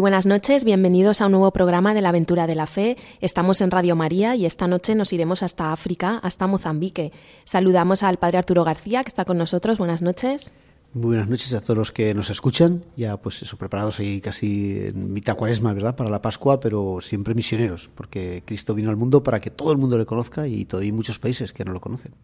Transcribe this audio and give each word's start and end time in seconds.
Buenas 0.00 0.24
noches, 0.24 0.64
bienvenidos 0.64 1.20
a 1.20 1.26
un 1.26 1.32
nuevo 1.32 1.50
programa 1.50 1.92
de 1.92 2.00
la 2.00 2.08
Aventura 2.08 2.46
de 2.46 2.54
la 2.54 2.66
Fe. 2.66 2.96
Estamos 3.20 3.60
en 3.60 3.70
Radio 3.70 3.96
María 3.96 4.34
y 4.34 4.46
esta 4.46 4.66
noche 4.66 4.94
nos 4.94 5.12
iremos 5.12 5.42
hasta 5.42 5.74
África, 5.74 6.16
hasta 6.22 6.46
Mozambique. 6.46 7.12
Saludamos 7.44 8.02
al 8.02 8.16
Padre 8.16 8.38
Arturo 8.38 8.64
García, 8.64 9.04
que 9.04 9.08
está 9.08 9.26
con 9.26 9.36
nosotros. 9.36 9.76
Buenas 9.76 10.00
noches. 10.00 10.52
Muy 10.94 11.08
buenas 11.08 11.28
noches 11.28 11.52
a 11.52 11.60
todos 11.60 11.76
los 11.76 11.92
que 11.92 12.14
nos 12.14 12.30
escuchan, 12.30 12.86
ya 12.96 13.18
pues 13.18 13.42
eso, 13.42 13.58
preparados 13.58 14.00
ahí 14.00 14.22
casi 14.22 14.86
en 14.86 15.12
mitad 15.12 15.36
cuaresma, 15.36 15.74
¿verdad? 15.74 15.94
Para 15.96 16.08
la 16.08 16.22
Pascua, 16.22 16.60
pero 16.60 17.00
siempre 17.02 17.34
misioneros, 17.34 17.90
porque 17.94 18.42
Cristo 18.46 18.74
vino 18.74 18.88
al 18.88 18.96
mundo 18.96 19.22
para 19.22 19.38
que 19.38 19.50
todo 19.50 19.70
el 19.70 19.76
mundo 19.76 19.98
le 19.98 20.06
conozca 20.06 20.48
y 20.48 20.64
todavía 20.64 20.88
hay 20.88 20.92
muchos 20.92 21.18
países 21.18 21.52
que 21.52 21.62
no 21.62 21.72
lo 21.72 21.80
conocen. 21.82 22.14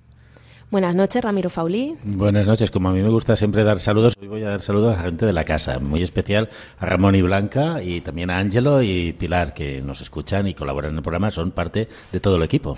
Buenas 0.69 0.97
noches, 0.97 1.23
Ramiro 1.23 1.49
Faulí. 1.49 1.97
Buenas 2.03 2.45
noches. 2.45 2.73
Como 2.73 2.89
a 2.89 2.93
mí 2.93 3.01
me 3.01 3.09
gusta 3.09 3.37
siempre 3.37 3.63
dar 3.63 3.79
saludos, 3.79 4.15
hoy 4.21 4.27
voy 4.27 4.43
a 4.43 4.49
dar 4.49 4.63
saludos 4.63 4.95
a 4.95 4.97
la 4.97 5.03
gente 5.05 5.25
de 5.25 5.33
la 5.33 5.45
casa, 5.45 5.79
muy 5.79 6.03
especial 6.03 6.51
a 6.81 6.87
Ramón 6.87 7.15
y 7.15 7.23
Blanca 7.23 7.81
y 7.85 8.01
también 8.01 8.31
a 8.31 8.39
Ángelo 8.39 8.83
y 8.83 9.13
Pilar, 9.13 9.55
que 9.55 9.81
nos 9.81 10.01
escuchan 10.01 10.49
y 10.49 10.55
colaboran 10.55 10.91
en 10.91 10.97
el 10.97 11.03
programa, 11.05 11.31
son 11.31 11.53
parte 11.53 11.89
de 12.11 12.19
todo 12.19 12.37
el 12.37 12.43
equipo. 12.43 12.77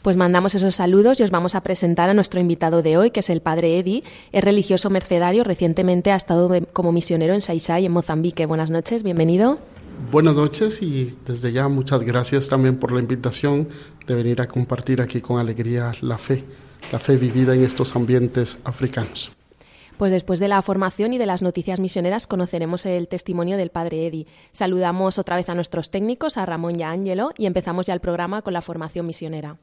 Pues 0.00 0.16
mandamos 0.16 0.54
esos 0.54 0.74
saludos 0.74 1.20
y 1.20 1.22
os 1.22 1.30
vamos 1.30 1.54
a 1.54 1.60
presentar 1.60 2.08
a 2.08 2.14
nuestro 2.14 2.40
invitado 2.40 2.80
de 2.80 2.96
hoy, 2.96 3.10
que 3.10 3.20
es 3.20 3.28
el 3.28 3.42
padre 3.42 3.78
Edi. 3.78 4.04
Es 4.32 4.42
religioso 4.42 4.88
mercedario, 4.88 5.44
recientemente 5.44 6.12
ha 6.12 6.16
estado 6.16 6.50
como 6.72 6.92
misionero 6.92 7.34
en 7.34 7.42
Saisai, 7.42 7.84
en 7.84 7.92
Mozambique. 7.92 8.46
Buenas 8.46 8.70
noches, 8.70 9.02
bienvenido. 9.02 9.58
Buenas 10.10 10.34
noches 10.34 10.80
y 10.80 11.14
desde 11.26 11.52
ya 11.52 11.68
muchas 11.68 12.00
gracias 12.02 12.48
también 12.48 12.78
por 12.78 12.90
la 12.90 13.00
invitación 13.00 13.68
de 14.06 14.14
venir 14.14 14.40
a 14.40 14.48
compartir 14.48 15.02
aquí 15.02 15.20
con 15.20 15.38
alegría 15.38 15.92
la 16.00 16.16
fe 16.16 16.44
la 16.90 16.98
fe 16.98 17.16
vivida 17.16 17.54
en 17.54 17.64
estos 17.64 17.94
ambientes 17.94 18.58
africanos. 18.64 19.32
Pues 19.98 20.10
después 20.10 20.40
de 20.40 20.48
la 20.48 20.62
formación 20.62 21.12
y 21.12 21.18
de 21.18 21.26
las 21.26 21.42
noticias 21.42 21.78
misioneras 21.78 22.26
conoceremos 22.26 22.86
el 22.86 23.08
testimonio 23.08 23.56
del 23.56 23.70
padre 23.70 24.06
Edi. 24.06 24.26
Saludamos 24.50 25.18
otra 25.18 25.36
vez 25.36 25.48
a 25.48 25.54
nuestros 25.54 25.90
técnicos, 25.90 26.36
a 26.36 26.46
Ramón 26.46 26.78
y 26.78 26.82
a 26.82 26.90
Ángelo, 26.90 27.30
y 27.38 27.46
empezamos 27.46 27.86
ya 27.86 27.94
el 27.94 28.00
programa 28.00 28.42
con 28.42 28.52
la 28.52 28.62
formación 28.62 29.06
misionera. 29.06 29.58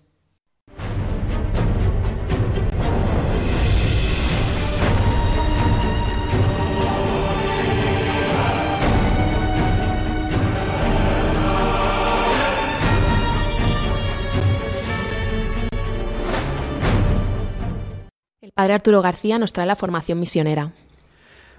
Padre 18.54 18.74
Arturo 18.74 19.02
García 19.02 19.38
nos 19.38 19.54
trae 19.54 19.68
la 19.68 19.76
formación 19.76 20.20
misionera. 20.20 20.74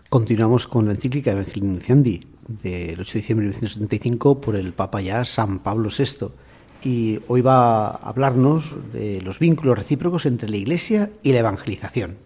Continuamos 0.08 0.66
con 0.66 0.86
la 0.86 0.92
encíclica 0.92 1.32
Evangelii 1.32 1.62
Nunciandi 1.62 2.20
del 2.48 3.00
8 3.00 3.12
de 3.12 3.20
diciembre 3.20 3.46
de 3.46 3.52
1975 3.52 4.40
por 4.40 4.56
el 4.56 4.72
Papa 4.72 5.00
ya 5.00 5.24
San 5.24 5.60
Pablo 5.60 5.88
VI. 5.96 6.28
Y 6.82 7.20
hoy 7.28 7.42
va 7.42 7.88
a 7.88 8.08
hablarnos 8.08 8.74
de 8.92 9.20
los 9.22 9.38
vínculos 9.38 9.76
recíprocos 9.76 10.26
entre 10.26 10.48
la 10.48 10.56
Iglesia 10.56 11.10
y 11.22 11.32
la 11.32 11.40
evangelización. 11.40 12.16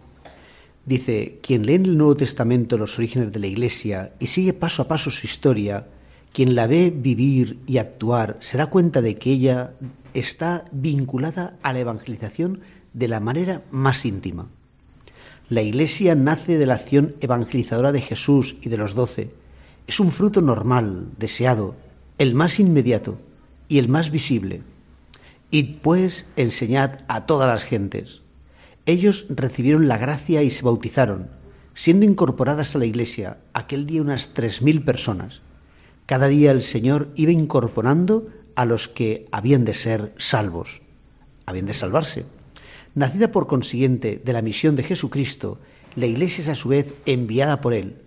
Dice, 0.85 1.39
quien 1.41 1.65
lee 1.65 1.75
en 1.75 1.85
el 1.85 1.97
Nuevo 1.97 2.15
Testamento 2.15 2.77
los 2.77 2.97
orígenes 2.97 3.31
de 3.31 3.39
la 3.39 3.47
Iglesia 3.47 4.13
y 4.19 4.27
sigue 4.27 4.53
paso 4.53 4.81
a 4.81 4.87
paso 4.87 5.11
su 5.11 5.25
historia, 5.25 5.87
quien 6.31 6.55
la 6.55 6.67
ve 6.67 6.91
vivir 6.95 7.59
y 7.65 7.77
actuar, 7.77 8.37
se 8.39 8.57
da 8.57 8.67
cuenta 8.67 9.01
de 9.01 9.15
que 9.15 9.31
ella 9.31 9.73
está 10.13 10.65
vinculada 10.71 11.57
a 11.61 11.73
la 11.73 11.79
evangelización 11.79 12.61
de 12.95 13.09
la 13.09 13.19
manera 13.19 13.61
más 13.71 14.05
íntima. 14.05 14.47
La 15.49 15.61
Iglesia 15.61 16.15
nace 16.15 16.57
de 16.57 16.65
la 16.65 16.75
acción 16.75 17.15
evangelizadora 17.19 17.91
de 17.91 18.01
Jesús 18.01 18.55
y 18.61 18.69
de 18.69 18.77
los 18.77 18.95
doce. 18.95 19.31
Es 19.85 19.99
un 19.99 20.11
fruto 20.11 20.41
normal, 20.41 21.09
deseado, 21.19 21.75
el 22.17 22.33
más 22.33 22.59
inmediato 22.59 23.19
y 23.67 23.77
el 23.77 23.89
más 23.89 24.09
visible. 24.09 24.63
Y 25.51 25.63
pues 25.83 26.27
enseñad 26.37 27.01
a 27.07 27.25
todas 27.27 27.47
las 27.47 27.63
gentes. 27.63 28.21
Ellos 28.87 29.27
recibieron 29.29 29.87
la 29.87 29.97
gracia 29.97 30.41
y 30.41 30.49
se 30.49 30.63
bautizaron, 30.63 31.29
siendo 31.75 32.05
incorporadas 32.05 32.75
a 32.75 32.79
la 32.79 32.85
Iglesia 32.85 33.37
aquel 33.53 33.85
día 33.85 34.01
unas 34.01 34.29
tres 34.29 34.61
mil 34.61 34.83
personas. 34.83 35.41
Cada 36.05 36.27
día 36.27 36.51
el 36.51 36.63
Señor 36.63 37.11
iba 37.15 37.31
incorporando 37.31 38.29
a 38.55 38.65
los 38.65 38.87
que 38.87 39.27
habían 39.31 39.65
de 39.65 39.73
ser 39.73 40.13
salvos, 40.17 40.81
habían 41.45 41.65
de 41.65 41.73
salvarse. 41.73 42.25
Nacida 42.95 43.29
por 43.29 43.45
consiguiente 43.45 44.21
de 44.23 44.31
la 44.31 44.41
misión 44.41 44.77
de 44.77 44.83
Jesucristo, 44.83 45.59
la 45.97 46.05
Iglesia 46.05 46.43
es 46.43 46.47
a 46.47 46.55
su 46.55 46.69
vez 46.69 46.93
enviada 47.05 47.59
por 47.59 47.73
Él. 47.73 47.97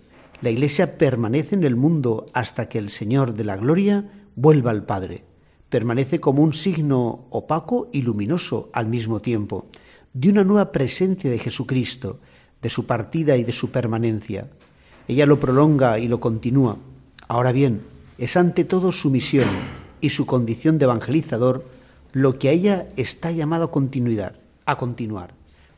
La 0.41 0.49
Iglesia 0.49 0.97
permanece 0.97 1.57
en 1.57 1.65
el 1.65 1.77
mundo 1.77 2.25
hasta 2.33 2.71
que 2.71 2.79
el 2.79 2.89
Señor 2.89 3.35
de 3.35 3.45
la 3.45 3.59
Gloria 3.59 4.11
vuelva 4.35 4.71
al 4.71 4.87
Padre. 4.87 5.27
Permanece 5.69 6.21
como 6.21 6.43
un 6.43 6.55
signo 6.55 7.27
opaco 7.29 7.91
y 7.93 8.01
luminoso 8.01 8.71
al 8.73 8.87
mismo 8.87 9.21
tiempo, 9.21 9.67
de 10.15 10.31
una 10.31 10.43
nueva 10.43 10.73
presencia 10.73 11.31
de 11.31 11.39
Jesucristo, 11.39 12.21
de 12.63 12.71
su 12.71 12.87
partida 12.87 13.37
y 13.37 13.45
de 13.45 13.53
su 13.53 13.71
permanencia. 13.71 14.49
Ella 15.07 15.27
lo 15.27 15.39
prolonga 15.39 15.99
y 15.99 16.09
lo 16.09 16.19
continúa. 16.19 16.79
Ahora 17.29 17.53
bien, 17.53 17.83
es 18.17 18.39
ante 18.39 18.65
todo 18.65 18.91
su 18.93 19.11
misión 19.11 19.49
y 20.01 20.09
su 20.09 20.25
condición 20.25 20.79
de 20.79 20.85
evangelizador 20.85 21.67
lo 22.15 22.39
que 22.39 22.49
a 22.49 22.53
ella 22.53 22.89
está 22.97 23.31
llamado 23.33 23.71
continuidad 23.71 24.48
a 24.69 24.77
continuar, 24.77 25.35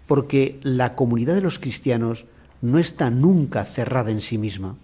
porque 0.07 0.59
la 0.63 0.97
comunidad 0.97 1.35
de 1.35 1.41
los 1.41 1.61
cristianos 1.61 2.27
no 2.61 2.79
está 2.79 3.09
nunca 3.09 3.65
cerrada 3.65 4.11
en 4.11 4.21
sí 4.21 4.37
misma. 4.37 4.77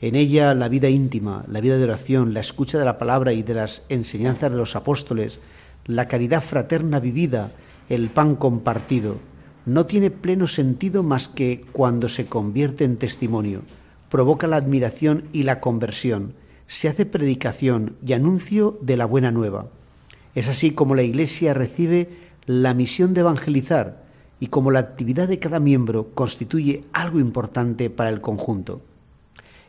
En 0.00 0.14
ella 0.14 0.54
la 0.54 0.68
vida 0.68 0.88
íntima, 0.88 1.44
la 1.48 1.60
vida 1.60 1.76
de 1.76 1.84
oración, 1.84 2.34
la 2.34 2.40
escucha 2.40 2.78
de 2.78 2.84
la 2.84 2.98
palabra 2.98 3.32
y 3.32 3.42
de 3.42 3.54
las 3.54 3.82
enseñanzas 3.88 4.52
de 4.52 4.56
los 4.56 4.76
apóstoles, 4.76 5.40
la 5.86 6.06
caridad 6.06 6.42
fraterna 6.42 7.00
vivida, 7.00 7.50
el 7.88 8.10
pan 8.10 8.36
compartido, 8.36 9.16
no 9.64 9.86
tiene 9.86 10.12
pleno 10.12 10.46
sentido 10.46 11.02
más 11.02 11.26
que 11.26 11.62
cuando 11.72 12.08
se 12.08 12.26
convierte 12.26 12.84
en 12.84 12.98
testimonio, 12.98 13.62
provoca 14.08 14.46
la 14.46 14.56
admiración 14.56 15.24
y 15.32 15.42
la 15.42 15.58
conversión, 15.58 16.34
se 16.68 16.88
hace 16.88 17.06
predicación 17.06 17.96
y 18.06 18.12
anuncio 18.12 18.78
de 18.80 18.96
la 18.96 19.06
buena 19.06 19.32
nueva. 19.32 19.66
Es 20.36 20.48
así 20.48 20.70
como 20.70 20.94
la 20.94 21.02
Iglesia 21.02 21.54
recibe 21.54 22.25
la 22.46 22.74
misión 22.74 23.12
de 23.12 23.20
evangelizar 23.20 24.04
y 24.38 24.48
como 24.48 24.70
la 24.70 24.78
actividad 24.78 25.28
de 25.28 25.38
cada 25.38 25.60
miembro 25.60 26.14
constituye 26.14 26.84
algo 26.92 27.18
importante 27.18 27.90
para 27.90 28.10
el 28.10 28.20
conjunto. 28.20 28.82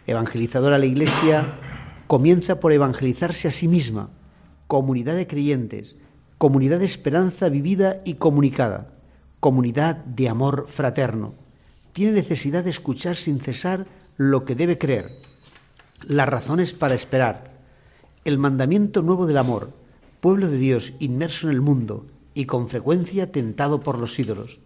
Evangelizadora 0.06 0.78
la 0.78 0.86
Iglesia 0.86 1.46
comienza 2.06 2.60
por 2.60 2.72
evangelizarse 2.72 3.48
a 3.48 3.52
sí 3.52 3.68
misma, 3.68 4.10
comunidad 4.68 5.16
de 5.16 5.28
creyentes, 5.28 5.96
comunidad 6.38 6.80
de 6.80 6.86
esperanza 6.86 7.50
vivida 7.50 8.02
y 8.06 8.16
comunicada, 8.16 8.94
comunidad 9.40 9.98
de 9.98 10.30
amor 10.30 10.66
fraterno. 10.68 11.34
Tiene 11.94 12.12
necesidad 12.12 12.64
de 12.64 12.70
escuchar 12.70 13.16
sin 13.16 13.40
cesar 13.40 13.88
lo 14.18 14.46
que 14.46 14.56
debe 14.56 14.78
creer, 14.78 15.20
las 16.06 16.30
razones 16.30 16.74
para 16.74 16.94
esperar, 16.94 17.56
el 18.24 18.38
mandamiento 18.38 19.02
nuevo 19.02 19.26
del 19.26 19.38
amor, 19.38 19.72
pueblo 20.20 20.48
de 20.48 20.58
Dios 20.58 20.94
inmerso 21.00 21.48
en 21.48 21.54
el 21.54 21.62
mundo, 21.62 22.06
y 22.38 22.46
con 22.46 22.70
frecuencia 22.70 23.32
tentado 23.32 23.80
por 23.80 23.98
los 23.98 24.20
ídolos. 24.20 24.60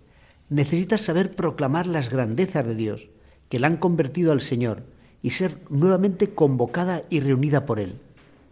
Necesita 0.49 0.97
saber 0.97 1.37
proclamar 1.37 1.87
las 1.87 2.09
grandezas 2.09 2.67
de 2.67 2.75
Dios, 2.75 3.07
que 3.47 3.59
la 3.59 3.67
han 3.67 3.77
convertido 3.77 4.33
al 4.33 4.41
Señor, 4.41 4.83
y 5.21 5.29
ser 5.29 5.57
nuevamente 5.69 6.31
convocada 6.31 7.03
y 7.09 7.21
reunida 7.21 7.65
por 7.65 7.79
Él. 7.79 7.93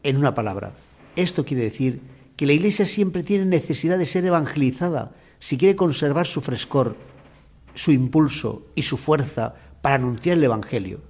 En 0.03 0.15
una 0.15 0.33
palabra, 0.33 0.71
esto 1.17 1.43
quiere 1.43 1.63
decir 1.63 1.99
que 2.37 2.45
la 2.45 2.53
Iglesia 2.53 2.85
siempre 2.85 3.21
tiene 3.21 3.43
necesidad 3.43 3.97
de 3.97 4.05
ser 4.05 4.23
evangelizada 4.23 5.11
si 5.39 5.57
quiere 5.57 5.75
conservar 5.75 6.25
su 6.25 6.39
frescor, 6.39 6.95
su 7.75 7.91
impulso 7.91 8.67
y 8.73 8.83
su 8.83 8.95
fuerza 8.95 9.55
para 9.81 9.95
anunciar 9.95 10.37
el 10.37 10.45
Evangelio. 10.45 11.01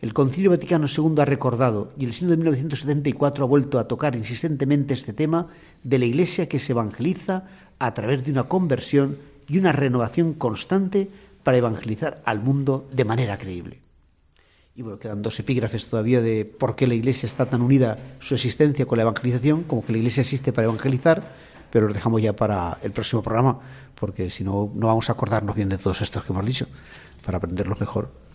El 0.00 0.14
Concilio 0.14 0.50
Vaticano 0.50 0.86
II 0.86 1.14
ha 1.18 1.24
recordado, 1.24 1.92
y 1.98 2.04
el 2.04 2.12
signo 2.12 2.30
de 2.30 2.36
1974 2.36 3.44
ha 3.44 3.48
vuelto 3.48 3.80
a 3.80 3.88
tocar 3.88 4.14
insistentemente 4.14 4.94
este 4.94 5.12
tema, 5.12 5.48
de 5.82 5.98
la 5.98 6.04
Iglesia 6.04 6.48
que 6.48 6.60
se 6.60 6.70
evangeliza 6.70 7.48
a 7.80 7.94
través 7.94 8.22
de 8.22 8.30
una 8.30 8.44
conversión 8.44 9.18
y 9.48 9.58
una 9.58 9.72
renovación 9.72 10.34
constante 10.34 11.10
para 11.42 11.58
evangelizar 11.58 12.22
al 12.24 12.40
mundo 12.40 12.86
de 12.92 13.04
manera 13.04 13.38
creíble. 13.38 13.80
Y 14.76 14.82
bueno, 14.82 15.00
quedan 15.00 15.22
dos 15.22 15.40
epígrafes 15.40 15.88
todavía 15.88 16.20
de 16.20 16.44
por 16.44 16.76
qué 16.76 16.86
la 16.86 16.94
Iglesia 16.94 17.26
está 17.26 17.46
tan 17.46 17.60
unida 17.60 17.98
su 18.20 18.34
existencia 18.34 18.86
con 18.86 18.98
la 18.98 19.02
evangelización, 19.02 19.64
como 19.64 19.84
que 19.84 19.90
la 19.90 19.98
Iglesia 19.98 20.20
existe 20.20 20.52
para 20.52 20.66
evangelizar. 20.66 21.48
pero 21.70 21.86
los 21.86 21.94
dejamos 21.94 22.22
ya 22.22 22.34
para 22.34 22.78
el 22.82 22.92
próximo 22.92 23.20
programa, 23.20 23.60
porque 23.94 24.30
si 24.30 24.42
no, 24.42 24.72
no 24.74 24.86
vamos 24.86 25.10
a 25.10 25.12
acordarnos 25.12 25.54
bien 25.54 25.68
de 25.68 25.76
todos 25.76 26.00
estos 26.00 26.24
que 26.24 26.32
hemos 26.32 26.46
dicho, 26.46 26.66
para 27.26 27.36
aprenderlos 27.36 27.78
mejor. 27.78 28.27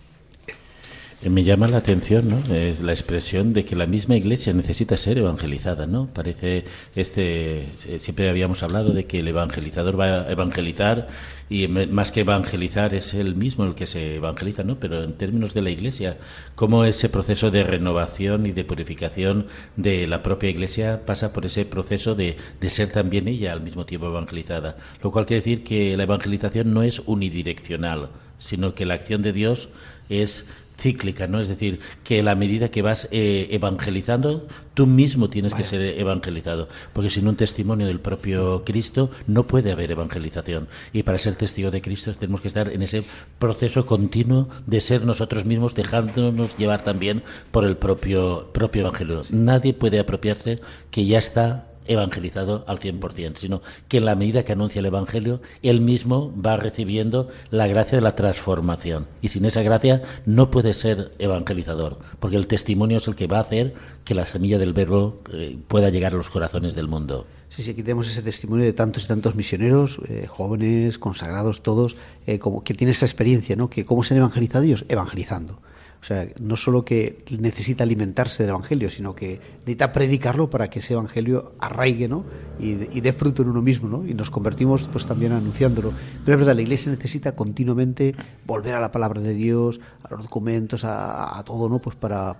Eh, 1.23 1.29
me 1.29 1.43
llama 1.43 1.67
la 1.67 1.77
atención 1.77 2.29
¿no? 2.29 2.53
es 2.53 2.81
la 2.81 2.91
expresión 2.91 3.53
de 3.53 3.63
que 3.63 3.77
la 3.77 3.85
misma 3.85 4.17
iglesia 4.17 4.51
necesita 4.51 4.97
ser 4.97 5.17
evangelizada. 5.17 5.85
¿no? 5.85 6.07
Parece, 6.07 6.65
este, 6.95 7.61
eh, 7.87 7.99
siempre 7.99 8.29
habíamos 8.29 8.61
hablado 8.61 8.91
de 8.91 9.05
que 9.05 9.19
el 9.19 9.27
evangelizador 9.29 9.97
va 9.97 10.23
a 10.23 10.31
evangelizar 10.31 11.07
y 11.49 11.67
más 11.67 12.11
que 12.11 12.21
evangelizar 12.21 12.93
es 12.93 13.13
él 13.13 13.35
mismo 13.35 13.63
el 13.63 13.75
que 13.75 13.87
se 13.87 14.15
evangeliza, 14.15 14.63
¿no? 14.63 14.79
pero 14.79 15.03
en 15.03 15.13
términos 15.13 15.53
de 15.53 15.61
la 15.61 15.69
iglesia, 15.69 16.17
cómo 16.55 16.83
ese 16.83 17.09
proceso 17.09 17.51
de 17.51 17.63
renovación 17.63 18.45
y 18.45 18.51
de 18.51 18.65
purificación 18.65 19.47
de 19.77 20.07
la 20.07 20.23
propia 20.23 20.49
iglesia 20.49 21.05
pasa 21.05 21.31
por 21.31 21.45
ese 21.45 21.63
proceso 21.63 22.15
de, 22.15 22.35
de 22.59 22.69
ser 22.69 22.91
también 22.91 23.27
ella 23.29 23.53
al 23.53 23.61
mismo 23.61 23.85
tiempo 23.85 24.07
evangelizada. 24.07 24.75
Lo 25.01 25.11
cual 25.11 25.25
quiere 25.25 25.41
decir 25.41 25.63
que 25.63 25.95
la 25.95 26.03
evangelización 26.03 26.73
no 26.73 26.83
es 26.83 27.01
unidireccional, 27.05 28.09
sino 28.39 28.73
que 28.73 28.85
la 28.85 28.95
acción 28.95 29.21
de 29.21 29.31
Dios 29.31 29.69
es 30.09 30.45
cíclica, 30.83 31.27
¿no? 31.27 31.39
Es 31.39 31.47
decir, 31.47 31.79
que 32.03 32.19
a 32.19 32.23
la 32.23 32.35
medida 32.35 32.67
que 32.67 32.81
vas 32.81 33.07
eh, 33.11 33.47
evangelizando, 33.51 34.47
tú 34.73 34.85
mismo 34.85 35.29
tienes 35.29 35.53
que 35.53 35.63
ser 35.63 35.81
evangelizado, 35.81 36.67
porque 36.91 37.09
sin 37.09 37.27
un 37.27 37.37
testimonio 37.37 37.87
del 37.87 38.01
propio 38.01 38.63
Cristo 38.65 39.09
no 39.25 39.43
puede 39.43 39.71
haber 39.71 39.91
evangelización. 39.91 40.67
Y 40.91 41.03
para 41.03 41.17
ser 41.17 41.35
testigo 41.35 41.71
de 41.71 41.81
Cristo 41.81 42.13
tenemos 42.13 42.41
que 42.41 42.49
estar 42.49 42.67
en 42.67 42.81
ese 42.81 43.03
proceso 43.39 43.85
continuo 43.85 44.49
de 44.67 44.81
ser 44.81 45.05
nosotros 45.05 45.45
mismos, 45.45 45.73
dejándonos 45.73 46.57
llevar 46.57 46.83
también 46.83 47.23
por 47.51 47.63
el 47.63 47.77
propio, 47.77 48.49
propio 48.51 48.81
Evangelio. 48.81 49.21
Nadie 49.31 49.73
puede 49.73 49.99
apropiarse 49.99 50.59
que 50.91 51.05
ya 51.05 51.17
está 51.17 51.72
evangelizado 51.87 52.63
al 52.67 52.79
100%, 52.79 53.37
sino 53.37 53.61
que 53.87 53.97
en 53.97 54.05
la 54.05 54.15
medida 54.15 54.43
que 54.43 54.53
anuncia 54.53 54.79
el 54.79 54.85
Evangelio, 54.85 55.41
él 55.61 55.81
mismo 55.81 56.33
va 56.39 56.57
recibiendo 56.57 57.29
la 57.49 57.67
gracia 57.67 57.97
de 57.97 58.01
la 58.01 58.15
transformación. 58.15 59.07
Y 59.21 59.29
sin 59.29 59.45
esa 59.45 59.61
gracia 59.61 60.01
no 60.25 60.51
puede 60.51 60.73
ser 60.73 61.11
evangelizador, 61.19 61.99
porque 62.19 62.37
el 62.37 62.47
testimonio 62.47 62.97
es 62.97 63.07
el 63.07 63.15
que 63.15 63.27
va 63.27 63.37
a 63.37 63.41
hacer 63.41 63.73
que 64.03 64.15
la 64.15 64.25
semilla 64.25 64.57
del 64.57 64.73
verbo 64.73 65.21
eh, 65.31 65.57
pueda 65.67 65.89
llegar 65.89 66.13
a 66.13 66.17
los 66.17 66.29
corazones 66.29 66.75
del 66.75 66.87
mundo. 66.87 67.25
Sí, 67.49 67.61
sí, 67.61 67.71
aquí 67.71 67.83
tenemos 67.83 68.09
ese 68.09 68.23
testimonio 68.23 68.65
de 68.65 68.73
tantos 68.73 69.05
y 69.05 69.07
tantos 69.07 69.35
misioneros, 69.35 69.99
eh, 70.07 70.25
jóvenes, 70.27 70.97
consagrados, 70.97 71.61
todos, 71.61 71.95
eh, 72.25 72.39
que 72.63 72.73
tienen 72.73 72.91
esa 72.91 73.05
experiencia, 73.05 73.55
¿no? 73.55 73.69
Que 73.69 73.85
cómo 73.85 74.03
se 74.03 74.13
han 74.13 74.19
evangelizado 74.19 74.63
ellos, 74.63 74.85
evangelizando. 74.89 75.59
O 76.03 76.05
sea, 76.05 76.27
no 76.37 76.57
solo 76.57 76.83
que 76.83 77.23
necesita 77.39 77.85
alimentarse 77.85 78.43
del 78.43 78.49
Evangelio, 78.49 78.89
sino 78.89 79.15
que 79.15 79.39
necesita 79.59 79.93
predicarlo 79.93 80.49
para 80.49 80.69
que 80.69 80.79
ese 80.79 80.95
Evangelio 80.95 81.53
arraigue 81.59 82.09
¿no? 82.09 82.25
y, 82.59 82.73
dé 82.73 83.13
fruto 83.13 83.41
en 83.41 83.47
uno 83.47 83.61
mismo. 83.61 83.87
¿no? 83.87 84.05
Y 84.05 84.13
nos 84.13 84.29
convertimos 84.29 84.89
pues 84.89 85.07
también 85.07 85.31
anunciándolo. 85.31 85.93
Pero 86.25 86.35
es 86.35 86.39
verdad, 86.39 86.57
la 86.57 86.61
Iglesia 86.61 86.91
necesita 86.91 87.37
continuamente 87.37 88.15
volver 88.45 88.75
a 88.75 88.81
la 88.81 88.91
palabra 88.91 89.21
de 89.21 89.33
Dios, 89.33 89.79
a 90.03 90.13
los 90.13 90.23
documentos, 90.23 90.83
a, 90.83 91.41
todo, 91.45 91.69
¿no? 91.69 91.79
pues 91.79 91.95
para, 91.95 92.33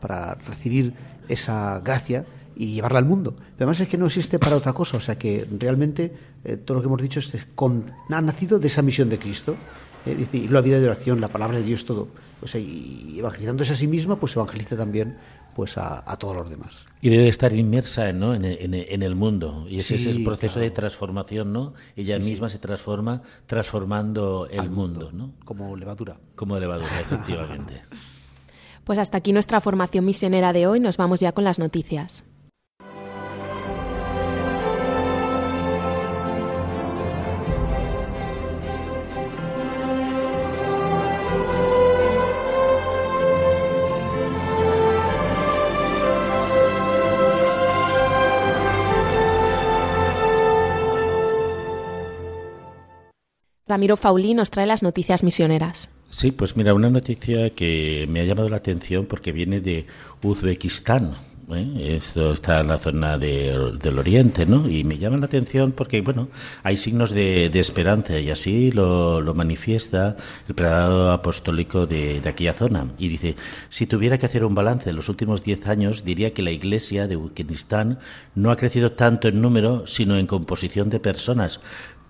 recibir 0.45 0.94
esa 1.30 1.80
gracia 1.80 2.25
y 2.57 2.74
llevarla 2.74 3.00
al 3.00 3.06
mundo. 3.06 3.31
Pero 3.31 3.60
además 3.60 3.80
es 3.80 3.88
que 3.88 3.98
no 3.98 4.07
existe 4.07 4.39
para 4.39 4.57
otra 4.57 4.74
cosa, 4.74 4.98
o 4.98 5.00
sea 5.00 5.18
que 5.18 5.48
realmente 5.57 6.12
eh, 6.44 6.57
todo 6.57 6.75
lo 6.75 6.81
que 6.81 6.88
hemos 6.88 7.01
dicho 7.01 7.21
es, 7.21 7.33
con, 7.56 7.86
ha 8.10 8.19
nacido 8.19 8.60
de 8.60 8.68
esa 8.68 8.81
misión 8.81 9.07
de 9.10 9.19
Cristo, 9.19 9.56
eh, 10.06 10.15
dice, 10.15 10.50
la 10.50 10.60
vida 10.60 10.81
de 10.81 10.88
oración, 10.88 11.21
la 11.21 11.30
palabra 11.30 11.60
de 11.60 11.63
Dios, 11.63 11.86
todo 11.86 12.10
y 12.56 13.16
evangelizándose 13.19 13.74
a 13.74 13.75
sí 13.75 13.88
misma, 13.88 14.19
pues 14.19 14.36
evangeliza 14.36 14.78
también 14.78 15.18
pues 15.56 15.78
a, 15.78 16.04
todos 16.18 16.36
los 16.36 16.50
demás. 16.50 16.74
Y 17.01 17.10
debe 17.10 17.28
estar 17.28 17.54
inmersa 17.54 18.12
¿no? 18.12 18.34
en, 18.34 18.44
el 18.74 19.16
mundo. 19.16 19.66
Y 19.69 19.80
ese 19.80 19.95
es 19.95 20.06
el 20.07 20.24
proceso 20.24 20.60
de 20.60 20.72
transformación, 20.72 21.54
¿no? 21.54 21.74
Ella 21.95 22.18
misma 22.19 22.50
se 22.50 22.60
transforma 22.60 23.22
transformando 23.45 24.48
el 24.50 24.69
mundo, 24.69 25.12
¿no? 25.12 25.34
Como 25.45 25.75
levadura. 25.75 26.18
Como 26.36 26.60
levadura, 26.60 27.00
efectivamente. 27.00 27.81
Pues 28.84 29.00
hasta 29.00 29.19
aquí 29.19 29.31
nuestra 29.31 29.62
formación 29.62 30.04
misionera 30.04 30.51
de 30.51 30.68
hoy. 30.68 30.81
Nos 30.81 30.98
vamos 30.98 31.22
ya 31.22 31.31
con 31.31 31.46
las 31.46 31.57
noticias. 31.57 32.25
Ramiro 53.74 53.98
Faulí 53.98 54.36
nos 54.36 54.52
trae 54.52 54.68
las 54.68 54.84
noticias 54.84 55.24
misioneras. 55.24 55.90
Sí, 56.12 56.30
pues 56.30 56.56
mira, 56.56 56.75
una 56.75 56.92
noticia 56.92 57.50
que 57.56 58.06
me 58.08 58.20
ha 58.20 58.24
llamado 58.24 58.48
la 58.48 58.58
atención 58.58 59.08
porque 59.08 59.31
viene 59.31 59.62
de 59.62 59.88
Uzbekistán. 60.22 61.16
¿eh? 61.52 61.96
Esto 61.98 62.34
está 62.34 62.60
en 62.60 62.68
la 62.68 62.78
zona 62.78 63.18
del 63.18 63.98
oriente, 63.98 64.46
¿no? 64.46 64.70
Y 64.70 64.84
me 64.84 65.00
llama 65.00 65.18
la 65.18 65.25
atención 65.25 65.72
porque, 65.72 66.02
bueno, 66.02 66.28
hay 66.62 66.78
signos 66.78 67.10
de, 67.10 67.48
esperanza 67.56 68.20
y 68.20 68.30
así 68.30 68.72
lo, 68.72 69.34
manifiesta 69.34 70.18
el 70.48 70.54
predado 70.54 71.12
apostólico 71.12 71.88
de, 71.88 72.22
de, 72.22 72.30
aquella 72.30 72.54
zona. 72.54 72.86
Y 73.00 73.08
dice, 73.08 73.36
si 73.72 73.88
tuviera 73.88 74.20
que 74.20 74.28
hacer 74.28 74.46
un 74.46 74.54
balance 74.54 74.86
de 74.86 74.94
los 74.94 75.10
últimos 75.10 75.44
diez 75.44 75.66
años, 75.66 76.06
diría 76.06 76.32
que 76.32 76.44
la 76.44 76.51
iglesia 76.51 77.08
de 77.08 77.18
Uzbekistán 77.18 77.98
no 78.36 78.51
ha 78.51 78.56
crecido 78.56 78.92
tanto 78.92 79.27
en 79.27 79.42
número, 79.42 79.88
sino 79.88 80.15
en 80.15 80.27
composición 80.27 80.92
de 80.92 81.00
personas, 81.00 81.60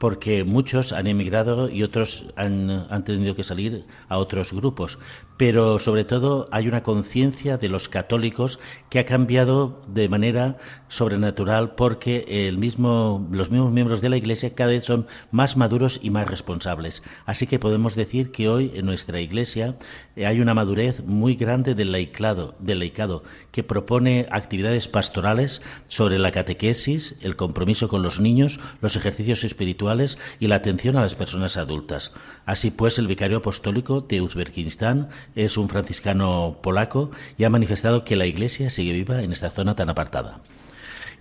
porque 0.04 0.44
muchos 0.44 0.92
han 0.92 1.08
emigrado 1.08 1.70
y 1.70 1.82
otros 1.82 2.26
han, 2.36 2.70
han, 2.90 3.06
tenido 3.06 3.38
que 3.38 3.46
salir 3.46 3.86
a 4.10 4.18
otros 4.18 4.52
grupos. 4.52 5.00
Pero 5.38 5.80
sobre 5.80 6.04
todo 6.04 6.48
hay 6.52 6.68
una 6.68 6.84
conciencia 6.84 7.58
de 7.58 7.70
los 7.70 7.90
católicos 7.90 8.60
que 8.90 9.00
ha 9.00 9.06
cambiado 9.06 9.82
de 9.88 10.08
manera 10.10 10.58
sobrenatural 10.88 11.74
porque 11.76 12.48
el 12.48 12.58
mismo, 12.58 13.28
los 13.32 13.50
mismos 13.50 13.72
miembros 13.72 14.02
de 14.02 14.10
la 14.10 14.18
Iglesia 14.18 14.54
cada 14.54 14.70
vez 14.70 14.84
son 14.84 15.08
más 15.32 15.58
maduros 15.58 16.00
y 16.04 16.12
más 16.12 16.28
responsables. 16.28 17.02
Así 17.26 17.48
que 17.48 17.58
podemos 17.58 17.96
decir 17.96 18.32
que 18.32 18.48
hoy 18.48 18.72
en 18.76 18.86
nuestra 18.86 19.20
Iglesia 19.20 19.76
eh, 20.16 20.28
hay 20.28 20.40
una 20.40 20.54
madurez 20.54 21.04
muy 21.06 21.36
grande 21.36 21.74
del 21.74 21.92
laicado, 21.92 22.56
del 22.60 22.80
laicado 22.80 23.24
que 23.52 23.64
propone 23.64 24.28
actividades 24.30 24.88
pastorales 24.88 25.62
sobre 25.88 26.20
la 26.20 26.32
catequesis, 26.32 27.16
el 27.22 27.36
compromiso 27.36 27.88
con 27.88 28.04
los 28.04 28.20
niños, 28.20 28.60
los 28.82 28.96
ejercicios 28.96 29.44
espirituales, 29.44 30.18
y 30.40 30.48
la 30.48 30.56
atención 30.56 30.96
a 30.98 31.02
las 31.02 31.16
personas 31.16 31.58
adultas. 31.58 32.14
Así 32.46 32.72
pues, 32.72 33.00
el 33.00 33.08
vicario 33.08 33.38
apostólico 33.38 34.02
de 34.02 34.22
Uzbekistán 34.22 35.10
es 35.36 35.58
un 35.58 35.70
franciscano 35.70 36.58
polaco 36.62 37.12
y 37.38 37.44
ha 37.44 37.50
manifestado 37.50 38.04
que 38.04 38.16
la 38.16 38.26
Iglesia 38.26 38.70
sigue 38.70 38.94
viva 38.94 39.22
en 39.22 39.32
esta 39.32 39.50
zona 39.50 39.76
tan 39.76 39.90
apartada. 39.90 40.42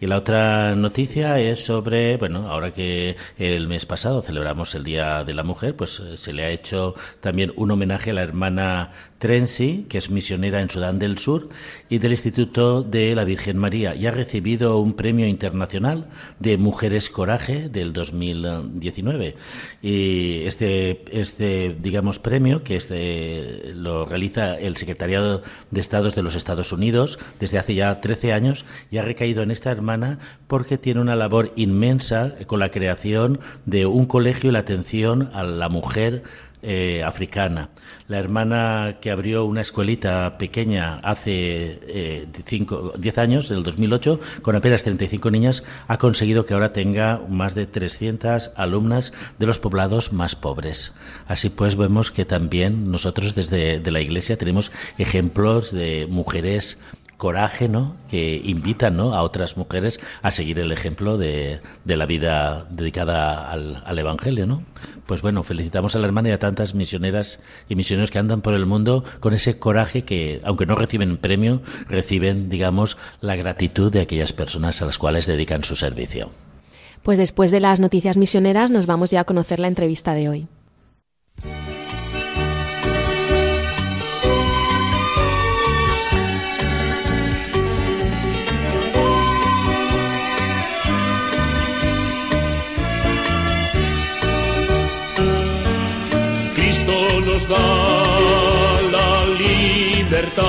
Y 0.03 0.09
la 0.09 0.17
otra 0.17 0.75
noticia 0.75 1.39
es 1.39 1.65
sobre, 1.65 2.17
bueno, 2.17 2.49
ahora 2.51 2.73
que 2.73 3.17
el 3.39 3.69
mes 3.69 3.87
pasado 3.87 4.21
celebramos 4.21 4.75
el 4.75 4.83
Día 4.83 5.23
de 5.23 5.33
la 5.33 5.45
Mujer, 5.45 5.77
pues 5.77 6.01
eh, 6.01 6.17
se 6.17 6.33
le 6.33 6.43
ha 6.43 6.51
hecho 6.51 6.97
también 7.21 7.53
un 7.55 7.71
homenaje 7.71 8.11
a 8.11 8.15
la 8.15 8.23
hermana 8.23 8.91
Trensi, 9.23 9.87
que 9.89 9.99
es 9.99 10.11
misionera 10.11 10.63
en 10.63 10.69
Sudán 10.69 10.99
del 10.99 11.17
Sur, 11.17 11.49
y 11.89 11.99
del 11.99 12.11
Instituto 12.11 12.83
de 12.83 13.15
la 13.15 13.23
Virgen 13.23 13.57
María, 13.57 13.95
y 13.95 14.07
ha 14.07 14.11
recibido 14.11 14.79
un 14.79 14.95
premio 14.95 15.29
internacional 15.29 16.09
de 16.41 16.59
Mujeres 16.59 17.09
Coraje 17.09 17.69
del 17.69 17.93
2019. 17.93 19.37
Y 19.81 20.43
este, 20.45 21.05
este 21.13 21.77
digamos, 21.79 22.19
premio, 22.19 22.65
que 22.65 22.75
este, 22.75 23.73
lo 23.77 24.07
realiza 24.07 24.59
el 24.59 24.77
Secretariado 24.77 25.43
de 25.71 25.81
Estados 25.81 26.17
de 26.17 26.25
los 26.25 26.35
Estados 26.35 26.73
Unidos 26.73 27.21
desde 27.39 27.59
hace 27.59 27.77
ya 27.77 28.01
13 28.01 28.33
años, 28.33 28.65
y 28.91 28.99
ha 28.99 29.05
recaído 29.05 29.45
en 29.45 29.53
esta 29.53 29.71
hermana 29.71 30.19
porque 30.49 30.79
tiene 30.79 31.01
una 31.01 31.15
labor 31.15 31.53
inmensa 31.55 32.35
con 32.47 32.59
la 32.59 32.73
creación 32.73 33.39
de 33.67 33.87
un 33.87 34.07
colegio 34.07 34.51
y 34.51 34.53
la 34.53 34.59
atención 34.59 35.31
a 35.33 35.45
la 35.45 35.69
mujer 35.69 36.25
eh, 36.63 37.03
africana. 37.05 37.71
La 38.09 38.19
hermana 38.19 38.99
que 39.01 39.11
abrió 39.11 39.45
una 39.45 39.61
escuelita 39.61 40.39
pequeña 40.39 41.01
hace 41.01 41.81
eh, 41.89 42.27
10 42.99 43.19
años, 43.19 43.51
en 43.51 43.59
el 43.59 43.63
2008, 43.65 44.21
con 44.43 44.55
apenas 44.55 44.83
35 44.85 45.31
niñas, 45.31 45.65
ha 45.89 45.99
conseguido 45.99 46.47
que 46.47 46.55
ahora 46.55 46.73
tenga 46.73 47.21
más 47.29 47.55
de 47.55 47.67
300 47.67 48.53
alumnas 48.57 49.13
de 49.39 49.47
los 49.47 49.59
poblados 49.59 50.13
más 50.13 50.37
pobres. 50.37 50.95
Así 51.27 51.51
pues, 51.51 51.77
vemos 51.77 52.11
que 52.11 52.25
también 52.25 52.91
nosotros 52.91 53.35
desde 53.35 53.81
de 53.81 53.91
la 53.91 54.01
Iglesia 54.01 54.37
tenemos 54.37 54.73
ejemplos 54.99 55.73
de 55.73 56.07
mujeres 56.09 56.79
coraje, 57.23 57.69
¿no? 57.69 57.95
Que 58.09 58.43
invitan, 58.45 58.97
¿no? 58.97 59.15
A 59.15 59.23
otras 59.23 59.57
mujeres 59.57 60.01
a 60.23 60.33
seguir 60.33 60.59
el 60.59 60.73
ejemplo 60.73 61.19
de, 61.19 61.61
de 61.85 61.97
la 61.97 62.05
vida 62.05 62.67
dedicada 62.69 63.49
al, 63.49 63.81
al, 63.87 63.97
Evangelio, 63.97 64.45
¿no? 64.45 64.65
Pues 65.07 65.23
bueno, 65.23 65.45
felicitamos 65.45 65.95
a 65.95 66.01
la 66.01 66.07
hermana 66.09 66.31
y 66.31 66.33
a 66.33 66.41
tantas 66.41 66.75
misioneras 66.75 67.41
y 67.69 67.77
misioneros 67.77 68.11
que 68.11 68.19
andan 68.19 68.41
por 68.41 68.55
el 68.55 68.67
mundo 68.67 69.05
con 69.21 69.35
ese 69.35 69.57
coraje 69.57 70.03
que, 70.03 70.41
aunque 70.43 70.67
no 70.67 70.75
reciben 70.75 71.17
premio, 71.17 71.63
reciben, 71.89 72.49
digamos, 72.49 72.97
la 73.21 73.37
gratitud 73.37 73.93
de 73.93 74.01
aquellas 74.01 74.33
personas 74.33 74.83
a 74.83 74.87
las 74.87 74.99
cuales 74.99 75.27
dedican 75.27 75.63
su 75.63 75.77
servicio. 75.77 76.33
Pues 77.05 77.19
después 77.19 77.53
de 77.53 77.61
las 77.61 77.79
noticias 77.79 78.17
misioneras 78.17 78.73
nos 78.73 78.87
vamos 78.87 79.13
ya 79.13 79.21
a 79.21 79.25
conocer 79.25 79.61
la 79.61 79.69
entrevista 79.69 80.15
de 80.15 80.29
hoy. 80.29 80.49
La 98.91 99.27
libertad, 99.45 100.43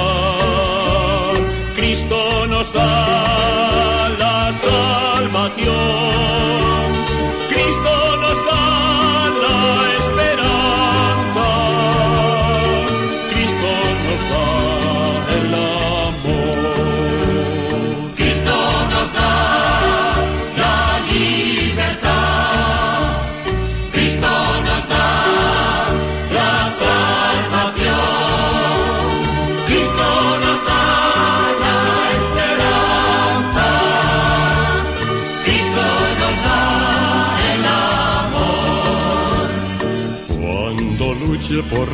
Cristo 1.75 2.45
nos 2.48 2.72
da 2.74 4.10
la 4.19 4.51
salvación. 4.53 5.74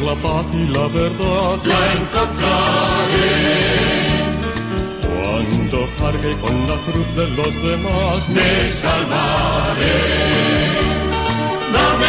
La 0.09 0.15
paz 0.15 0.45
y 0.53 0.65
la 0.75 0.87
verdad 0.87 1.57
la 1.71 1.81
encontraré. 1.99 3.27
Cuando 5.07 5.77
cargue 5.99 6.33
con 6.43 6.55
la 6.69 6.77
cruz 6.85 7.09
de 7.19 7.27
los 7.37 7.53
demás 7.69 8.19
me 8.29 8.51
salvaré. 8.81 10.01
Dame, 11.73 12.08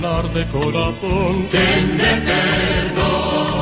perdonar 0.00 0.32
de 0.32 0.46
corazón, 0.48 1.46
tendré 1.50 2.22
perdón. 2.22 3.60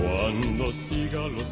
Cuando 0.00 0.72
siga 0.72 1.28
los 1.28 1.44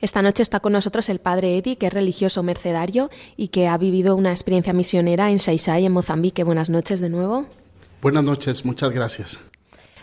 esta 0.00 0.22
noche 0.22 0.42
está 0.42 0.60
con 0.60 0.72
nosotros 0.72 1.08
el 1.08 1.18
padre 1.18 1.58
Eddie, 1.58 1.76
que 1.76 1.86
es 1.86 1.92
religioso 1.92 2.42
mercedario 2.42 3.10
y 3.36 3.48
que 3.48 3.66
ha 3.66 3.76
vivido 3.78 4.14
una 4.14 4.30
experiencia 4.30 4.72
misionera 4.72 5.30
en 5.30 5.40
Saisai, 5.40 5.86
en 5.86 5.92
Mozambique. 5.92 6.44
Buenas 6.44 6.70
noches 6.70 7.00
de 7.00 7.08
nuevo. 7.08 7.46
Buenas 8.00 8.22
noches, 8.22 8.64
muchas 8.64 8.92
gracias. 8.92 9.40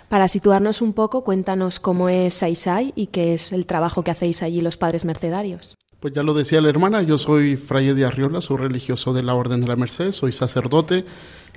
Para 0.10 0.27
situarnos 0.27 0.81
un 0.81 0.93
poco, 0.93 1.24
cuéntanos 1.24 1.79
cómo 1.79 2.10
es 2.10 2.34
Saisai 2.34 2.91
y 2.95 3.07
qué 3.07 3.34
es 3.34 3.53
el 3.53 3.65
trabajo 3.65 4.03
que 4.03 4.12
hacéis 4.12 4.43
allí 4.43 4.60
los 4.60 4.75
padres 4.75 5.05
mercedarios. 5.05 5.75
Pues 6.01 6.13
ya 6.13 6.24
lo 6.24 6.34
decía 6.34 6.62
la 6.62 6.69
hermana, 6.69 7.01
yo 7.01 7.17
soy 7.17 7.55
fraile 7.55 7.93
de 7.93 8.05
Arriola, 8.05 8.41
soy 8.41 8.57
religioso 8.57 9.13
de 9.13 9.24
la 9.24 9.34
Orden 9.34 9.62
de 9.62 9.67
la 9.67 9.77
Merced, 9.77 10.12
soy 10.12 10.34
sacerdote 10.34 11.05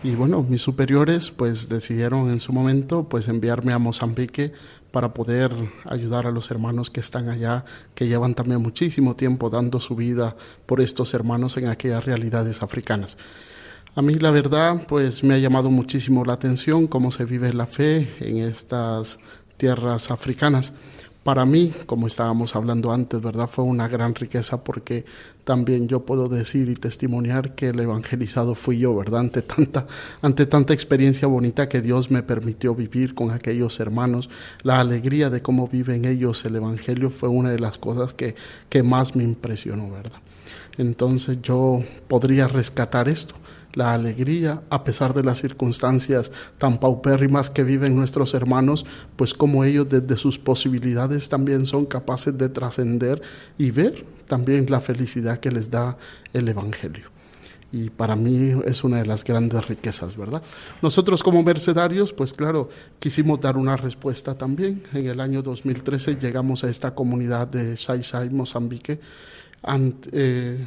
y 0.02 0.14
bueno, 0.14 0.42
mis 0.42 0.62
superiores 0.62 1.30
pues 1.30 1.68
decidieron 1.68 2.30
en 2.30 2.40
su 2.40 2.52
momento 2.52 3.08
pues 3.08 3.28
enviarme 3.28 3.72
a 3.72 3.78
Mozambique 3.78 4.52
para 4.90 5.12
poder 5.12 5.52
ayudar 5.84 6.26
a 6.26 6.30
los 6.30 6.50
hermanos 6.50 6.90
que 6.90 7.00
están 7.00 7.28
allá, 7.28 7.64
que 7.94 8.06
llevan 8.06 8.34
también 8.34 8.62
muchísimo 8.62 9.16
tiempo 9.16 9.50
dando 9.50 9.80
su 9.80 9.96
vida 9.96 10.36
por 10.66 10.80
estos 10.80 11.14
hermanos 11.14 11.56
en 11.56 11.68
aquellas 11.68 12.04
realidades 12.04 12.62
africanas. 12.62 13.18
A 13.94 14.02
mí 14.02 14.14
la 14.14 14.30
verdad 14.30 14.86
pues 14.86 15.24
me 15.24 15.34
ha 15.34 15.38
llamado 15.38 15.70
muchísimo 15.70 16.24
la 16.24 16.34
atención 16.34 16.86
cómo 16.86 17.10
se 17.10 17.24
vive 17.24 17.52
la 17.52 17.66
fe 17.66 18.14
en 18.20 18.38
estas 18.38 19.18
tierras 19.56 20.10
africanas. 20.10 20.72
Para 21.28 21.44
mí, 21.44 21.74
como 21.84 22.06
estábamos 22.06 22.56
hablando 22.56 22.90
antes, 22.90 23.20
¿verdad? 23.20 23.50
Fue 23.52 23.62
una 23.62 23.86
gran 23.86 24.14
riqueza 24.14 24.64
porque 24.64 25.04
también 25.44 25.86
yo 25.86 26.06
puedo 26.06 26.30
decir 26.30 26.70
y 26.70 26.74
testimoniar 26.74 27.54
que 27.54 27.68
el 27.68 27.80
evangelizado 27.80 28.54
fui 28.54 28.78
yo, 28.78 28.96
¿verdad? 28.96 29.20
Ante 29.20 29.42
tanta, 29.42 29.86
ante 30.22 30.46
tanta 30.46 30.72
experiencia 30.72 31.28
bonita 31.28 31.68
que 31.68 31.82
Dios 31.82 32.10
me 32.10 32.22
permitió 32.22 32.74
vivir 32.74 33.14
con 33.14 33.30
aquellos 33.30 33.78
hermanos, 33.78 34.30
la 34.62 34.80
alegría 34.80 35.28
de 35.28 35.42
cómo 35.42 35.68
viven 35.68 36.06
ellos 36.06 36.42
el 36.46 36.56
evangelio 36.56 37.10
fue 37.10 37.28
una 37.28 37.50
de 37.50 37.58
las 37.58 37.76
cosas 37.76 38.14
que, 38.14 38.34
que 38.70 38.82
más 38.82 39.14
me 39.14 39.22
impresionó, 39.22 39.90
¿verdad? 39.90 40.22
Entonces 40.78 41.42
yo 41.42 41.84
podría 42.08 42.48
rescatar 42.48 43.06
esto 43.06 43.34
la 43.78 43.94
alegría 43.94 44.62
a 44.70 44.82
pesar 44.82 45.14
de 45.14 45.22
las 45.22 45.40
circunstancias 45.40 46.32
tan 46.58 46.78
paupérrimas 46.78 47.48
que 47.48 47.62
viven 47.62 47.94
nuestros 47.94 48.34
hermanos, 48.34 48.84
pues 49.14 49.34
como 49.34 49.62
ellos 49.62 49.88
desde 49.88 50.16
sus 50.16 50.36
posibilidades 50.36 51.28
también 51.28 51.64
son 51.64 51.86
capaces 51.86 52.36
de 52.36 52.48
trascender 52.48 53.22
y 53.56 53.70
ver 53.70 54.04
también 54.26 54.66
la 54.68 54.80
felicidad 54.80 55.38
que 55.38 55.52
les 55.52 55.70
da 55.70 55.96
el 56.32 56.48
Evangelio. 56.48 57.06
Y 57.70 57.90
para 57.90 58.16
mí 58.16 58.52
es 58.64 58.82
una 58.82 58.96
de 58.96 59.06
las 59.06 59.22
grandes 59.22 59.68
riquezas, 59.68 60.16
¿verdad? 60.16 60.42
Nosotros 60.82 61.22
como 61.22 61.42
mercedarios, 61.44 62.12
pues 62.12 62.32
claro, 62.32 62.70
quisimos 62.98 63.40
dar 63.40 63.56
una 63.56 63.76
respuesta 63.76 64.34
también. 64.36 64.82
En 64.92 65.06
el 65.06 65.20
año 65.20 65.40
2013 65.40 66.16
llegamos 66.16 66.64
a 66.64 66.68
esta 66.68 66.94
comunidad 66.96 67.46
de 67.46 67.76
Sai 67.76 68.02
Sai, 68.02 68.30
Mozambique, 68.30 68.98
eh, 70.12 70.66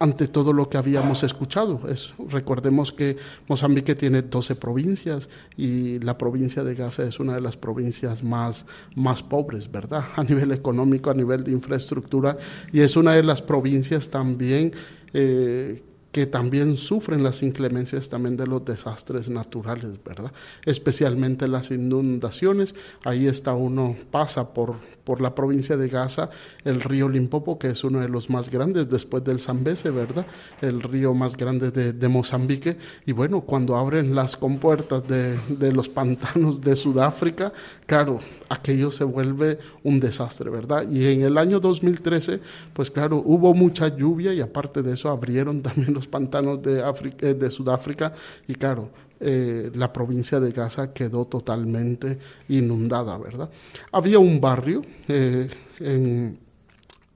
ante 0.00 0.28
todo 0.28 0.54
lo 0.54 0.70
que 0.70 0.78
habíamos 0.78 1.22
escuchado. 1.22 1.78
Es, 1.86 2.14
recordemos 2.30 2.90
que 2.90 3.18
Mozambique 3.48 3.94
tiene 3.94 4.22
12 4.22 4.56
provincias 4.56 5.28
y 5.58 5.98
la 6.00 6.16
provincia 6.16 6.64
de 6.64 6.74
Gaza 6.74 7.04
es 7.04 7.20
una 7.20 7.34
de 7.34 7.42
las 7.42 7.58
provincias 7.58 8.24
más, 8.24 8.64
más 8.96 9.22
pobres, 9.22 9.70
¿verdad? 9.70 10.04
A 10.16 10.24
nivel 10.24 10.52
económico, 10.52 11.10
a 11.10 11.14
nivel 11.14 11.44
de 11.44 11.52
infraestructura 11.52 12.38
y 12.72 12.80
es 12.80 12.96
una 12.96 13.12
de 13.12 13.22
las 13.22 13.42
provincias 13.42 14.08
también 14.08 14.72
eh, 15.12 15.82
que 16.12 16.26
también 16.26 16.76
sufren 16.76 17.22
las 17.22 17.42
inclemencias 17.42 18.08
también 18.08 18.36
de 18.36 18.46
los 18.46 18.64
desastres 18.64 19.28
naturales, 19.28 20.02
¿verdad? 20.04 20.32
Especialmente 20.64 21.46
las 21.46 21.70
inundaciones. 21.70 22.74
Ahí 23.04 23.26
está 23.28 23.54
uno, 23.54 23.96
pasa 24.10 24.52
por, 24.52 24.76
por 25.04 25.20
la 25.20 25.34
provincia 25.34 25.76
de 25.76 25.88
Gaza, 25.88 26.30
el 26.64 26.80
río 26.80 27.08
Limpopo, 27.08 27.58
que 27.58 27.68
es 27.68 27.84
uno 27.84 28.00
de 28.00 28.08
los 28.08 28.28
más 28.28 28.50
grandes 28.50 28.88
después 28.88 29.22
del 29.22 29.38
Zambeze, 29.38 29.90
¿verdad? 29.90 30.26
El 30.60 30.82
río 30.82 31.14
más 31.14 31.36
grande 31.36 31.70
de, 31.70 31.92
de 31.92 32.08
Mozambique. 32.08 32.76
Y 33.06 33.12
bueno, 33.12 33.42
cuando 33.42 33.76
abren 33.76 34.14
las 34.14 34.36
compuertas 34.36 35.06
de, 35.06 35.38
de 35.48 35.72
los 35.72 35.88
pantanos 35.88 36.60
de 36.60 36.74
Sudáfrica, 36.74 37.52
claro, 37.86 38.18
aquello 38.48 38.90
se 38.90 39.04
vuelve 39.04 39.58
un 39.84 40.00
desastre, 40.00 40.50
¿verdad? 40.50 40.90
Y 40.90 41.06
en 41.06 41.22
el 41.22 41.38
año 41.38 41.60
2013, 41.60 42.40
pues 42.72 42.90
claro, 42.90 43.22
hubo 43.24 43.54
mucha 43.54 43.96
lluvia 43.96 44.34
y 44.34 44.40
aparte 44.40 44.82
de 44.82 44.94
eso 44.94 45.08
abrieron 45.08 45.62
también 45.62 45.94
pantanos 46.06 46.62
de, 46.62 46.82
África, 46.82 47.26
eh, 47.26 47.34
de 47.34 47.50
Sudáfrica 47.50 48.12
y 48.46 48.54
claro, 48.54 48.90
eh, 49.22 49.70
la 49.74 49.92
provincia 49.92 50.40
de 50.40 50.50
Gaza 50.50 50.94
quedó 50.94 51.26
totalmente 51.26 52.18
inundada, 52.48 53.18
¿verdad? 53.18 53.50
Había 53.92 54.18
un 54.18 54.40
barrio 54.40 54.80
eh, 55.08 55.46
en 55.78 56.38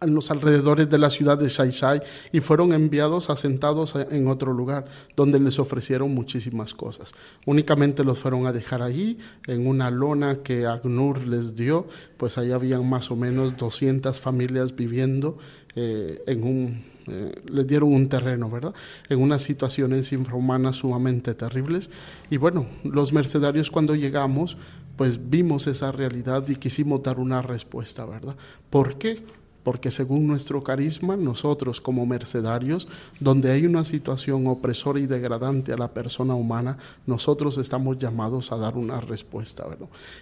los 0.00 0.30
alrededores 0.30 0.90
de 0.90 0.98
la 0.98 1.08
ciudad 1.08 1.38
de 1.38 1.48
Shaishai 1.48 2.02
y 2.30 2.40
fueron 2.40 2.74
enviados 2.74 3.30
asentados 3.30 3.94
en 3.94 4.28
otro 4.28 4.52
lugar 4.52 4.84
donde 5.16 5.40
les 5.40 5.58
ofrecieron 5.58 6.12
muchísimas 6.12 6.74
cosas. 6.74 7.14
Únicamente 7.46 8.04
los 8.04 8.18
fueron 8.18 8.46
a 8.46 8.52
dejar 8.52 8.82
allí 8.82 9.16
en 9.46 9.66
una 9.66 9.90
lona 9.90 10.42
que 10.42 10.66
Agnur 10.66 11.26
les 11.26 11.56
dio, 11.56 11.86
pues 12.18 12.36
ahí 12.36 12.52
habían 12.52 12.86
más 12.86 13.10
o 13.10 13.16
menos 13.16 13.56
200 13.56 14.20
familias 14.20 14.76
viviendo 14.76 15.38
en 15.74 16.44
un 16.44 16.93
eh, 17.08 17.32
les 17.46 17.66
dieron 17.66 17.92
un 17.92 18.08
terreno, 18.08 18.50
¿verdad? 18.50 18.74
En 19.08 19.20
unas 19.20 19.42
situaciones 19.42 20.12
infrahumanas 20.12 20.76
sumamente 20.76 21.34
terribles. 21.34 21.90
Y 22.30 22.36
bueno, 22.36 22.66
los 22.84 23.12
mercenarios 23.12 23.70
cuando 23.70 23.94
llegamos, 23.94 24.56
pues 24.96 25.30
vimos 25.30 25.66
esa 25.66 25.92
realidad 25.92 26.48
y 26.48 26.56
quisimos 26.56 27.02
dar 27.02 27.18
una 27.18 27.42
respuesta, 27.42 28.04
¿verdad? 28.04 28.36
¿Por 28.70 28.98
qué? 28.98 29.22
Porque 29.64 29.90
según 29.90 30.26
nuestro 30.26 30.62
carisma, 30.62 31.16
nosotros 31.16 31.80
como 31.80 32.06
mercedarios, 32.06 32.86
donde 33.18 33.50
hay 33.50 33.66
una 33.66 33.84
situación 33.84 34.46
opresora 34.46 35.00
y 35.00 35.06
degradante 35.06 35.72
a 35.72 35.76
la 35.76 35.92
persona 35.92 36.34
humana, 36.34 36.76
nosotros 37.06 37.58
estamos 37.58 37.98
llamados 37.98 38.52
a 38.52 38.56
dar 38.56 38.76
una 38.76 39.00
respuesta. 39.00 39.64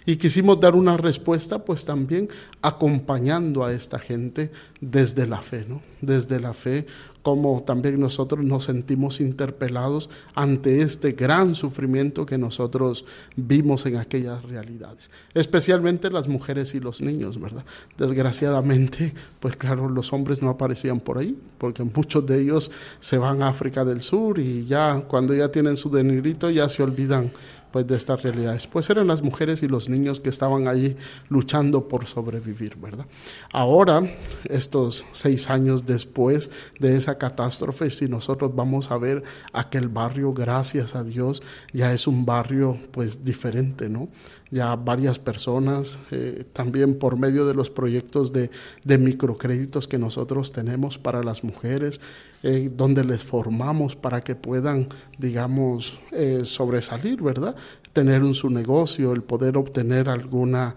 Y 0.05 0.15
quisimos 0.15 0.59
dar 0.59 0.75
una 0.75 0.95
respuesta 0.95 1.59
pues 1.59 1.83
también 1.83 2.29
acompañando 2.61 3.65
a 3.65 3.73
esta 3.73 3.99
gente 3.99 4.51
desde 4.79 5.27
la 5.27 5.41
fe, 5.41 5.65
¿no? 5.67 5.81
Desde 6.01 6.39
la 6.39 6.53
fe 6.53 6.87
como 7.23 7.63
también 7.63 7.99
nosotros 7.99 8.43
nos 8.43 8.65
sentimos 8.65 9.21
interpelados 9.21 10.09
ante 10.35 10.81
este 10.81 11.13
gran 11.13 11.55
sufrimiento 11.55 12.25
que 12.25 12.37
nosotros 12.37 13.05
vimos 13.35 13.85
en 13.85 13.95
aquellas 13.95 14.43
realidades, 14.43 15.09
especialmente 15.33 16.11
las 16.11 16.27
mujeres 16.27 16.75
y 16.75 16.81
los 16.81 17.01
niños, 17.01 17.39
¿verdad? 17.39 17.63
Desgraciadamente, 17.97 19.13
pues 19.39 19.55
claro, 19.55 19.89
los 19.89 20.11
hombres 20.11 20.41
no 20.41 20.49
aparecían 20.49 20.99
por 20.99 21.17
ahí, 21.17 21.37
porque 21.57 21.83
muchos 21.83 22.25
de 22.25 22.41
ellos 22.41 22.71
se 22.99 23.17
van 23.17 23.41
a 23.41 23.47
África 23.47 23.85
del 23.85 24.01
Sur 24.01 24.37
y 24.39 24.65
ya 24.65 25.01
cuando 25.07 25.33
ya 25.33 25.49
tienen 25.49 25.77
su 25.77 25.89
denigrito 25.89 26.49
ya 26.49 26.67
se 26.67 26.83
olvidan 26.83 27.31
pues 27.73 27.87
de 27.87 27.97
estas 27.97 28.21
realidades. 28.21 28.67
Pues 28.67 28.89
eran 28.91 29.07
las 29.07 29.23
mujeres 29.23 29.63
y 29.63 29.67
los 29.67 29.89
niños 29.89 30.21
que 30.21 30.29
estaban 30.29 30.67
allí 30.67 30.95
luchando 31.27 31.87
por 31.87 32.05
sobrevivir, 32.05 32.77
¿verdad? 32.77 33.07
Ahora, 33.51 34.03
estos 34.45 35.03
seis 35.11 35.49
años 35.49 35.87
después 35.87 36.51
de 36.79 36.95
esa 36.95 37.17
catástrofe, 37.17 37.89
si 37.89 38.07
nosotros 38.07 38.55
vamos 38.55 38.91
a 38.91 38.97
ver 38.97 39.23
aquel 39.51 39.89
barrio, 39.89 40.33
gracias 40.33 40.95
a 40.95 41.03
Dios, 41.03 41.41
ya 41.73 41.91
es 41.93 42.05
un 42.05 42.25
barrio 42.25 42.77
pues 42.91 43.25
diferente, 43.25 43.89
¿no? 43.89 44.07
Ya 44.53 44.75
varias 44.75 45.17
personas, 45.17 45.97
eh, 46.11 46.45
también 46.53 46.99
por 46.99 47.17
medio 47.17 47.47
de 47.47 47.55
los 47.55 47.71
proyectos 47.71 48.31
de, 48.31 48.51
de, 48.83 48.97
microcréditos 48.99 49.87
que 49.87 49.97
nosotros 49.97 50.51
tenemos 50.51 50.99
para 50.99 51.23
las 51.23 51.43
mujeres, 51.43 51.99
eh, 52.43 52.69
donde 52.71 53.03
les 53.03 53.23
formamos 53.23 53.95
para 53.95 54.21
que 54.21 54.35
puedan, 54.35 54.89
digamos, 55.17 55.99
eh, 56.11 56.41
sobresalir, 56.43 57.23
¿verdad? 57.23 57.55
Tener 57.93 58.21
un 58.21 58.35
su 58.35 58.51
negocio, 58.51 59.13
el 59.13 59.23
poder 59.23 59.57
obtener 59.57 60.07
alguna, 60.07 60.75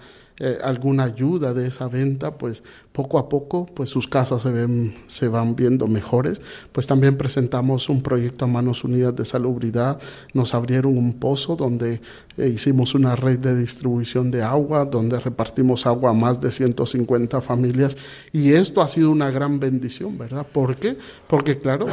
alguna 0.62 1.04
ayuda 1.04 1.54
de 1.54 1.66
esa 1.66 1.88
venta, 1.88 2.36
pues 2.36 2.62
poco 2.96 3.18
a 3.18 3.28
poco 3.28 3.66
pues 3.66 3.90
sus 3.90 4.08
casas 4.08 4.40
se, 4.40 4.50
ven, 4.50 4.94
se 5.06 5.28
van 5.28 5.54
viendo 5.54 5.86
mejores. 5.86 6.40
Pues 6.72 6.86
también 6.86 7.18
presentamos 7.18 7.90
un 7.90 8.00
proyecto 8.00 8.46
a 8.46 8.48
Manos 8.48 8.84
Unidas 8.84 9.14
de 9.14 9.26
Salubridad, 9.26 10.00
nos 10.32 10.54
abrieron 10.54 10.96
un 10.96 11.12
pozo 11.12 11.56
donde 11.56 12.00
eh, 12.38 12.48
hicimos 12.48 12.94
una 12.94 13.14
red 13.14 13.38
de 13.38 13.54
distribución 13.54 14.30
de 14.30 14.42
agua, 14.42 14.86
donde 14.86 15.20
repartimos 15.20 15.84
agua 15.84 16.10
a 16.10 16.14
más 16.14 16.40
de 16.40 16.50
150 16.50 17.42
familias 17.42 17.98
y 18.32 18.54
esto 18.54 18.80
ha 18.80 18.88
sido 18.88 19.10
una 19.10 19.30
gran 19.30 19.60
bendición, 19.60 20.16
¿verdad? 20.16 20.46
¿Por 20.50 20.76
qué? 20.76 20.96
Porque 21.26 21.58
claro, 21.58 21.88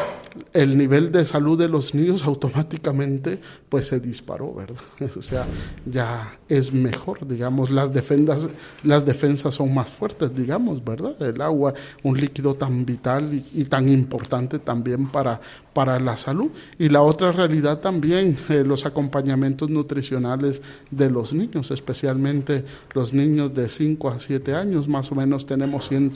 el 0.53 0.77
nivel 0.77 1.11
de 1.11 1.25
salud 1.25 1.59
de 1.59 1.67
los 1.67 1.93
niños 1.93 2.23
automáticamente 2.25 3.41
pues 3.67 3.87
se 3.87 3.99
disparó, 3.99 4.53
¿verdad? 4.53 4.79
O 5.17 5.21
sea, 5.21 5.45
ya 5.85 6.39
es 6.47 6.71
mejor, 6.73 7.27
digamos, 7.27 7.71
las 7.71 7.91
defensas, 7.93 8.47
las 8.83 9.05
defensas 9.05 9.53
son 9.55 9.73
más 9.73 9.91
fuertes, 9.91 10.33
digamos, 10.33 10.83
¿verdad? 10.83 10.92
El 11.19 11.41
agua, 11.41 11.73
un 12.03 12.19
líquido 12.19 12.55
tan 12.55 12.85
vital 12.85 13.41
y, 13.53 13.63
tan 13.65 13.89
importante 13.89 14.59
también 14.59 15.07
para, 15.07 15.39
para 15.73 15.99
la 15.99 16.15
salud. 16.17 16.49
Y 16.77 16.89
la 16.89 17.01
otra 17.01 17.31
realidad 17.31 17.79
también, 17.79 18.37
eh, 18.49 18.63
los 18.65 18.85
acompañamientos 18.85 19.69
nutricionales 19.69 20.61
de 20.91 21.09
los 21.09 21.33
niños, 21.33 21.71
especialmente 21.71 22.63
los 22.93 23.13
niños 23.13 23.53
de 23.53 23.69
5 23.69 24.09
a 24.09 24.19
7 24.19 24.53
años, 24.55 24.87
más 24.87 25.11
o 25.11 25.15
menos 25.15 25.45
tenemos 25.45 25.87
100, 25.87 26.13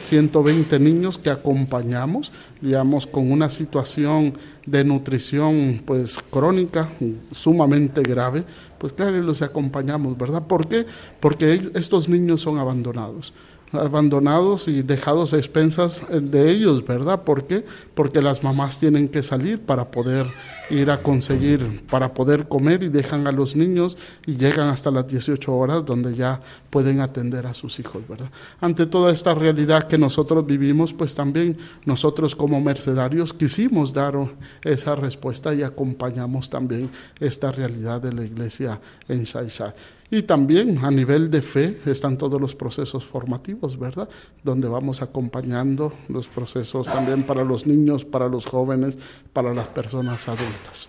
120 0.00 0.78
niños 0.78 1.18
que 1.18 1.30
acompañamos, 1.30 2.32
digamos, 2.60 3.06
con 3.06 3.30
una 3.30 3.48
situación 3.48 4.34
de 4.66 4.84
nutrición 4.84 5.82
pues 5.84 6.18
crónica, 6.30 6.90
sumamente 7.30 8.02
grave, 8.02 8.44
pues 8.78 8.92
claro, 8.92 9.16
los 9.22 9.42
acompañamos, 9.42 10.16
¿verdad? 10.16 10.46
¿Por 10.46 10.68
qué? 10.68 10.86
Porque 11.20 11.70
estos 11.74 12.08
niños 12.08 12.42
son 12.42 12.58
abandonados 12.58 13.32
abandonados 13.72 14.68
y 14.68 14.82
dejados 14.82 15.32
a 15.32 15.38
expensas 15.38 16.02
eh, 16.10 16.20
de 16.20 16.50
ellos, 16.50 16.84
¿verdad? 16.86 17.22
¿Por 17.22 17.46
qué? 17.46 17.64
Porque 17.94 18.22
las 18.22 18.42
mamás 18.42 18.78
tienen 18.78 19.08
que 19.08 19.22
salir 19.22 19.60
para 19.60 19.90
poder 19.90 20.26
ir 20.70 20.90
a 20.90 21.02
conseguir, 21.02 21.82
para 21.88 22.12
poder 22.12 22.46
comer 22.46 22.82
y 22.82 22.88
dejan 22.88 23.26
a 23.26 23.32
los 23.32 23.56
niños 23.56 23.96
y 24.26 24.36
llegan 24.36 24.68
hasta 24.68 24.90
las 24.90 25.06
18 25.06 25.54
horas 25.54 25.84
donde 25.84 26.14
ya 26.14 26.40
pueden 26.70 27.00
atender 27.00 27.46
a 27.46 27.54
sus 27.54 27.78
hijos, 27.78 28.06
¿verdad? 28.06 28.30
Ante 28.60 28.86
toda 28.86 29.12
esta 29.12 29.34
realidad 29.34 29.88
que 29.88 29.98
nosotros 29.98 30.44
vivimos, 30.44 30.92
pues 30.92 31.14
también 31.14 31.56
nosotros 31.84 32.36
como 32.36 32.60
mercedarios 32.60 33.32
quisimos 33.32 33.92
dar 33.92 34.14
esa 34.62 34.94
respuesta 34.94 35.54
y 35.54 35.62
acompañamos 35.62 36.50
también 36.50 36.90
esta 37.20 37.50
realidad 37.52 38.00
de 38.02 38.12
la 38.12 38.24
iglesia 38.24 38.80
en 39.08 39.24
Shaisha. 39.24 39.74
Y 40.10 40.22
también 40.22 40.78
a 40.82 40.90
nivel 40.90 41.30
de 41.30 41.42
fe 41.42 41.78
están 41.84 42.16
todos 42.16 42.40
los 42.40 42.54
procesos 42.54 43.04
formativos, 43.04 43.78
¿verdad? 43.78 44.08
Donde 44.42 44.66
vamos 44.66 45.02
acompañando 45.02 45.92
los 46.08 46.28
procesos 46.28 46.86
también 46.86 47.24
para 47.24 47.44
los 47.44 47.66
niños, 47.66 48.06
para 48.06 48.26
los 48.28 48.46
jóvenes, 48.46 48.96
para 49.34 49.52
las 49.52 49.68
personas 49.68 50.26
adultas. 50.28 50.88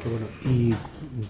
Qué 0.00 0.08
bueno. 0.08 0.26
Y 0.44 0.74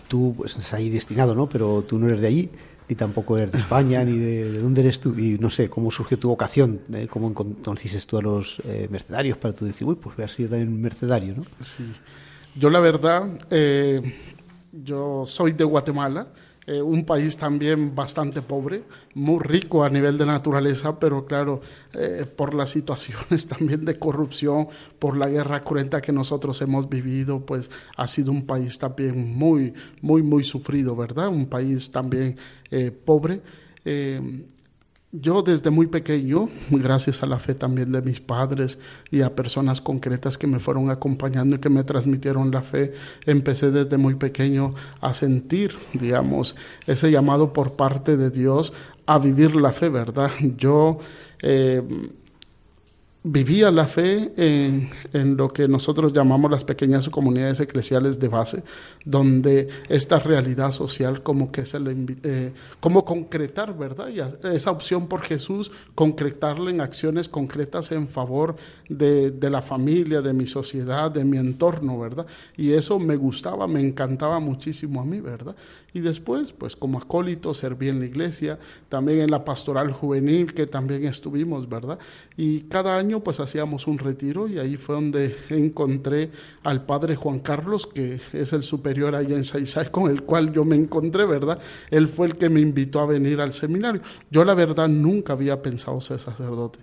tú 0.09 0.35
pues, 0.37 0.53
estás 0.53 0.75
ahí 0.75 0.91
destinado, 0.91 1.35
¿no? 1.35 1.49
Pero 1.49 1.85
tú 1.89 1.99
no 1.99 2.09
eres 2.09 2.21
de 2.21 2.27
allí, 2.27 2.51
ni 2.87 2.97
tampoco 2.97 3.39
eres 3.39 3.53
de 3.53 3.59
España, 3.59 4.05
ni 4.05 4.19
de, 4.19 4.59
dónde 4.59 4.83
eres 4.83 5.01
tú. 5.01 5.19
Y 5.19 5.39
no 5.39 5.49
sé, 5.49 5.71
¿cómo 5.71 5.91
surgió 5.91 6.19
tu 6.19 6.29
vocación? 6.29 6.83
Eh? 6.93 7.07
¿Cómo 7.09 7.33
conociste 7.33 7.99
tú 8.07 8.19
a 8.19 8.23
los 8.23 8.61
eh, 8.67 8.89
mercenarios 8.91 9.39
para 9.39 9.55
tú 9.55 9.65
decir, 9.65 9.87
uy, 9.87 9.95
pues 9.95 10.17
voy 10.17 10.25
a 10.27 10.29
ser 10.29 10.51
también 10.51 10.83
mercenario, 10.83 11.35
¿no? 11.37 11.45
Sí. 11.61 11.85
Yo 12.55 12.69
la 12.69 12.81
verdad, 12.81 13.41
eh, 13.51 14.03
yo 14.73 15.25
soy 15.27 15.53
de 15.53 15.65
Guatemala, 15.65 16.29
eh, 16.65 16.81
un 16.81 17.05
país 17.05 17.37
también 17.37 17.93
bastante 17.93 18.41
pobre, 18.41 18.85
muy 19.15 19.41
rico 19.41 19.83
a 19.83 19.91
nivel 19.91 20.17
de 20.17 20.27
naturaleza, 20.27 20.97
pero 20.99 21.27
claro, 21.27 21.61
eh, 21.93 22.25
por 22.37 22.55
las 22.55 22.71
situaciones 22.71 23.47
también 23.49 23.85
de 23.85 23.99
corrupción, 23.99 24.69
por 25.01 25.17
la 25.17 25.29
guerra 25.29 25.65
cruenta 25.65 26.01
que 26.01 26.13
nosotros 26.13 26.61
hemos 26.63 26.89
vivido, 26.89 27.45
pues 27.45 27.69
ha 27.97 28.07
sido 28.07 28.31
un 28.31 28.47
país 28.47 28.79
también 28.79 29.37
muy, 29.37 29.75
muy, 30.01 30.23
muy 30.23 30.45
sufrido, 30.45 30.95
¿verdad? 30.95 31.29
Un 31.29 31.47
país 31.47 31.91
también 31.91 32.37
eh, 32.71 32.93
pobre. 32.93 33.43
Yo 35.15 35.43
desde 35.43 35.69
muy 35.69 35.89
pequeño, 35.89 36.49
gracias 36.71 37.23
a 37.23 37.27
la 37.27 37.39
fe 37.39 37.55
también 37.55 37.93
de 37.93 38.01
mis 38.01 38.23
padres 38.23 38.79
y 39.11 39.21
a 39.21 39.37
personas 39.37 39.83
concretas 39.83 40.39
que 40.39 40.47
me 40.47 40.59
fueron 40.59 40.89
acompañando 40.89 41.57
y 41.57 41.59
que 41.59 41.69
me 41.69 41.85
transmitieron 41.85 42.51
la 42.51 42.63
fe, 42.63 42.95
empecé 43.27 43.71
desde 43.71 43.99
muy 43.99 44.15
pequeño 44.15 44.75
a 45.03 45.13
sentir, 45.13 45.75
digamos, 45.93 46.57
ese 46.87 47.11
llamado 47.11 47.53
por 47.53 47.75
parte 47.75 48.17
de 48.17 48.31
Dios 48.31 48.73
a 49.05 49.19
vivir 49.19 49.55
la 49.55 49.73
fe, 49.73 49.91
¿verdad? 49.91 50.31
Yo 50.57 51.01
eh, 51.43 51.83
vivía 53.25 53.71
la 53.71 53.87
fe 53.87 54.33
en, 54.37 54.91
en, 55.13 55.37
lo 55.37 55.49
que 55.53 55.69
nosotros 55.69 56.13
llamamos 56.13 56.51
las 56.51 56.65
pequeñas 56.65 57.09
comunidades 57.09 57.61
eclesiales 57.61 58.19
de 58.19 58.29
base, 58.29 58.65
donde 59.05 59.69
esta 59.89 60.19
realidad 60.19 60.73
social 60.73 61.23
como 61.23 61.53
que 61.53 61.65
se 61.65 61.79
le 61.79 61.95
eh, 62.25 62.53
como 62.81 63.05
concretar, 63.05 63.77
¿verdad? 63.79 64.09
Y 64.09 64.21
esa 64.49 64.73
opción 64.73 65.07
por 65.07 65.23
Jesús, 65.23 65.71
concretarla 65.95 66.71
en 66.71 66.81
acciones 66.81 67.29
concretas 67.29 67.93
en 67.93 68.09
favor 68.09 68.57
de, 68.89 69.31
de, 69.31 69.51
la 69.51 69.63
familia, 69.63 70.21
de 70.21 70.33
mi 70.33 70.47
sociedad, 70.47 71.11
de 71.11 71.25
mi 71.25 71.39
entorno, 71.39 72.01
¿verdad? 72.01 72.27
Y 72.57 72.73
eso 72.73 72.99
me 72.99 73.15
gustaba, 73.15 73.69
me 73.69 73.81
encantaba 73.81 74.41
muchísimo 74.41 75.01
a 75.01 75.05
mí, 75.05 75.21
¿verdad? 75.21 75.55
Y 75.95 76.01
después, 76.01 76.53
pues 76.53 76.75
como 76.75 76.99
acólito, 76.99 77.53
serví 77.53 77.89
en 77.89 78.01
la 78.01 78.07
iglesia, 78.07 78.59
también 78.89 79.21
en 79.21 79.31
la 79.31 79.45
pastoral 79.45 79.93
juvenil, 79.93 80.55
que 80.55 80.67
también 80.67 81.05
estuvimos, 81.05 81.69
¿verdad? 81.69 81.99
Y 82.37 82.63
cada 82.63 82.97
año 82.97 83.21
pues 83.21 83.41
hacíamos 83.41 83.87
un 83.87 83.99
retiro 83.99 84.49
y 84.49 84.59
ahí 84.59 84.77
fue 84.77 84.95
donde 84.95 85.37
encontré 85.51 86.31
al 86.63 86.87
padre 86.87 87.15
Juan 87.15 87.41
Carlos, 87.41 87.87
que 87.87 88.21
es 88.33 88.53
el 88.55 88.63
superior 88.63 89.15
allá 89.15 89.37
en 89.37 89.45
Saizay, 89.45 89.91
con 89.91 90.11
el 90.11 90.23
cual 90.23 90.53
yo 90.53 90.65
me 90.65 90.77
encontré, 90.77 91.27
¿verdad? 91.27 91.59
Él 91.91 92.09
fue 92.09 92.27
el 92.27 92.37
que 92.37 92.49
me 92.49 92.61
invitó 92.61 93.01
a 93.01 93.07
venir 93.07 93.41
al 93.41 93.53
seminario. 93.53 94.01
Yo 94.31 94.45
la 94.45 94.55
verdad 94.55 94.89
nunca 94.89 95.35
había 95.35 95.61
pensado 95.61 96.01
ser 96.01 96.19
sacerdote. 96.19 96.79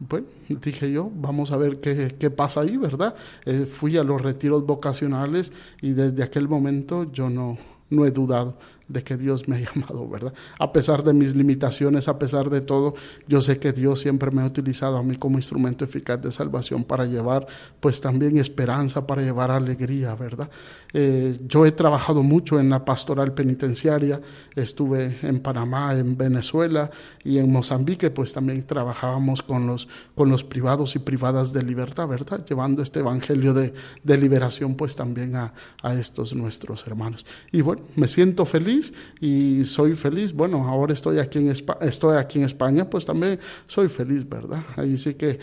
Bueno, 0.00 0.26
dije 0.48 0.92
yo, 0.92 1.10
vamos 1.14 1.50
a 1.50 1.56
ver 1.56 1.80
qué, 1.80 2.14
qué 2.18 2.30
pasa 2.30 2.60
ahí, 2.60 2.76
¿verdad? 2.76 3.16
Eh, 3.44 3.66
fui 3.66 3.96
a 3.96 4.04
los 4.04 4.20
retiros 4.20 4.64
vocacionales 4.64 5.52
y 5.82 5.90
desde 5.90 6.22
aquel 6.22 6.48
momento 6.48 7.10
yo 7.12 7.28
no, 7.28 7.58
no 7.90 8.04
he 8.04 8.10
dudado. 8.10 8.54
De 8.88 9.02
que 9.02 9.16
Dios 9.16 9.48
me 9.48 9.56
ha 9.56 9.60
llamado, 9.74 10.08
¿verdad? 10.08 10.32
A 10.58 10.72
pesar 10.72 11.04
de 11.04 11.12
mis 11.12 11.34
limitaciones, 11.34 12.08
a 12.08 12.18
pesar 12.18 12.50
de 12.50 12.60
todo, 12.60 12.94
yo 13.26 13.40
sé 13.40 13.58
que 13.58 13.72
Dios 13.72 14.00
siempre 14.00 14.30
me 14.30 14.42
ha 14.42 14.46
utilizado 14.46 14.96
a 14.96 15.02
mí 15.02 15.16
como 15.16 15.38
instrumento 15.38 15.84
eficaz 15.84 16.20
de 16.22 16.32
salvación 16.32 16.84
para 16.84 17.04
llevar, 17.04 17.46
pues 17.80 18.00
también 18.00 18.38
esperanza, 18.38 19.06
para 19.06 19.22
llevar 19.22 19.50
alegría, 19.50 20.14
¿verdad? 20.14 20.50
Eh, 20.92 21.36
yo 21.46 21.66
he 21.66 21.72
trabajado 21.72 22.22
mucho 22.22 22.58
en 22.58 22.70
la 22.70 22.84
pastoral 22.84 23.34
penitenciaria, 23.34 24.20
estuve 24.56 25.18
en 25.22 25.40
Panamá, 25.40 25.94
en 25.94 26.16
Venezuela 26.16 26.90
y 27.22 27.38
en 27.38 27.52
Mozambique, 27.52 28.10
pues 28.10 28.32
también 28.32 28.62
trabajábamos 28.62 29.42
con 29.42 29.66
los, 29.66 29.88
con 30.14 30.30
los 30.30 30.44
privados 30.44 30.96
y 30.96 30.98
privadas 30.98 31.52
de 31.52 31.62
libertad, 31.62 32.08
¿verdad? 32.08 32.44
Llevando 32.44 32.82
este 32.82 33.00
evangelio 33.00 33.52
de, 33.52 33.74
de 34.02 34.16
liberación, 34.16 34.74
pues 34.74 34.96
también 34.96 35.36
a, 35.36 35.52
a 35.82 35.94
estos 35.94 36.34
nuestros 36.34 36.86
hermanos. 36.86 37.26
Y 37.52 37.60
bueno, 37.60 37.82
me 37.94 38.08
siento 38.08 38.46
feliz 38.46 38.77
y 39.20 39.64
soy 39.64 39.94
feliz. 39.94 40.32
Bueno, 40.32 40.68
ahora 40.68 40.92
estoy 40.92 41.18
aquí 41.18 41.38
en, 41.38 41.48
estoy 41.48 42.16
aquí 42.16 42.38
en 42.38 42.44
España, 42.44 42.88
pues 42.88 43.04
también 43.04 43.38
soy 43.66 43.88
feliz, 43.88 44.28
¿verdad? 44.28 44.62
Ahí 44.76 44.96
sí 44.96 45.14
que, 45.14 45.38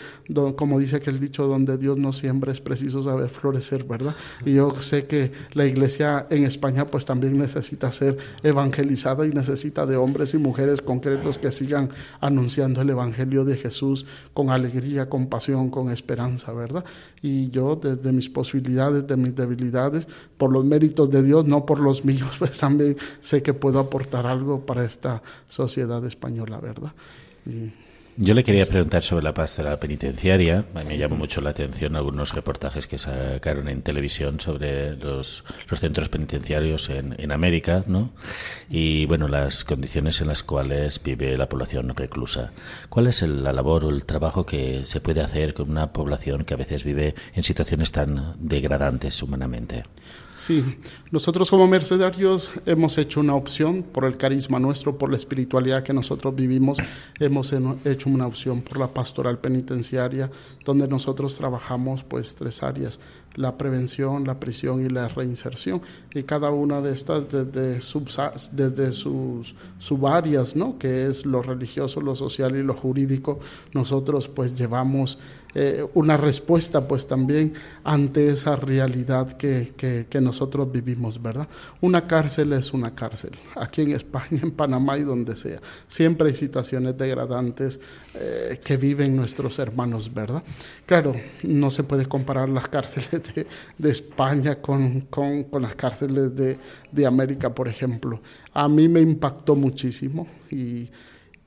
como 0.56 0.78
dice 0.78 0.96
aquel 0.96 1.20
dicho, 1.20 1.46
donde 1.46 1.78
Dios 1.78 1.98
no 1.98 2.12
siembra 2.12 2.52
es 2.52 2.60
preciso 2.60 3.02
saber 3.02 3.28
florecer, 3.28 3.84
¿verdad? 3.84 4.14
Y 4.44 4.54
yo 4.54 4.74
sé 4.82 5.06
que 5.06 5.32
la 5.52 5.66
iglesia 5.66 6.26
en 6.30 6.44
España 6.44 6.86
pues 6.86 7.04
también 7.04 7.38
necesita 7.38 7.90
ser 7.92 8.16
evangelizada 8.42 9.26
y 9.26 9.30
necesita 9.30 9.86
de 9.86 9.96
hombres 9.96 10.34
y 10.34 10.38
mujeres 10.38 10.82
concretos 10.82 11.38
que 11.38 11.52
sigan 11.52 11.88
anunciando 12.20 12.80
el 12.80 12.90
evangelio 12.90 13.44
de 13.44 13.56
Jesús 13.56 14.06
con 14.32 14.50
alegría, 14.50 15.08
con 15.08 15.26
pasión, 15.26 15.70
con 15.70 15.90
esperanza, 15.90 16.52
¿verdad? 16.52 16.84
Y 17.22 17.50
yo 17.50 17.76
desde 17.76 18.12
mis 18.12 18.28
posibilidades, 18.28 19.06
de 19.06 19.16
mis 19.16 19.34
debilidades, 19.34 20.06
por 20.36 20.52
los 20.52 20.64
méritos 20.64 21.10
de 21.10 21.22
Dios, 21.22 21.44
no 21.46 21.66
por 21.66 21.80
los 21.80 22.04
míos, 22.04 22.34
pues 22.38 22.58
también 22.58 22.96
sé 23.26 23.42
que 23.42 23.54
puedo 23.54 23.80
aportar 23.80 24.26
algo 24.26 24.64
para 24.64 24.84
esta 24.84 25.22
sociedad 25.48 26.04
española, 26.04 26.60
¿verdad? 26.60 26.92
Yo 28.18 28.34
le 28.34 28.44
quería 28.44 28.64
preguntar 28.66 29.02
sobre 29.02 29.24
la 29.24 29.34
pastoral 29.34 29.78
penitenciaria. 29.78 30.64
Me 30.86 30.96
llamó 30.96 31.16
mucho 31.16 31.40
la 31.40 31.50
atención 31.50 31.96
algunos 31.96 32.34
reportajes 32.34 32.86
que 32.86 32.98
sacaron 32.98 33.68
en 33.68 33.82
televisión 33.82 34.40
sobre 34.40 34.96
los, 34.96 35.44
centros 35.74 36.08
penitenciarios 36.08 36.88
en, 36.88 37.14
en, 37.18 37.32
América, 37.32 37.82
¿no? 37.86 38.10
Y, 38.70 39.06
bueno, 39.06 39.26
las 39.26 39.64
condiciones 39.64 40.20
en 40.20 40.28
las 40.28 40.44
cuales 40.44 41.02
vive 41.02 41.36
la 41.36 41.48
población 41.48 41.94
reclusa. 41.94 42.52
¿Cuál 42.88 43.08
es 43.08 43.20
la 43.22 43.52
labor 43.52 43.84
o 43.84 43.90
el 43.90 44.06
trabajo 44.06 44.46
que 44.46 44.86
se 44.86 45.00
puede 45.00 45.20
hacer 45.20 45.52
con 45.52 45.68
una 45.68 45.92
población 45.92 46.44
que 46.44 46.54
a 46.54 46.58
veces 46.58 46.84
vive 46.84 47.14
en 47.34 47.42
situaciones 47.42 47.90
tan 47.90 48.36
degradantes 48.38 49.20
humanamente? 49.22 49.82
Sí, 50.36 50.62
nosotros 51.10 51.48
como 51.48 51.66
mercedarios 51.66 52.52
hemos 52.66 52.98
hecho 52.98 53.20
una 53.20 53.34
opción 53.34 53.82
por 53.82 54.04
el 54.04 54.18
carisma 54.18 54.58
nuestro, 54.58 54.98
por 54.98 55.10
la 55.10 55.16
espiritualidad 55.16 55.82
que 55.82 55.94
nosotros 55.94 56.34
vivimos, 56.34 56.76
hemos 57.18 57.54
hecho 57.86 58.10
una 58.10 58.26
opción 58.26 58.60
por 58.60 58.78
la 58.78 58.88
pastoral 58.88 59.38
penitenciaria, 59.38 60.30
donde 60.62 60.86
nosotros 60.88 61.36
trabajamos 61.36 62.04
pues 62.04 62.34
tres 62.34 62.62
áreas, 62.62 63.00
la 63.34 63.56
prevención, 63.56 64.26
la 64.26 64.38
prisión 64.38 64.84
y 64.84 64.90
la 64.90 65.08
reinserción. 65.08 65.80
Y 66.14 66.24
cada 66.24 66.50
una 66.50 66.82
de 66.82 66.92
estas 66.92 67.24
desde, 67.32 67.80
desde 68.52 68.92
sus 68.92 69.54
subáreas, 69.78 70.54
¿no? 70.54 70.78
que 70.78 71.06
es 71.06 71.24
lo 71.24 71.40
religioso, 71.40 72.02
lo 72.02 72.14
social 72.14 72.56
y 72.56 72.62
lo 72.62 72.74
jurídico, 72.74 73.40
nosotros 73.72 74.28
pues 74.28 74.54
llevamos 74.54 75.18
eh, 75.58 75.82
una 75.94 76.18
respuesta 76.18 76.86
pues 76.86 77.06
también 77.06 77.54
ante 77.82 78.28
esa 78.28 78.56
realidad 78.56 79.38
que, 79.38 79.72
que, 79.74 80.20
nosotros 80.20 80.70
vivimos, 80.70 81.22
¿verdad? 81.22 81.48
Una 81.80 82.06
cárcel 82.06 82.52
es 82.52 82.74
una 82.74 82.94
cárcel, 82.94 83.30
aquí 83.54 83.80
en 83.80 83.92
España, 83.92 84.26
en 84.42 84.50
Panamá 84.50 84.98
y 84.98 85.02
donde 85.02 85.34
sea. 85.34 85.62
Siempre 85.88 86.28
hay 86.28 86.34
situaciones 86.34 86.98
degradantes 86.98 87.80
eh, 88.16 88.60
que 88.62 88.76
viven 88.76 89.16
nuestros 89.16 89.58
hermanos, 89.58 90.12
¿verdad? 90.12 90.42
Claro, 90.84 91.14
no 91.42 91.70
se 91.70 91.84
puede 91.84 92.04
comparar 92.04 92.50
las 92.50 92.68
cárceles 92.76 93.22
de, 93.34 93.46
de 93.78 93.90
España 93.90 94.56
con, 94.56 95.00
con, 95.08 95.44
con, 95.44 95.62
las 95.62 95.74
cárceles 95.74 96.36
de, 96.36 96.58
de 96.92 97.06
América, 97.06 97.54
por 97.54 97.66
ejemplo. 97.66 98.20
A 98.52 98.68
mí 98.68 98.88
me 98.88 99.00
impactó 99.00 99.54
muchísimo 99.54 100.26
y, 100.50 100.90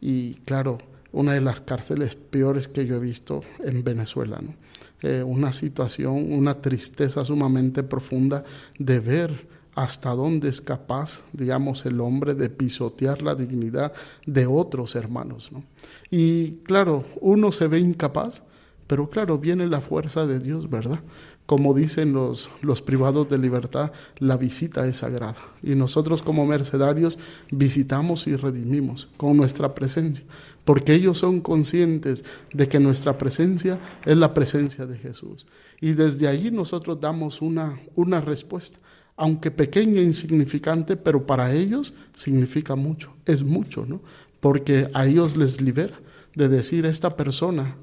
y 0.02 0.34
claro, 0.46 0.80
una 1.12 1.34
de 1.34 1.42
las 1.42 1.62
cárceles 1.62 2.16
peores 2.16 2.68
que 2.68 2.86
yo 2.86 2.98
he 2.98 3.00
visto 3.00 3.42
en 3.60 3.84
Venezuela. 3.84 4.40
¿no? 4.42 4.54
Eh, 5.02 5.24
una 5.24 5.52
situación, 5.52 6.32
una 6.34 6.62
tristeza 6.62 7.24
sumamente 7.26 7.84
profunda 7.84 8.44
de 8.78 9.00
ver 9.00 9.48
hasta 9.76 10.10
dónde 10.10 10.50
es 10.50 10.62
capaz, 10.62 11.22
digamos, 11.32 11.86
el 11.86 12.02
hombre 12.02 12.36
de 12.36 12.50
pisotear 12.50 13.22
la 13.22 13.34
dignidad 13.34 13.94
de 14.26 14.46
otros 14.46 14.96
hermanos. 14.96 15.52
¿no? 15.52 15.64
Y 16.10 16.58
claro, 16.64 17.06
uno 17.22 17.52
se 17.52 17.68
ve 17.68 17.80
incapaz, 17.80 18.44
pero 18.88 19.10
claro, 19.10 19.38
viene 19.38 19.68
la 19.68 19.82
fuerza 19.82 20.28
de 20.28 20.40
Dios, 20.40 20.70
¿verdad? 20.70 21.00
Como 21.50 21.74
dicen 21.74 22.14
los, 22.14 22.52
los 22.62 22.80
privados 22.80 23.28
de 23.28 23.40
libertad, 23.40 23.92
la 24.20 24.38
visita 24.38 24.86
es 24.86 24.98
sagrada. 24.98 25.40
Y 25.64 25.74
nosotros 25.74 26.22
como 26.22 26.46
mercedarios 26.46 27.18
visitamos 27.50 28.28
y 28.28 28.36
redimimos 28.36 29.08
con 29.18 29.36
nuestra 29.36 29.74
presencia, 29.74 30.24
porque 30.64 30.94
ellos 30.94 31.18
son 31.18 31.42
conscientes 31.42 32.24
de 32.54 32.68
que 32.68 32.80
nuestra 32.80 33.18
presencia 33.18 33.80
es 34.06 34.16
la 34.16 34.32
presencia 34.36 34.86
de 34.86 35.00
Jesús. 35.00 35.48
Y 35.82 35.94
desde 35.94 36.28
allí 36.28 36.52
nosotros 36.52 37.02
damos 37.02 37.42
una, 37.42 37.80
una 37.96 38.22
respuesta, 38.22 38.78
aunque 39.18 39.50
pequeña 39.50 40.02
e 40.02 40.04
insignificante, 40.04 40.98
pero 40.98 41.26
para 41.26 41.52
ellos 41.52 41.96
significa 42.14 42.76
mucho, 42.76 43.12
es 43.26 43.42
mucho, 43.42 43.88
¿no? 43.88 44.02
Porque 44.40 44.88
a 44.94 45.08
ellos 45.08 45.36
les 45.36 45.60
libera 45.60 46.00
de 46.36 46.48
decir, 46.48 46.86
esta 46.86 47.16
persona 47.16 47.76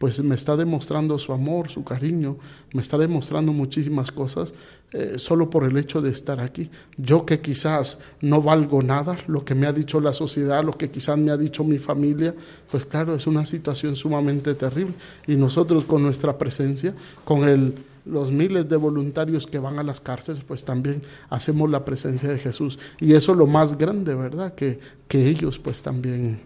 pues 0.00 0.18
me 0.24 0.34
está 0.34 0.56
demostrando 0.56 1.18
su 1.18 1.30
amor, 1.30 1.68
su 1.68 1.84
cariño, 1.84 2.38
me 2.72 2.80
está 2.80 2.96
demostrando 2.96 3.52
muchísimas 3.52 4.10
cosas 4.10 4.54
eh, 4.92 5.16
solo 5.18 5.50
por 5.50 5.64
el 5.64 5.76
hecho 5.76 6.00
de 6.00 6.10
estar 6.10 6.40
aquí. 6.40 6.70
Yo 6.96 7.26
que 7.26 7.42
quizás 7.42 7.98
no 8.22 8.40
valgo 8.40 8.82
nada, 8.82 9.18
lo 9.26 9.44
que 9.44 9.54
me 9.54 9.66
ha 9.66 9.74
dicho 9.74 10.00
la 10.00 10.14
sociedad, 10.14 10.64
lo 10.64 10.78
que 10.78 10.90
quizás 10.90 11.18
me 11.18 11.30
ha 11.30 11.36
dicho 11.36 11.64
mi 11.64 11.76
familia, 11.76 12.34
pues 12.70 12.86
claro, 12.86 13.14
es 13.14 13.26
una 13.26 13.44
situación 13.44 13.94
sumamente 13.94 14.54
terrible. 14.54 14.94
Y 15.26 15.36
nosotros 15.36 15.84
con 15.84 16.02
nuestra 16.02 16.38
presencia, 16.38 16.94
con 17.26 17.74
los 18.06 18.32
miles 18.32 18.70
de 18.70 18.76
voluntarios 18.76 19.46
que 19.46 19.58
van 19.58 19.78
a 19.78 19.82
las 19.82 20.00
cárceles, 20.00 20.42
pues 20.48 20.64
también 20.64 21.02
hacemos 21.28 21.68
la 21.68 21.84
presencia 21.84 22.30
de 22.30 22.38
Jesús. 22.38 22.78
Y 23.00 23.12
eso 23.12 23.32
es 23.32 23.38
lo 23.38 23.46
más 23.46 23.76
grande, 23.76 24.14
¿verdad? 24.14 24.54
Que, 24.54 24.80
que 25.06 25.28
ellos 25.28 25.58
pues 25.58 25.82
también 25.82 26.40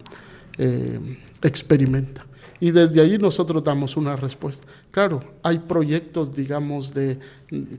eh, 0.57 0.99
experimentan 1.41 2.34
y 2.59 2.71
desde 2.71 3.01
ahí 3.01 3.17
nosotros 3.17 3.63
damos 3.63 3.97
una 3.97 4.15
respuesta. 4.15 4.67
Claro, 4.91 5.21
hay 5.43 5.59
proyectos, 5.59 6.33
digamos, 6.33 6.93
de 6.93 7.19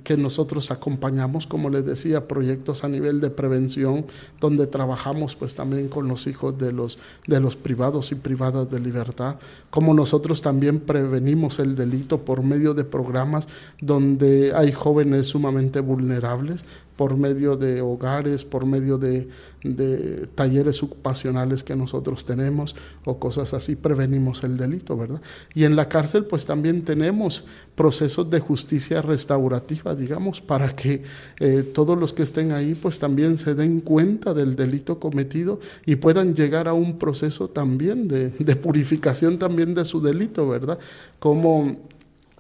que 0.04 0.16
nosotros 0.16 0.70
acompañamos, 0.70 1.46
como 1.46 1.70
les 1.70 1.84
decía, 1.84 2.28
proyectos 2.28 2.84
a 2.84 2.88
nivel 2.88 3.20
de 3.20 3.30
prevención, 3.30 4.06
donde 4.40 4.66
trabajamos 4.66 5.34
pues 5.34 5.54
también 5.54 5.88
con 5.88 6.08
los 6.08 6.26
hijos 6.26 6.58
de 6.58 6.72
los, 6.72 6.98
de 7.26 7.40
los 7.40 7.56
privados 7.56 8.12
y 8.12 8.16
privadas 8.16 8.70
de 8.70 8.78
libertad, 8.78 9.36
como 9.70 9.94
nosotros 9.94 10.42
también 10.42 10.80
prevenimos 10.80 11.58
el 11.58 11.74
delito 11.74 12.18
por 12.18 12.42
medio 12.42 12.74
de 12.74 12.84
programas 12.84 13.48
donde 13.80 14.52
hay 14.54 14.72
jóvenes 14.72 15.28
sumamente 15.28 15.80
vulnerables, 15.80 16.64
por 16.96 17.16
medio 17.16 17.56
de 17.56 17.80
hogares, 17.82 18.44
por 18.44 18.64
medio 18.64 18.96
de, 18.96 19.28
de, 19.62 20.26
talleres 20.34 20.82
ocupacionales 20.82 21.62
que 21.62 21.76
nosotros 21.76 22.24
tenemos 22.24 22.74
o 23.04 23.18
cosas 23.18 23.52
así, 23.54 23.76
prevenimos 23.76 24.42
el 24.44 24.56
delito, 24.56 24.96
¿verdad? 24.96 25.20
Y 25.54 25.64
en 25.64 25.76
la 25.76 25.88
cárcel 25.88 26.24
pues 26.24 26.46
también 26.46 26.84
tenemos 26.84 27.44
procesos 27.74 28.30
de 28.30 28.40
justicia 28.40 29.02
restaurativa, 29.02 29.94
digamos, 29.94 30.40
para 30.40 30.74
que 30.74 31.02
eh, 31.38 31.62
todos 31.74 31.98
los 31.98 32.12
que 32.12 32.22
estén 32.22 32.52
ahí 32.52 32.74
pues 32.74 32.98
también 32.98 33.36
se 33.36 33.54
den 33.54 33.80
cuenta 33.80 34.32
del 34.32 34.56
delito 34.56 34.98
cometido 34.98 35.60
y 35.84 35.96
puedan 35.96 36.34
llegar 36.34 36.66
a 36.68 36.72
un 36.72 36.98
proceso 36.98 37.48
también 37.48 38.08
de, 38.08 38.30
de 38.30 38.56
purificación 38.56 39.38
también 39.38 39.74
de 39.74 39.84
su 39.84 40.00
delito, 40.00 40.48
¿verdad? 40.48 40.78
Como 41.18 41.76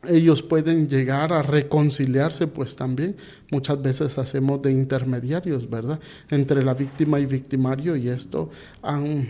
ellos 0.04 0.42
pueden 0.42 0.88
llegar 0.88 1.32
a 1.32 1.42
reconciliarse, 1.42 2.46
pues 2.46 2.76
también 2.76 3.16
muchas 3.50 3.80
veces 3.80 4.18
hacemos 4.18 4.62
de 4.62 4.72
intermediarios, 4.72 5.68
¿verdad? 5.68 6.00
Entre 6.30 6.62
la 6.62 6.74
víctima 6.74 7.20
y 7.20 7.26
victimario 7.26 7.96
y 7.96 8.08
esto 8.08 8.50
han, 8.82 9.28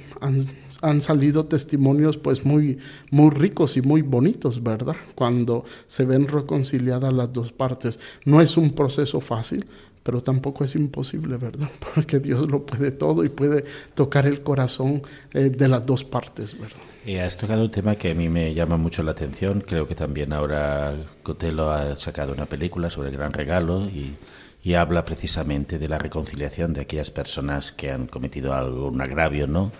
han, 0.83 1.02
salido 1.02 1.46
testimonios 1.46 2.16
pues 2.18 2.44
muy, 2.44 2.79
muy 3.11 3.31
ricos 3.31 3.76
y 3.76 3.83
muy 3.83 4.02
bonitos, 4.02 4.62
¿verdad? 4.62 4.96
Cuando 5.14 5.64
se 5.87 6.05
ven 6.05 6.29
reconciliadas 6.29 7.12
las 7.12 7.33
dos 7.33 7.52
partes. 7.52 7.98
No 8.24 8.40
es 8.40 8.57
un 8.57 8.72
proceso 8.72 9.20
fácil, 9.20 9.66
pero 10.02 10.22
tampoco 10.22 10.64
es 10.64 10.74
imposible, 10.74 11.37
¿verdad? 11.37 11.70
Porque 11.94 12.18
Dios 12.18 12.50
lo 12.50 12.64
puede 12.64 12.90
todo 12.90 13.24
y 13.24 13.29
puede 13.29 13.64
tocar 13.94 14.26
el 14.26 14.42
corazón 14.42 15.02
eh, 15.33 15.50
de 15.50 15.68
las 15.68 15.85
dos 15.87 16.05
partes, 16.05 16.59
¿verdad? 16.59 16.96
Y 17.07 17.19
has 17.19 17.37
tocado 17.37 17.62
un 17.62 17.71
tema 17.71 17.95
que 17.95 18.11
a 18.11 18.14
mí 18.14 18.29
me 18.29 18.53
llama 18.53 18.77
mucho 18.77 19.05
la 19.05 19.12
atención. 19.12 19.61
Creo 19.61 19.87
que 19.87 19.95
también 19.95 20.33
ahora 20.33 20.92
Cotelo 21.23 21.71
ha 21.71 21.95
sacado 21.95 22.33
una 22.33 22.47
película 22.47 22.90
sobre 22.90 23.11
el 23.11 23.16
gran 23.16 23.33
regalo 23.33 23.83
y, 23.87 24.16
y 24.64 24.75
habla 24.75 25.05
precisamente 25.05 25.79
de 25.79 25.88
la 25.88 25.99
reconciliación 25.99 26.73
de 26.73 26.81
aquellas 26.81 27.12
personas 27.12 27.71
que 27.71 27.92
han 27.92 28.09
cometido 28.09 28.53
algún 28.53 29.01
agravio, 29.01 29.47
¿no? 29.47 29.71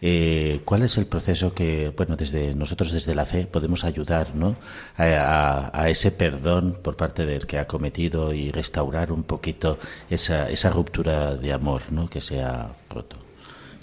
Eh, 0.00 0.62
¿Cuál 0.64 0.80
es 0.84 0.96
el 0.96 1.04
proceso 1.04 1.52
que, 1.52 1.92
bueno, 1.94 2.16
desde 2.16 2.54
nosotros 2.54 2.92
desde 2.92 3.14
la 3.14 3.26
fe 3.26 3.44
podemos 3.46 3.84
ayudar, 3.84 4.34
¿no? 4.34 4.56
A, 4.96 5.86
ese 5.90 6.10
perdón 6.12 6.78
por 6.82 6.96
parte 6.96 7.26
del 7.26 7.46
que 7.46 7.58
ha 7.58 7.66
cometido 7.66 8.32
y 8.32 8.50
restaurar 8.50 9.12
un 9.12 9.24
poquito 9.24 9.78
esa, 10.08 10.48
esa 10.48 10.70
ruptura 10.70 11.36
de 11.36 11.52
amor, 11.52 11.82
¿no? 11.90 12.08
Que 12.08 12.22
se 12.22 12.40
ha 12.40 12.72
roto. 12.88 13.18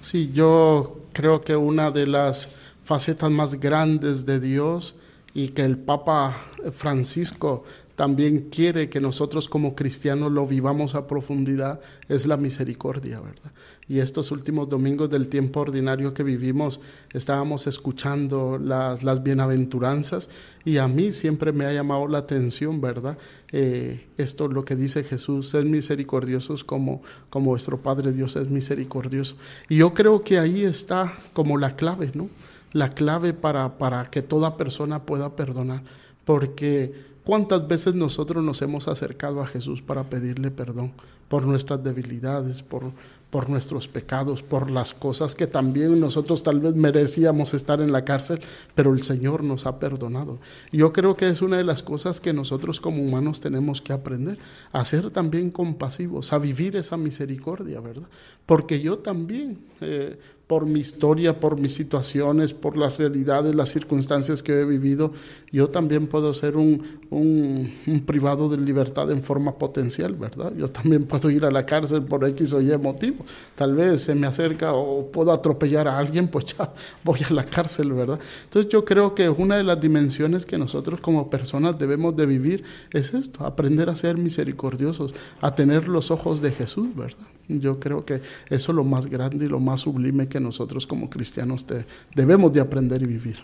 Sí, 0.01 0.31
yo 0.33 1.01
creo 1.13 1.41
que 1.41 1.55
una 1.55 1.91
de 1.91 2.07
las 2.07 2.49
facetas 2.87 3.29
más 3.29 3.59
grandes 3.59 4.25
de 4.25 4.39
Dios 4.39 4.95
y 5.33 5.49
que 5.49 5.63
el 5.63 5.77
Papa 5.77 6.37
Francisco 6.71 7.65
también 7.97 8.49
quiere 8.49 8.89
que 8.89 9.01
nosotros 9.01 9.49
como 9.49 9.75
cristianos 9.75 10.31
lo 10.31 10.47
vivamos 10.47 10.95
a 10.95 11.05
profundidad 11.05 11.81
es 12.07 12.25
la 12.25 12.37
misericordia, 12.37 13.19
¿verdad? 13.19 13.51
Y 13.89 13.99
estos 13.99 14.31
últimos 14.31 14.69
domingos 14.69 15.09
del 15.09 15.27
tiempo 15.27 15.59
ordinario 15.61 16.13
que 16.13 16.23
vivimos 16.23 16.79
estábamos 17.11 17.67
escuchando 17.67 18.57
las, 18.57 19.23
bienaventuranzas 19.23 20.29
y 20.63 20.77
a 20.77 20.87
mí 20.87 21.11
siempre 21.11 21.51
me 21.51 21.65
ha 21.65 21.73
llamado 21.73 22.07
la 22.07 22.19
atención, 22.19 22.79
¿verdad? 22.79 23.17
Eh, 23.51 24.05
esto 24.17 24.47
lo 24.47 24.63
que 24.63 24.77
dice 24.77 25.03
Jesús, 25.03 25.53
es 25.55 25.65
misericordiosos 25.65 26.63
como, 26.63 27.01
como 27.29 27.49
vuestro 27.51 27.81
Padre 27.81 28.13
Dios 28.13 28.37
es 28.37 28.47
misericordioso. 28.47 29.35
Y 29.67 29.77
yo 29.77 29.93
creo 29.93 30.23
que 30.23 30.39
ahí 30.39 30.63
está 30.63 31.17
como 31.33 31.57
la 31.57 31.75
clave, 31.75 32.11
¿no? 32.13 32.29
La 32.77 32.89
clave 32.89 33.33
para, 33.33 33.77
para 33.77 34.05
que 34.11 34.21
toda 34.21 34.57
persona 34.57 35.03
pueda 35.03 35.35
perdonar, 35.35 35.81
porque 36.25 36.93
¿Cuántas 37.27 37.67
veces 37.67 37.93
nosotros 37.93 38.41
nos 38.41 38.61
hemos 38.61 38.87
acercado 38.87 39.41
a 39.41 39.45
Jesús 39.45 39.81
para 39.81 40.03
pedirle 40.03 40.49
perdón 40.49 40.93
por 41.27 41.45
nuestras 41.45 41.83
debilidades, 41.83 42.63
por, 42.63 42.93
por 43.29 43.49
nuestros 43.49 43.89
pecados, 43.89 44.41
por 44.43 44.71
las 44.71 44.93
cosas 44.93 45.35
que 45.35 45.45
también 45.45 45.99
nosotros 45.99 46.41
tal 46.41 46.61
vez 46.61 46.73
merecíamos 46.73 47.53
estar 47.53 47.81
en 47.81 47.91
la 47.91 48.05
cárcel, 48.05 48.39
pero 48.75 48.93
el 48.93 49.03
Señor 49.03 49.43
nos 49.43 49.65
ha 49.65 49.77
perdonado. 49.77 50.39
Yo 50.71 50.93
creo 50.93 51.17
que 51.17 51.27
es 51.27 51.41
una 51.41 51.57
de 51.57 51.65
las 51.65 51.83
cosas 51.83 52.21
que 52.21 52.31
nosotros 52.31 52.79
como 52.79 53.03
humanos 53.03 53.41
tenemos 53.41 53.81
que 53.81 53.91
aprender, 53.91 54.37
a 54.71 54.85
ser 54.85 55.11
también 55.11 55.51
compasivos, 55.51 56.31
a 56.31 56.37
vivir 56.37 56.77
esa 56.77 56.95
misericordia, 56.95 57.81
¿verdad? 57.81 58.07
Porque 58.45 58.79
yo 58.79 58.99
también 58.99 59.59
eh, 59.81 60.17
por 60.47 60.65
mi 60.65 60.79
historia, 60.79 61.41
por 61.41 61.59
mis 61.59 61.73
situaciones, 61.73 62.53
por 62.53 62.77
las 62.77 62.97
realidades, 62.97 63.53
las 63.53 63.67
circunstancias 63.67 64.41
que 64.41 64.61
he 64.61 64.63
vivido, 64.63 65.11
yo 65.51 65.69
también 65.69 66.07
puedo 66.07 66.33
ser 66.33 66.55
un, 66.55 66.99
un, 67.09 68.03
privado 68.05 68.47
de 68.47 68.57
libertad 68.57 69.11
en 69.11 69.21
forma 69.21 69.57
potencial, 69.57 70.13
¿verdad? 70.13 70.53
Yo 70.57 70.69
también 70.69 71.03
puedo 71.03 71.29
ir 71.29 71.43
a 71.43 71.51
la 71.51 71.65
cárcel 71.65 72.03
por 72.03 72.25
X 72.29 72.53
o 72.53 72.61
Y 72.61 72.77
motivo. 72.77 73.25
Tal 73.55 73.75
vez 73.75 74.03
se 74.03 74.15
me 74.15 74.25
acerca 74.25 74.73
o 74.73 75.11
puedo 75.11 75.33
atropellar 75.33 75.89
a 75.89 75.97
alguien, 75.97 76.29
pues 76.29 76.45
ya 76.45 76.73
voy 77.03 77.19
a 77.29 77.33
la 77.33 77.45
cárcel, 77.45 77.91
¿verdad? 77.91 78.19
Entonces 78.45 78.71
yo 78.71 78.85
creo 78.85 79.13
que 79.13 79.27
una 79.29 79.57
de 79.57 79.63
las 79.63 79.81
dimensiones 79.81 80.45
que 80.45 80.57
nosotros 80.57 81.01
como 81.01 81.29
personas 81.29 81.77
debemos 81.77 82.15
de 82.15 82.25
vivir 82.25 82.63
es 82.93 83.13
esto, 83.13 83.45
aprender 83.45 83.89
a 83.89 83.97
ser 83.97 84.17
misericordiosos, 84.17 85.13
a 85.41 85.55
tener 85.55 85.89
los 85.89 86.09
ojos 86.09 86.41
de 86.41 86.51
Jesús, 86.51 86.95
¿verdad? 86.95 87.36
Yo 87.47 87.79
creo 87.79 88.05
que 88.05 88.21
eso 88.49 88.71
es 88.71 88.75
lo 88.75 88.83
más 88.83 89.07
grande 89.07 89.45
y 89.45 89.49
lo 89.49 89.59
más 89.59 89.81
sublime 89.81 90.27
que 90.27 90.39
nosotros 90.39 90.85
como 90.85 91.09
cristianos 91.09 91.65
debemos 92.13 92.51
de 92.53 92.61
aprender 92.61 93.01
y 93.01 93.05
vivir. 93.05 93.37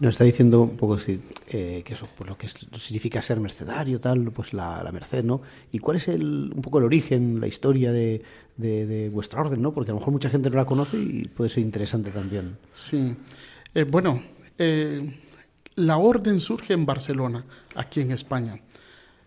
Nos 0.00 0.14
está 0.14 0.24
diciendo 0.24 0.62
un 0.62 0.78
poco 0.78 0.96
eh, 1.06 1.82
que 1.84 1.92
eso, 1.92 2.08
pues 2.16 2.30
lo 2.30 2.38
que 2.38 2.48
significa 2.48 3.20
ser 3.20 3.38
mercedario, 3.38 4.00
tal, 4.00 4.32
pues 4.32 4.54
la, 4.54 4.88
merced, 4.94 5.22
¿no? 5.22 5.42
¿Y 5.72 5.78
cuál 5.78 5.98
es 5.98 6.08
el, 6.08 6.50
un 6.54 6.62
poco 6.62 6.78
el 6.78 6.84
origen, 6.84 7.38
la 7.38 7.46
historia 7.46 7.92
de, 7.92 8.22
vuestra 9.12 9.42
orden, 9.42 9.60
¿no? 9.60 9.74
Porque 9.74 9.90
a 9.90 9.94
lo 9.94 10.00
mejor 10.00 10.14
mucha 10.14 10.30
gente 10.30 10.48
no 10.48 10.56
la 10.56 10.64
conoce 10.64 10.96
y 10.96 11.28
puede 11.28 11.50
ser 11.50 11.62
interesante 11.62 12.10
también. 12.10 12.56
Sí. 12.72 13.14
Eh, 13.74 13.84
bueno, 13.84 14.22
eh, 14.56 15.18
la 15.74 15.98
orden 15.98 16.40
surge 16.40 16.72
en 16.72 16.86
Barcelona, 16.86 17.44
aquí 17.74 18.00
en 18.00 18.12
España. 18.12 18.58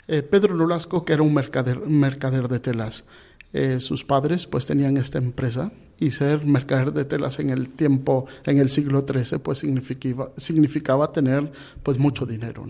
Pedro 0.05 0.53
Nolasco, 0.53 1.05
que 1.05 1.13
era 1.13 1.21
un 1.21 1.33
mercader, 1.33 1.79
mercader 1.87 2.49
de 2.49 2.59
telas, 2.59 3.05
eh, 3.53 3.79
sus 3.79 4.03
padres 4.03 4.47
pues 4.47 4.65
tenían 4.65 4.97
esta 4.97 5.19
empresa 5.19 5.71
y 5.99 6.11
ser 6.11 6.45
mercader 6.45 6.91
de 6.91 7.05
telas 7.05 7.39
en 7.39 7.49
el 7.49 7.69
tiempo, 7.69 8.25
en 8.45 8.57
el 8.57 8.69
siglo 8.69 9.05
XIII, 9.07 9.39
pues 9.39 9.59
significaba, 9.59 10.31
significaba 10.37 11.11
tener 11.11 11.51
pues 11.83 11.97
mucho 11.97 12.25
dinero. 12.25 12.65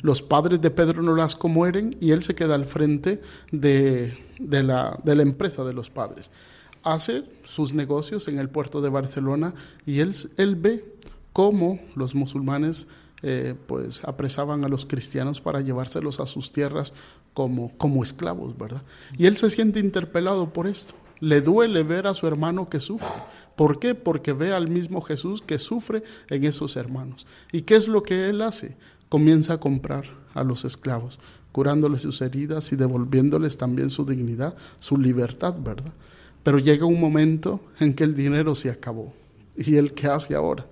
Los 0.00 0.22
padres 0.22 0.60
de 0.60 0.70
Pedro 0.70 1.02
Nolasco 1.02 1.48
mueren 1.48 1.96
y 2.00 2.12
él 2.12 2.22
se 2.22 2.34
queda 2.34 2.54
al 2.54 2.66
frente 2.66 3.20
de, 3.50 4.16
la, 4.38 4.98
de 5.02 5.16
la 5.16 5.22
empresa 5.22 5.64
de 5.64 5.74
los 5.74 5.90
padres. 5.90 6.30
Hace 6.82 7.24
sus 7.42 7.74
negocios 7.74 8.28
en 8.28 8.38
el 8.38 8.48
puerto 8.48 8.80
de 8.80 8.88
Barcelona 8.88 9.54
y 9.84 9.98
él, 9.98 10.14
él 10.36 10.56
ve 10.56 10.94
cómo 11.32 11.80
los 11.94 12.14
musulmanes 12.14 12.86
eh, 13.20 13.56
pues 13.66 14.04
apresaban 14.04 14.64
a 14.64 14.68
los 14.68 14.86
cristianos 14.86 15.40
para 15.40 15.60
llevárselos 15.60 16.20
a 16.20 16.26
sus 16.26 16.52
tierras 16.52 16.92
como, 17.38 17.70
como 17.78 18.02
esclavos, 18.02 18.58
¿verdad? 18.58 18.82
Y 19.16 19.26
él 19.26 19.36
se 19.36 19.48
siente 19.48 19.78
interpelado 19.78 20.52
por 20.52 20.66
esto. 20.66 20.94
Le 21.20 21.40
duele 21.40 21.84
ver 21.84 22.08
a 22.08 22.14
su 22.14 22.26
hermano 22.26 22.68
que 22.68 22.80
sufre. 22.80 23.06
¿Por 23.54 23.78
qué? 23.78 23.94
Porque 23.94 24.32
ve 24.32 24.52
al 24.52 24.66
mismo 24.66 25.00
Jesús 25.02 25.40
que 25.40 25.60
sufre 25.60 26.02
en 26.30 26.42
esos 26.42 26.74
hermanos. 26.74 27.28
¿Y 27.52 27.60
qué 27.60 27.76
es 27.76 27.86
lo 27.86 28.02
que 28.02 28.28
él 28.28 28.42
hace? 28.42 28.76
Comienza 29.08 29.52
a 29.52 29.60
comprar 29.60 30.02
a 30.34 30.42
los 30.42 30.64
esclavos, 30.64 31.20
curándoles 31.52 32.02
sus 32.02 32.20
heridas 32.22 32.72
y 32.72 32.76
devolviéndoles 32.76 33.56
también 33.56 33.90
su 33.90 34.04
dignidad, 34.04 34.56
su 34.80 34.98
libertad, 34.98 35.54
¿verdad? 35.60 35.92
Pero 36.42 36.58
llega 36.58 36.86
un 36.86 37.00
momento 37.00 37.60
en 37.78 37.94
que 37.94 38.02
el 38.02 38.16
dinero 38.16 38.56
se 38.56 38.68
acabó. 38.68 39.14
¿Y 39.56 39.76
él 39.76 39.92
qué 39.92 40.08
hace 40.08 40.34
ahora? 40.34 40.66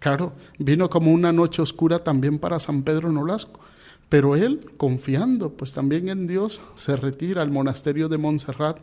Claro, 0.00 0.32
vino 0.58 0.90
como 0.90 1.12
una 1.12 1.30
noche 1.30 1.62
oscura 1.62 2.02
también 2.02 2.40
para 2.40 2.58
San 2.58 2.82
Pedro 2.82 3.12
Nolasco, 3.12 3.60
pero 4.08 4.36
él, 4.36 4.70
confiando 4.76 5.50
pues 5.50 5.74
también 5.74 6.08
en 6.08 6.26
Dios, 6.26 6.60
se 6.76 6.96
retira 6.96 7.42
al 7.42 7.50
monasterio 7.50 8.08
de 8.08 8.18
Montserrat 8.18 8.78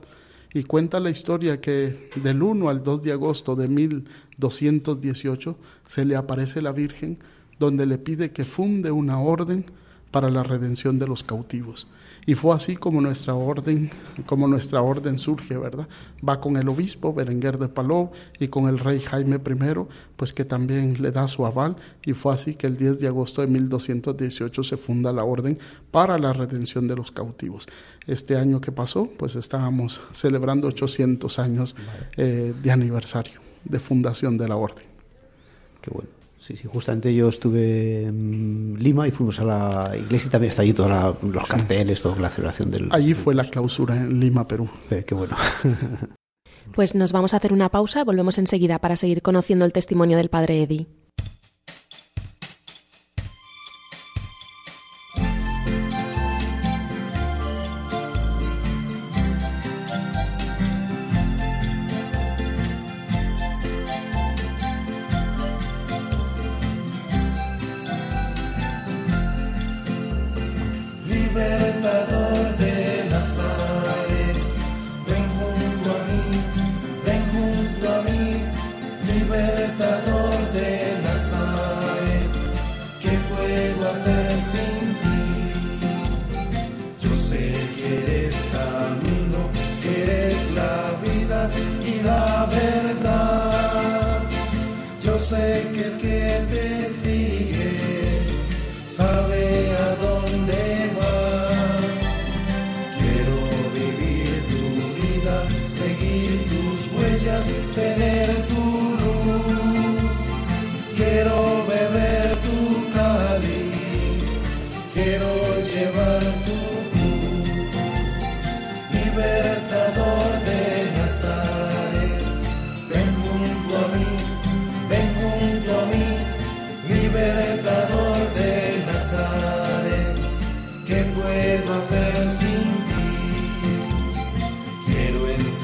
y 0.54 0.64
cuenta 0.64 1.00
la 1.00 1.10
historia 1.10 1.60
que 1.60 2.10
del 2.16 2.42
1 2.42 2.70
al 2.70 2.84
2 2.84 3.04
de 3.04 3.12
agosto 3.12 3.56
de 3.56 3.68
1218 3.68 5.58
se 5.88 6.06
le 6.06 6.16
aparece 6.16 6.62
la 6.62 6.72
Virgen 6.72 7.18
donde 7.60 7.86
le 7.86 7.98
pide 7.98 8.32
que 8.32 8.44
funde 8.44 8.92
una 8.92 9.20
orden 9.20 9.66
para 10.12 10.30
la 10.30 10.44
redención 10.44 11.00
de 11.00 11.08
los 11.08 11.24
cautivos. 11.24 11.88
Y 12.28 12.34
fue 12.34 12.56
así 12.56 12.76
como 12.76 13.02
nuestra 13.02 13.36
orden, 13.36 13.92
como 14.26 14.48
nuestra 14.48 14.82
orden 14.82 15.20
surge, 15.20 15.58
¿verdad? 15.58 15.88
Va 16.28 16.42
con 16.42 16.58
el 16.58 16.68
obispo 16.68 17.14
Berenguer 17.14 17.60
de 17.60 17.68
Palou 17.68 18.12
y 18.40 18.48
con 18.48 18.68
el 18.68 18.80
rey 18.80 19.00
Jaime 19.00 19.36
I, 19.36 19.86
pues 20.16 20.34
que 20.34 20.44
también 20.44 21.02
le 21.02 21.12
da 21.12 21.28
su 21.28 21.46
aval 21.46 21.76
y 22.04 22.14
fue 22.14 22.34
así 22.34 22.56
que 22.56 22.66
el 22.68 22.78
10 22.78 23.00
de 23.00 23.08
agosto 23.08 23.42
de 23.42 23.48
1218 23.48 24.64
se 24.64 24.78
funda 24.78 25.14
la 25.14 25.24
orden 25.24 25.60
para 25.92 26.18
la 26.18 26.34
redención 26.34 26.88
de 26.88 26.96
los 26.96 27.12
cautivos. 27.12 27.68
Este 28.08 28.38
año 28.38 28.60
que 28.60 28.72
pasó, 28.72 29.08
pues 29.18 29.36
estábamos 29.36 30.02
celebrando 30.12 30.68
800 30.68 31.40
años 31.40 31.76
eh, 32.18 32.54
de 32.62 32.72
aniversario 32.72 33.46
de 33.66 33.80
fundación 33.80 34.38
de 34.38 34.48
la 34.48 34.56
orden. 34.56 34.86
Qué 35.82 35.92
bueno. 35.92 36.25
Sí, 36.46 36.56
sí, 36.56 36.68
justamente 36.72 37.12
yo 37.12 37.30
estuve 37.30 38.06
en 38.06 38.78
Lima 38.78 39.08
y 39.08 39.12
fuimos 39.12 39.40
a 39.40 39.44
la 39.44 39.98
iglesia 39.98 40.28
y 40.28 40.30
también 40.30 40.50
está 40.52 40.62
allí 40.62 40.74
todos 40.74 41.16
los 41.24 41.48
carteles, 41.48 42.04
toda 42.04 42.20
la 42.20 42.30
celebración 42.30 42.70
del... 42.70 42.88
Allí 42.92 43.16
fue 43.16 43.34
la 43.34 43.50
clausura 43.50 43.96
en 43.96 44.20
Lima, 44.20 44.48
Perú. 44.48 44.70
Eh, 44.92 45.04
qué 45.08 45.16
bueno. 45.16 45.36
pues 46.76 46.94
nos 46.94 47.14
vamos 47.14 47.34
a 47.34 47.38
hacer 47.38 47.52
una 47.52 47.70
pausa, 47.70 48.04
volvemos 48.04 48.38
enseguida 48.38 48.78
para 48.78 48.96
seguir 48.96 49.24
conociendo 49.24 49.66
el 49.66 49.74
testimonio 49.74 50.18
del 50.18 50.30
padre 50.30 50.62
Eddie. 50.62 50.86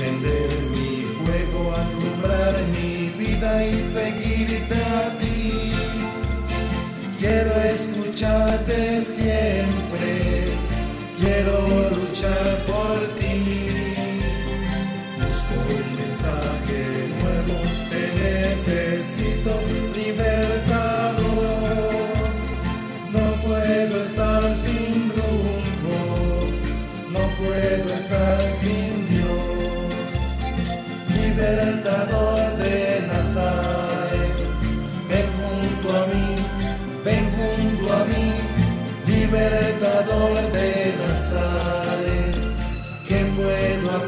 encender 0.01 0.49
mi 0.71 1.03
fuego, 1.17 1.73
alumbrar 1.75 2.55
mi 2.73 3.09
vida 3.17 3.65
y 3.65 3.81
seguirte 3.81 4.73
a 4.75 5.17
ti. 5.19 5.73
Quiero 7.19 7.53
escucharte 7.61 9.01
siempre 9.01 9.90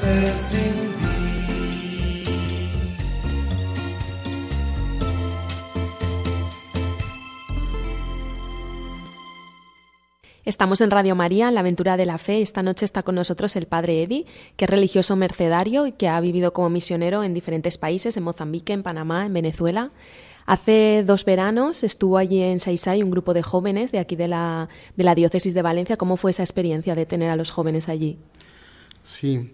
hacer 0.04 0.38
sin 0.38 0.74
ti? 0.74 1.14
Estamos 10.46 10.82
en 10.82 10.92
Radio 10.92 11.16
María, 11.16 11.48
en 11.48 11.54
la 11.54 11.62
aventura 11.62 11.96
de 11.96 12.06
la 12.06 12.18
fe. 12.18 12.42
Esta 12.42 12.62
noche 12.64 12.84
está 12.84 13.02
con 13.02 13.16
nosotros 13.16 13.56
el 13.56 13.66
padre 13.66 14.04
Edi, 14.04 14.26
que 14.58 14.66
es 14.66 14.70
religioso 14.70 15.16
mercedario 15.16 15.88
y 15.88 15.94
que 15.94 16.10
ha 16.10 16.20
vivido 16.20 16.52
como 16.52 16.70
misionero 16.70 17.24
en 17.24 17.34
diferentes 17.34 17.78
países, 17.78 18.18
en 18.18 18.24
Mozambique, 18.24 18.74
en 18.74 18.84
Panamá, 18.84 19.26
en 19.26 19.34
Venezuela. 19.34 19.92
Hace 20.46 21.06
dos 21.08 21.24
veranos 21.24 21.86
estuvo 21.86 22.18
allí 22.18 22.42
en 22.42 22.60
Saisai 22.60 23.02
un 23.02 23.12
grupo 23.12 23.34
de 23.34 23.42
jóvenes 23.42 23.94
de 23.94 24.00
aquí 24.00 24.18
de 24.18 24.28
la, 24.28 24.68
de 24.98 25.04
la 25.06 25.16
diócesis 25.16 25.54
de 25.54 25.62
Valencia. 25.62 25.96
¿Cómo 25.96 26.18
fue 26.18 26.32
esa 26.32 26.44
experiencia 26.44 26.94
de 26.94 27.06
tener 27.06 27.32
a 27.32 27.38
los 27.38 27.50
jóvenes 27.50 27.88
allí? 27.88 28.18
Sí, 29.04 29.52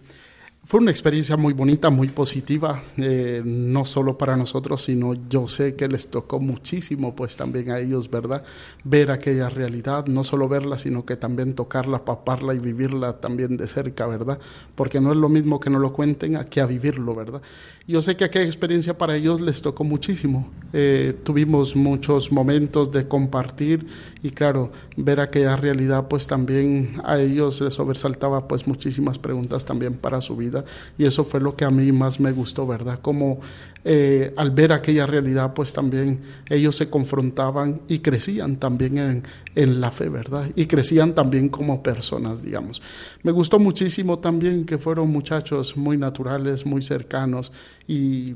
fue 0.69 0.81
una 0.81 0.91
experiencia 0.91 1.35
muy 1.35 1.53
bonita, 1.53 1.89
muy 1.89 2.09
positiva, 2.09 2.83
eh, 2.97 3.41
no 3.43 3.85
solo 3.85 4.19
para 4.19 4.37
nosotros, 4.37 4.83
sino 4.83 5.15
yo 5.27 5.47
sé 5.47 5.75
que 5.75 5.87
les 5.87 6.09
tocó 6.09 6.39
muchísimo, 6.39 7.15
pues 7.15 7.35
también 7.35 7.71
a 7.71 7.79
ellos, 7.79 8.11
¿verdad? 8.11 8.43
Ver 8.83 9.09
aquella 9.09 9.49
realidad, 9.49 10.05
no 10.05 10.23
solo 10.23 10.47
verla, 10.47 10.77
sino 10.77 11.07
que 11.07 11.15
también 11.15 11.55
tocarla, 11.55 12.05
paparla 12.05 12.53
y 12.53 12.59
vivirla 12.59 13.13
también 13.13 13.57
de 13.57 13.67
cerca, 13.67 14.05
¿verdad? 14.05 14.37
Porque 14.75 15.01
no 15.01 15.11
es 15.11 15.17
lo 15.17 15.27
mismo 15.27 15.59
que 15.59 15.71
no 15.71 15.79
lo 15.79 15.91
cuenten 15.91 16.35
aquí 16.35 16.59
a 16.59 16.67
vivirlo, 16.67 17.15
¿verdad? 17.15 17.41
Yo 17.87 18.03
sé 18.03 18.15
que 18.15 18.23
aquella 18.23 18.45
experiencia 18.45 18.95
para 18.95 19.15
ellos 19.15 19.41
les 19.41 19.63
tocó 19.63 19.83
muchísimo. 19.83 20.51
Eh, 20.73 21.17
tuvimos 21.23 21.75
muchos 21.75 22.31
momentos 22.31 22.91
de 22.91 23.07
compartir 23.07 23.87
y 24.21 24.29
claro, 24.29 24.71
ver 24.95 25.19
aquella 25.19 25.55
realidad 25.55 26.07
pues 26.07 26.27
también 26.27 27.01
a 27.03 27.19
ellos 27.19 27.59
les 27.61 27.73
sobresaltaba 27.73 28.47
pues 28.47 28.67
muchísimas 28.67 29.17
preguntas 29.17 29.65
también 29.65 29.95
para 29.95 30.21
su 30.21 30.35
vida 30.35 30.58
y 30.97 31.05
eso 31.05 31.23
fue 31.23 31.39
lo 31.39 31.55
que 31.55 31.65
a 31.65 31.71
mí 31.71 31.91
más 31.91 32.19
me 32.19 32.31
gustó, 32.31 32.67
¿verdad? 32.67 32.99
Como 33.01 33.39
eh, 33.85 34.33
al 34.35 34.51
ver 34.51 34.73
aquella 34.73 35.05
realidad 35.05 35.53
pues 35.53 35.71
también 35.71 36.19
ellos 36.49 36.75
se 36.75 36.89
confrontaban 36.89 37.81
y 37.87 37.99
crecían 37.99 38.57
también 38.57 38.97
en, 38.97 39.23
en 39.55 39.79
la 39.79 39.91
fe, 39.91 40.09
¿verdad? 40.09 40.47
Y 40.55 40.65
crecían 40.65 41.15
también 41.15 41.49
como 41.49 41.81
personas, 41.81 42.43
digamos. 42.43 42.81
Me 43.23 43.31
gustó 43.31 43.59
muchísimo 43.59 44.19
también 44.19 44.65
que 44.65 44.77
fueron 44.77 45.09
muchachos 45.09 45.77
muy 45.77 45.97
naturales, 45.97 46.65
muy 46.65 46.81
cercanos 46.81 47.51
y 47.87 48.35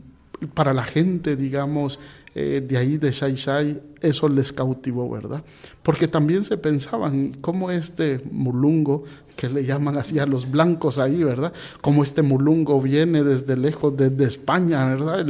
para 0.53 0.73
la 0.73 0.83
gente, 0.83 1.35
digamos, 1.35 1.99
eh, 2.35 2.65
de 2.67 2.77
ahí 2.77 2.97
de 2.97 3.11
Shai 3.11 3.35
Shai, 3.35 3.81
eso 4.03 4.29
les 4.29 4.53
cautivó, 4.53 5.09
¿verdad? 5.09 5.43
Porque 5.81 6.07
también 6.07 6.43
se 6.43 6.57
pensaban 6.57 7.33
cómo 7.41 7.71
este 7.71 8.21
mulungo, 8.31 9.05
que 9.35 9.49
le 9.49 9.65
llaman 9.65 9.97
así 9.97 10.19
a 10.19 10.27
los 10.27 10.51
blancos 10.51 10.99
ahí, 10.99 11.23
¿verdad? 11.23 11.53
Cómo 11.81 12.03
este 12.03 12.21
mulungo 12.21 12.79
viene 12.81 13.23
desde 13.23 13.57
lejos, 13.57 13.97
desde 13.97 14.25
España, 14.25 14.85
¿verdad? 14.85 15.25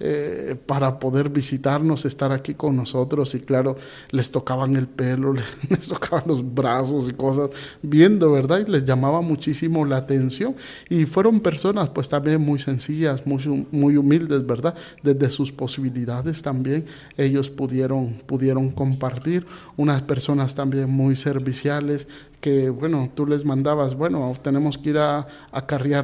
Eh, 0.00 0.56
para 0.66 0.98
poder 0.98 1.28
visitarnos, 1.28 2.04
estar 2.04 2.32
aquí 2.32 2.54
con 2.54 2.74
nosotros 2.74 3.34
y 3.36 3.40
claro, 3.40 3.76
les 4.10 4.30
tocaban 4.30 4.74
el 4.74 4.88
pelo, 4.88 5.32
les, 5.32 5.44
les 5.70 5.88
tocaban 5.88 6.24
los 6.26 6.54
brazos 6.54 7.08
y 7.08 7.12
cosas, 7.12 7.50
viendo, 7.80 8.32
¿verdad? 8.32 8.64
Y 8.66 8.70
les 8.70 8.84
llamaba 8.84 9.20
muchísimo 9.20 9.84
la 9.84 9.98
atención 9.98 10.56
y 10.88 11.04
fueron 11.04 11.40
personas 11.40 11.90
pues 11.90 12.08
también 12.08 12.40
muy 12.40 12.58
sencillas, 12.58 13.24
muy, 13.26 13.66
muy 13.70 13.96
humildes, 13.96 14.44
¿verdad? 14.44 14.74
Desde 15.02 15.30
sus 15.30 15.52
posibilidades 15.52 16.42
también 16.42 16.86
ellos 17.16 17.50
pudieron, 17.50 18.13
pudieron 18.26 18.70
compartir, 18.70 19.46
unas 19.76 20.02
personas 20.02 20.54
también 20.54 20.90
muy 20.90 21.16
serviciales, 21.16 22.08
que, 22.44 22.68
bueno, 22.68 23.10
tú 23.14 23.24
les 23.24 23.42
mandabas, 23.46 23.94
bueno, 23.94 24.30
tenemos 24.42 24.76
que 24.76 24.90
ir 24.90 24.98
a, 24.98 25.26
a 25.50 25.60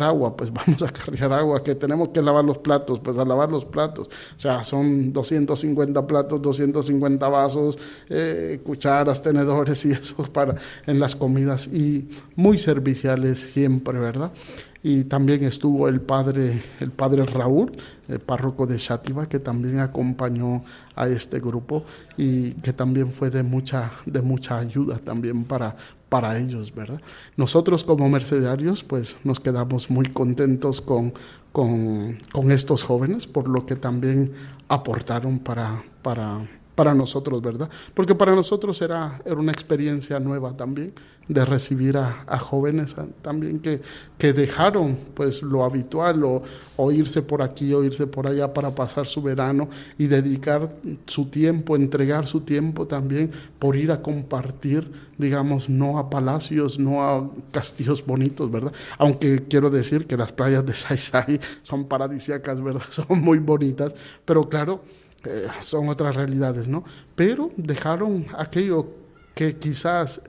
agua, 0.08 0.36
pues 0.38 0.50
vamos 0.50 0.82
a 0.82 0.88
carriar 0.88 1.34
agua, 1.34 1.62
que 1.62 1.74
tenemos 1.74 2.08
que 2.08 2.22
lavar 2.22 2.46
los 2.46 2.56
platos, 2.56 2.98
pues 2.98 3.18
a 3.18 3.26
lavar 3.26 3.50
los 3.50 3.66
platos. 3.66 4.06
O 4.06 4.40
sea, 4.40 4.64
son 4.64 5.12
250 5.12 6.06
platos, 6.06 6.40
250 6.40 7.28
vasos, 7.28 7.76
eh, 8.08 8.58
cucharas, 8.64 9.22
tenedores 9.22 9.84
y 9.84 9.92
eso 9.92 10.14
para 10.32 10.54
en 10.86 10.98
las 10.98 11.14
comidas. 11.14 11.66
Y 11.66 12.08
muy 12.36 12.56
serviciales 12.56 13.40
siempre, 13.40 13.98
¿verdad? 13.98 14.32
Y 14.82 15.04
también 15.04 15.44
estuvo 15.44 15.88
el 15.88 16.00
padre, 16.00 16.62
el 16.80 16.90
padre 16.90 17.24
Raúl, 17.26 17.72
el 18.08 18.18
párroco 18.18 18.66
de 18.66 18.76
Chátiva, 18.76 19.28
que 19.28 19.38
también 19.38 19.78
acompañó 19.78 20.64
a 20.96 21.06
este 21.06 21.38
grupo 21.38 21.84
y 22.16 22.52
que 22.52 22.72
también 22.72 23.10
fue 23.10 23.30
de 23.30 23.42
mucha, 23.42 23.90
de 24.06 24.22
mucha 24.22 24.58
ayuda 24.58 24.98
también 24.98 25.44
para, 25.44 25.76
para 26.08 26.38
ellos, 26.38 26.74
¿verdad? 26.74 27.00
Nosotros 27.36 27.84
como 27.84 28.08
mercenarios, 28.08 28.82
pues 28.82 29.16
nos 29.22 29.38
quedamos 29.38 29.90
muy 29.90 30.06
contentos 30.06 30.80
con, 30.80 31.12
con, 31.52 32.18
con 32.32 32.50
estos 32.50 32.82
jóvenes, 32.82 33.26
por 33.26 33.48
lo 33.48 33.66
que 33.66 33.76
también 33.76 34.32
aportaron 34.68 35.40
para, 35.40 35.84
para, 36.02 36.48
para 36.80 36.94
nosotros, 36.94 37.42
¿verdad? 37.42 37.68
Porque 37.92 38.14
para 38.14 38.34
nosotros 38.34 38.80
era, 38.80 39.20
era 39.26 39.36
una 39.36 39.52
experiencia 39.52 40.18
nueva 40.18 40.56
también 40.56 40.94
de 41.28 41.44
recibir 41.44 41.98
a, 41.98 42.24
a 42.26 42.38
jóvenes 42.38 42.96
también 43.20 43.58
que, 43.58 43.82
que 44.16 44.32
dejaron 44.32 44.98
pues 45.12 45.42
lo 45.42 45.62
habitual 45.62 46.24
o, 46.24 46.42
o, 46.76 46.90
irse 46.90 47.20
por 47.20 47.42
aquí 47.42 47.74
o 47.74 47.84
irse 47.84 48.06
por 48.06 48.26
allá 48.26 48.54
para 48.54 48.74
pasar 48.74 49.06
su 49.06 49.20
verano 49.20 49.68
y 49.98 50.06
dedicar 50.06 50.72
su 51.06 51.26
tiempo, 51.26 51.76
entregar 51.76 52.26
su 52.26 52.40
tiempo 52.40 52.86
también 52.86 53.30
por 53.58 53.76
ir 53.76 53.92
a 53.92 54.00
compartir, 54.00 54.90
digamos, 55.18 55.68
no 55.68 55.98
a 55.98 56.08
palacios, 56.08 56.78
no 56.78 57.02
a 57.02 57.30
castillos 57.52 58.04
bonitos, 58.06 58.50
¿verdad? 58.50 58.72
Aunque 58.96 59.44
quiero 59.48 59.68
decir 59.68 60.06
que 60.06 60.16
las 60.16 60.32
playas 60.32 60.64
de 60.64 60.72
Shai 60.72 61.38
son 61.62 61.84
paradisíacas, 61.84 62.58
¿verdad? 62.62 62.82
Son 62.90 63.20
muy 63.20 63.38
bonitas, 63.38 63.92
pero 64.24 64.48
claro, 64.48 64.82
eh, 65.24 65.48
son 65.60 65.88
otras 65.88 66.16
realidades, 66.16 66.68
¿no? 66.68 66.84
Pero 67.14 67.50
dejaron 67.56 68.26
aquello 68.36 68.86
que 69.34 69.56
quizás 69.56 70.20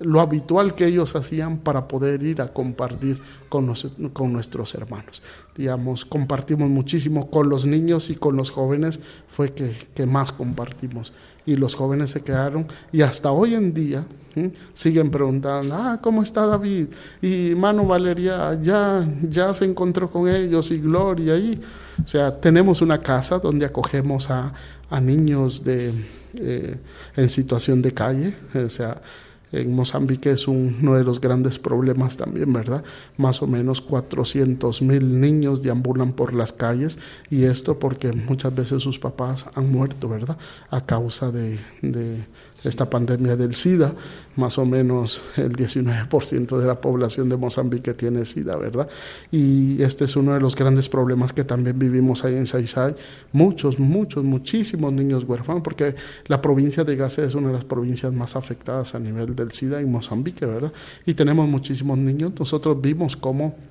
lo 0.00 0.20
habitual 0.20 0.74
que 0.74 0.86
ellos 0.86 1.14
hacían 1.14 1.58
para 1.58 1.86
poder 1.86 2.22
ir 2.22 2.40
a 2.40 2.48
compartir 2.48 3.20
con, 3.48 3.66
nos, 3.66 3.86
con, 4.12 4.32
nuestros 4.32 4.74
hermanos. 4.74 5.22
Digamos, 5.54 6.06
compartimos 6.06 6.70
muchísimo 6.70 7.30
con 7.30 7.50
los 7.50 7.66
niños 7.66 8.08
y 8.08 8.14
con 8.14 8.36
los 8.36 8.50
jóvenes, 8.50 8.98
fue 9.28 9.52
que, 9.52 9.74
que 9.94 10.06
más 10.06 10.32
compartimos. 10.32 11.12
Y 11.44 11.56
los 11.56 11.74
jóvenes 11.74 12.10
se 12.10 12.22
quedaron 12.22 12.66
y 12.92 13.02
hasta 13.02 13.30
hoy 13.30 13.54
en 13.54 13.74
día 13.74 14.06
siguen 14.72 15.10
preguntando, 15.10 15.74
ah, 15.74 15.98
¿cómo 16.00 16.22
está 16.22 16.46
David? 16.46 16.88
Y 17.20 17.54
Mano 17.54 17.84
Valeria 17.86 18.58
ya, 18.60 19.06
ya 19.28 19.52
se 19.52 19.64
encontró 19.64 20.10
con 20.10 20.28
ellos 20.28 20.70
y 20.70 20.78
Gloria 20.78 21.34
ahí. 21.34 21.60
O 22.04 22.06
sea, 22.06 22.40
tenemos 22.40 22.82
una 22.82 23.00
casa 23.00 23.38
donde 23.38 23.66
acogemos 23.66 24.30
a, 24.30 24.52
a 24.88 25.00
niños 25.00 25.64
de, 25.64 25.92
eh, 26.34 26.76
en 27.16 27.28
situación 27.28 27.82
de 27.82 27.92
calle, 27.92 28.34
o 28.54 28.68
sea, 28.68 29.00
en 29.52 29.74
Mozambique 29.74 30.30
es 30.30 30.46
un, 30.46 30.78
uno 30.80 30.94
de 30.94 31.02
los 31.02 31.20
grandes 31.20 31.58
problemas 31.58 32.16
también, 32.16 32.52
¿verdad? 32.52 32.84
Más 33.16 33.42
o 33.42 33.48
menos 33.48 33.80
400 33.80 34.80
mil 34.82 35.20
niños 35.20 35.62
deambulan 35.62 36.12
por 36.12 36.34
las 36.34 36.52
calles 36.52 36.98
y 37.30 37.44
esto 37.44 37.78
porque 37.78 38.12
muchas 38.12 38.54
veces 38.54 38.82
sus 38.82 39.00
papás 39.00 39.46
han 39.54 39.72
muerto, 39.72 40.08
¿verdad? 40.08 40.38
A 40.70 40.86
causa 40.86 41.32
de 41.32 41.58
esta 42.64 42.88
pandemia 42.88 43.36
del 43.36 43.54
SIDA, 43.54 43.94
más 44.36 44.58
o 44.58 44.64
menos 44.64 45.20
el 45.36 45.52
19% 45.52 46.58
de 46.58 46.66
la 46.66 46.80
población 46.80 47.28
de 47.28 47.36
Mozambique 47.36 47.94
tiene 47.94 48.26
SIDA, 48.26 48.56
¿verdad? 48.56 48.88
Y 49.30 49.82
este 49.82 50.04
es 50.04 50.16
uno 50.16 50.34
de 50.34 50.40
los 50.40 50.54
grandes 50.54 50.88
problemas 50.88 51.32
que 51.32 51.44
también 51.44 51.78
vivimos 51.78 52.24
ahí 52.24 52.36
en 52.36 52.46
Saisai. 52.46 52.94
Muchos, 53.32 53.78
muchos, 53.78 54.24
muchísimos 54.24 54.92
niños 54.92 55.24
huérfanos, 55.24 55.62
porque 55.62 55.94
la 56.26 56.40
provincia 56.40 56.84
de 56.84 56.96
Gaza 56.96 57.24
es 57.24 57.34
una 57.34 57.48
de 57.48 57.54
las 57.54 57.64
provincias 57.64 58.12
más 58.12 58.36
afectadas 58.36 58.94
a 58.94 58.98
nivel 58.98 59.34
del 59.34 59.52
SIDA 59.52 59.80
en 59.80 59.90
Mozambique, 59.90 60.46
¿verdad? 60.46 60.72
Y 61.06 61.14
tenemos 61.14 61.48
muchísimos 61.48 61.98
niños. 61.98 62.32
Nosotros 62.38 62.80
vimos 62.80 63.16
cómo 63.16 63.69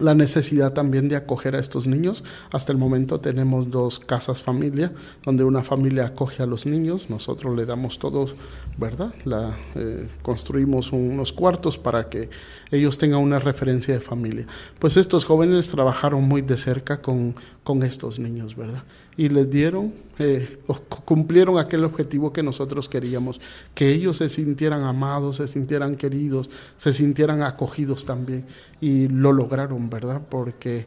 la 0.00 0.14
necesidad 0.14 0.72
también 0.72 1.08
de 1.08 1.16
acoger 1.16 1.54
a 1.54 1.58
estos 1.58 1.86
niños. 1.86 2.24
Hasta 2.50 2.72
el 2.72 2.78
momento 2.78 3.18
tenemos 3.18 3.70
dos 3.70 3.98
casas 3.98 4.42
familia, 4.42 4.92
donde 5.24 5.44
una 5.44 5.62
familia 5.62 6.06
acoge 6.06 6.42
a 6.42 6.46
los 6.46 6.66
niños, 6.66 7.10
nosotros 7.10 7.56
le 7.56 7.66
damos 7.66 7.98
todos, 7.98 8.34
¿verdad? 8.78 9.14
La, 9.24 9.56
eh, 9.74 10.08
construimos 10.22 10.92
unos 10.92 11.32
cuartos 11.32 11.78
para 11.78 12.08
que 12.08 12.30
ellos 12.70 12.98
tengan 12.98 13.20
una 13.20 13.38
referencia 13.38 13.94
de 13.94 14.00
familia. 14.00 14.46
Pues 14.78 14.96
estos 14.96 15.24
jóvenes 15.24 15.68
trabajaron 15.68 16.24
muy 16.24 16.42
de 16.42 16.56
cerca 16.56 17.00
con, 17.02 17.34
con 17.62 17.82
estos 17.82 18.18
niños, 18.18 18.56
¿verdad? 18.56 18.82
Y 19.20 19.28
les 19.28 19.50
dieron, 19.50 19.92
eh, 20.18 20.60
cumplieron 21.04 21.58
aquel 21.58 21.84
objetivo 21.84 22.32
que 22.32 22.42
nosotros 22.42 22.88
queríamos, 22.88 23.38
que 23.74 23.90
ellos 23.92 24.16
se 24.16 24.30
sintieran 24.30 24.82
amados, 24.84 25.36
se 25.36 25.46
sintieran 25.46 25.96
queridos, 25.96 26.48
se 26.78 26.94
sintieran 26.94 27.42
acogidos 27.42 28.06
también. 28.06 28.46
Y 28.80 29.08
lo 29.08 29.34
lograron, 29.34 29.90
¿verdad? 29.90 30.22
Porque 30.26 30.86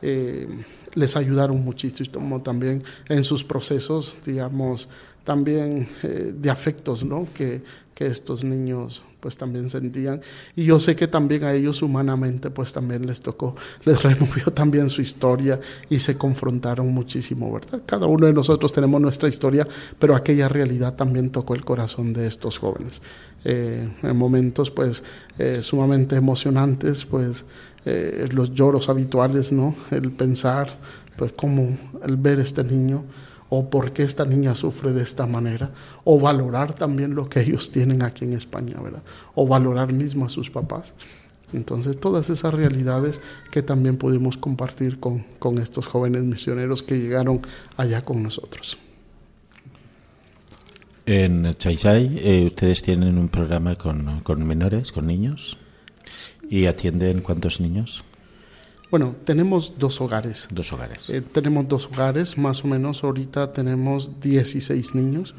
eh, 0.00 0.46
les 0.94 1.16
ayudaron 1.16 1.64
muchísimo 1.64 2.40
también 2.40 2.84
en 3.08 3.24
sus 3.24 3.42
procesos, 3.42 4.14
digamos, 4.24 4.88
también 5.24 5.88
eh, 6.04 6.32
de 6.32 6.50
afectos, 6.50 7.02
¿no? 7.04 7.26
Que, 7.34 7.62
que 7.96 8.06
estos 8.06 8.44
niños 8.44 9.02
pues 9.22 9.36
también 9.36 9.70
sentían. 9.70 10.20
Y 10.56 10.64
yo 10.64 10.80
sé 10.80 10.96
que 10.96 11.06
también 11.06 11.44
a 11.44 11.54
ellos 11.54 11.80
humanamente 11.80 12.50
pues 12.50 12.72
también 12.72 13.06
les 13.06 13.20
tocó, 13.20 13.54
les 13.84 14.02
removió 14.08 14.46
también 14.46 14.90
su 14.90 15.00
historia 15.00 15.60
y 15.88 16.00
se 16.00 16.18
confrontaron 16.18 16.88
muchísimo, 16.88 17.52
¿verdad? 17.52 17.82
Cada 17.86 18.06
uno 18.06 18.26
de 18.26 18.32
nosotros 18.32 18.72
tenemos 18.72 19.00
nuestra 19.00 19.28
historia, 19.28 19.66
pero 20.00 20.16
aquella 20.16 20.48
realidad 20.48 20.96
también 20.96 21.30
tocó 21.30 21.54
el 21.54 21.64
corazón 21.64 22.12
de 22.12 22.26
estos 22.26 22.58
jóvenes. 22.58 23.00
Eh, 23.44 23.88
en 24.02 24.16
momentos 24.16 24.72
pues 24.72 25.04
eh, 25.38 25.60
sumamente 25.62 26.16
emocionantes, 26.16 27.04
pues 27.04 27.44
eh, 27.84 28.26
los 28.32 28.52
lloros 28.52 28.88
habituales, 28.88 29.52
¿no? 29.52 29.76
El 29.92 30.10
pensar, 30.10 30.66
pues 31.16 31.32
cómo 31.32 31.78
el 32.04 32.16
ver 32.16 32.40
este 32.40 32.64
niño 32.64 33.04
o 33.54 33.68
por 33.68 33.92
qué 33.92 34.02
esta 34.02 34.24
niña 34.24 34.54
sufre 34.54 34.92
de 34.92 35.02
esta 35.02 35.26
manera, 35.26 35.72
o 36.04 36.18
valorar 36.18 36.72
también 36.72 37.14
lo 37.14 37.28
que 37.28 37.40
ellos 37.40 37.70
tienen 37.70 38.00
aquí 38.00 38.24
en 38.24 38.32
España, 38.32 38.80
¿verdad? 38.82 39.02
O 39.34 39.46
valorar 39.46 39.92
mismo 39.92 40.24
a 40.24 40.30
sus 40.30 40.48
papás. 40.48 40.94
Entonces, 41.52 42.00
todas 42.00 42.30
esas 42.30 42.54
realidades 42.54 43.20
que 43.50 43.62
también 43.62 43.98
pudimos 43.98 44.38
compartir 44.38 44.98
con, 44.98 45.26
con 45.38 45.58
estos 45.58 45.86
jóvenes 45.86 46.24
misioneros 46.24 46.82
que 46.82 46.98
llegaron 46.98 47.42
allá 47.76 48.02
con 48.02 48.22
nosotros. 48.22 48.78
En 51.04 51.54
Chaisai, 51.58 52.20
eh, 52.22 52.46
ustedes 52.46 52.80
tienen 52.80 53.18
un 53.18 53.28
programa 53.28 53.74
con, 53.74 54.20
con 54.20 54.46
menores, 54.46 54.92
con 54.92 55.06
niños, 55.06 55.58
y 56.48 56.64
atienden 56.64 57.20
cuántos 57.20 57.60
niños? 57.60 58.02
Bueno, 58.92 59.16
tenemos 59.24 59.78
dos 59.78 60.02
hogares. 60.02 60.48
Dos 60.50 60.70
hogares. 60.70 61.08
Eh, 61.08 61.22
tenemos 61.22 61.66
dos 61.66 61.86
hogares, 61.86 62.36
más 62.36 62.62
o 62.62 62.68
menos 62.68 63.02
ahorita 63.02 63.50
tenemos 63.54 64.20
16 64.20 64.94
niños, 64.94 65.34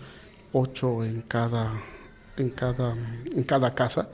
8 0.53 1.03
en 1.05 1.21
cada, 1.21 1.71
en 2.35 2.49
cada, 2.49 2.95
en 3.31 3.43
cada 3.43 3.75
casa. 3.75 4.09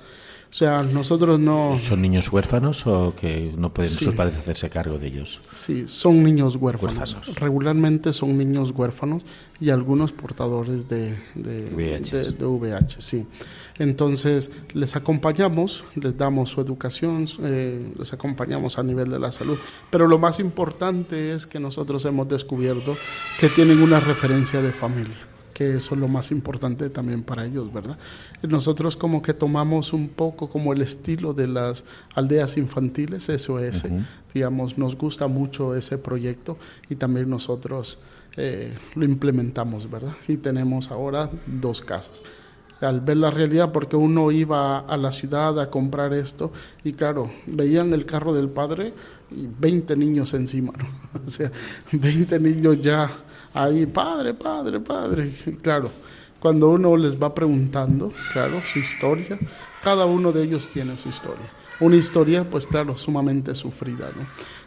O 0.51 0.53
sea, 0.53 0.81
nosotros 0.81 1.39
no... 1.39 1.77
¿Son 1.77 2.01
niños 2.01 2.31
huérfanos 2.31 2.87
o 2.87 3.13
que 3.15 3.53
no 3.55 3.71
pueden 3.71 3.91
sus 3.91 4.15
padres 4.15 4.35
hacerse 4.35 4.67
cargo 4.67 4.97
de 4.97 5.05
ellos? 5.05 5.41
Sí, 5.53 5.83
son 5.87 6.23
niños 6.23 6.55
huérfanos. 6.55 7.35
Regularmente 7.35 8.13
son 8.13 8.35
niños 8.35 8.71
huérfanos 8.71 9.23
y 9.59 9.69
algunos 9.69 10.11
portadores 10.11 10.89
de, 10.89 11.19
de, 11.35 11.69
VH. 11.69 12.31
de, 12.31 12.45
VH, 12.45 12.99
sí. 12.99 13.27
Entonces, 13.77 14.51
les 14.73 14.95
acompañamos, 14.95 15.83
les 15.93 16.17
damos 16.17 16.49
su 16.49 16.61
educación, 16.61 17.27
eh, 17.43 17.93
les 17.99 18.11
acompañamos 18.11 18.79
a 18.79 18.83
nivel 18.83 19.11
de 19.11 19.19
la 19.19 19.31
salud. 19.31 19.57
Pero 19.91 20.07
lo 20.07 20.17
más 20.17 20.39
importante 20.39 21.33
es 21.33 21.45
que 21.45 21.59
nosotros 21.59 22.03
hemos 22.05 22.27
descubierto 22.27 22.97
que 23.39 23.49
tienen 23.49 23.83
una 23.83 23.99
referencia 23.99 24.63
de 24.63 24.71
familia 24.71 25.28
que 25.59 25.75
eso 25.75 25.93
es 25.93 25.99
lo 25.99 26.07
más 26.07 26.31
importante 26.31 26.89
también 26.89 27.21
para 27.21 27.45
ellos, 27.45 27.73
¿verdad? 27.73 27.97
Nosotros 28.43 28.95
como 28.95 29.21
que 29.21 29.33
tomamos 29.33 29.91
un 29.91 30.07
poco 30.07 30.47
como 30.47 30.71
el 30.71 30.81
estilo 30.81 31.33
de 31.33 31.47
las 31.47 31.83
aldeas 32.15 32.55
infantiles, 32.55 33.25
SOS, 33.25 33.83
digamos, 34.33 34.77
nos 34.77 34.95
gusta 34.95 35.27
mucho 35.27 35.75
ese 35.75 35.97
proyecto 35.97 36.57
y 36.89 36.95
también 36.95 37.29
nosotros 37.29 37.99
eh, 38.37 38.73
lo 38.95 39.03
implementamos, 39.03 39.91
¿verdad? 39.91 40.15
Y 40.29 40.37
tenemos 40.37 40.91
ahora 40.91 41.29
dos 41.45 41.81
casas 41.81 42.23
al 42.79 43.01
ver 43.01 43.17
la 43.17 43.29
realidad, 43.29 43.73
porque 43.73 43.97
uno 43.97 44.31
iba 44.31 44.79
a 44.79 44.95
la 44.95 45.11
ciudad 45.11 45.59
a 45.59 45.69
comprar 45.69 46.13
esto 46.13 46.53
y 46.85 46.93
claro, 46.93 47.29
veían 47.45 47.93
el 47.93 48.05
carro 48.05 48.33
del 48.33 48.47
padre 48.47 48.93
y 49.29 49.45
20 49.59 49.97
niños 49.97 50.33
encima, 50.33 50.71
¿no? 50.77 50.85
O 51.27 51.29
sea, 51.29 51.51
20 51.91 52.39
niños 52.39 52.79
ya 52.79 53.11
ahí, 53.53 53.85
padre, 53.85 54.33
padre, 54.33 54.79
padre. 54.79 55.33
claro, 55.61 55.89
cuando 56.39 56.69
uno 56.69 56.95
les 56.95 57.21
va 57.21 57.33
preguntando, 57.33 58.11
claro, 58.33 58.61
su 58.71 58.79
historia, 58.79 59.37
cada 59.83 60.05
uno 60.05 60.31
de 60.31 60.43
ellos 60.43 60.69
tiene 60.69 60.97
su 60.97 61.09
historia. 61.09 61.45
Una 61.79 61.95
historia, 61.95 62.49
pues 62.49 62.67
claro, 62.67 62.97
sumamente 62.97 63.55
sufrida. 63.55 64.09
¿no? 64.15 64.25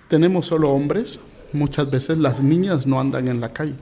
Tenemos 0.08 0.46
solo 0.46 0.70
hombres, 0.70 1.20
muchas 1.52 1.90
veces 1.90 2.18
las 2.18 2.42
niñas 2.42 2.86
no 2.86 3.00
andan 3.00 3.28
en 3.28 3.40
la 3.40 3.52
calle. 3.52 3.74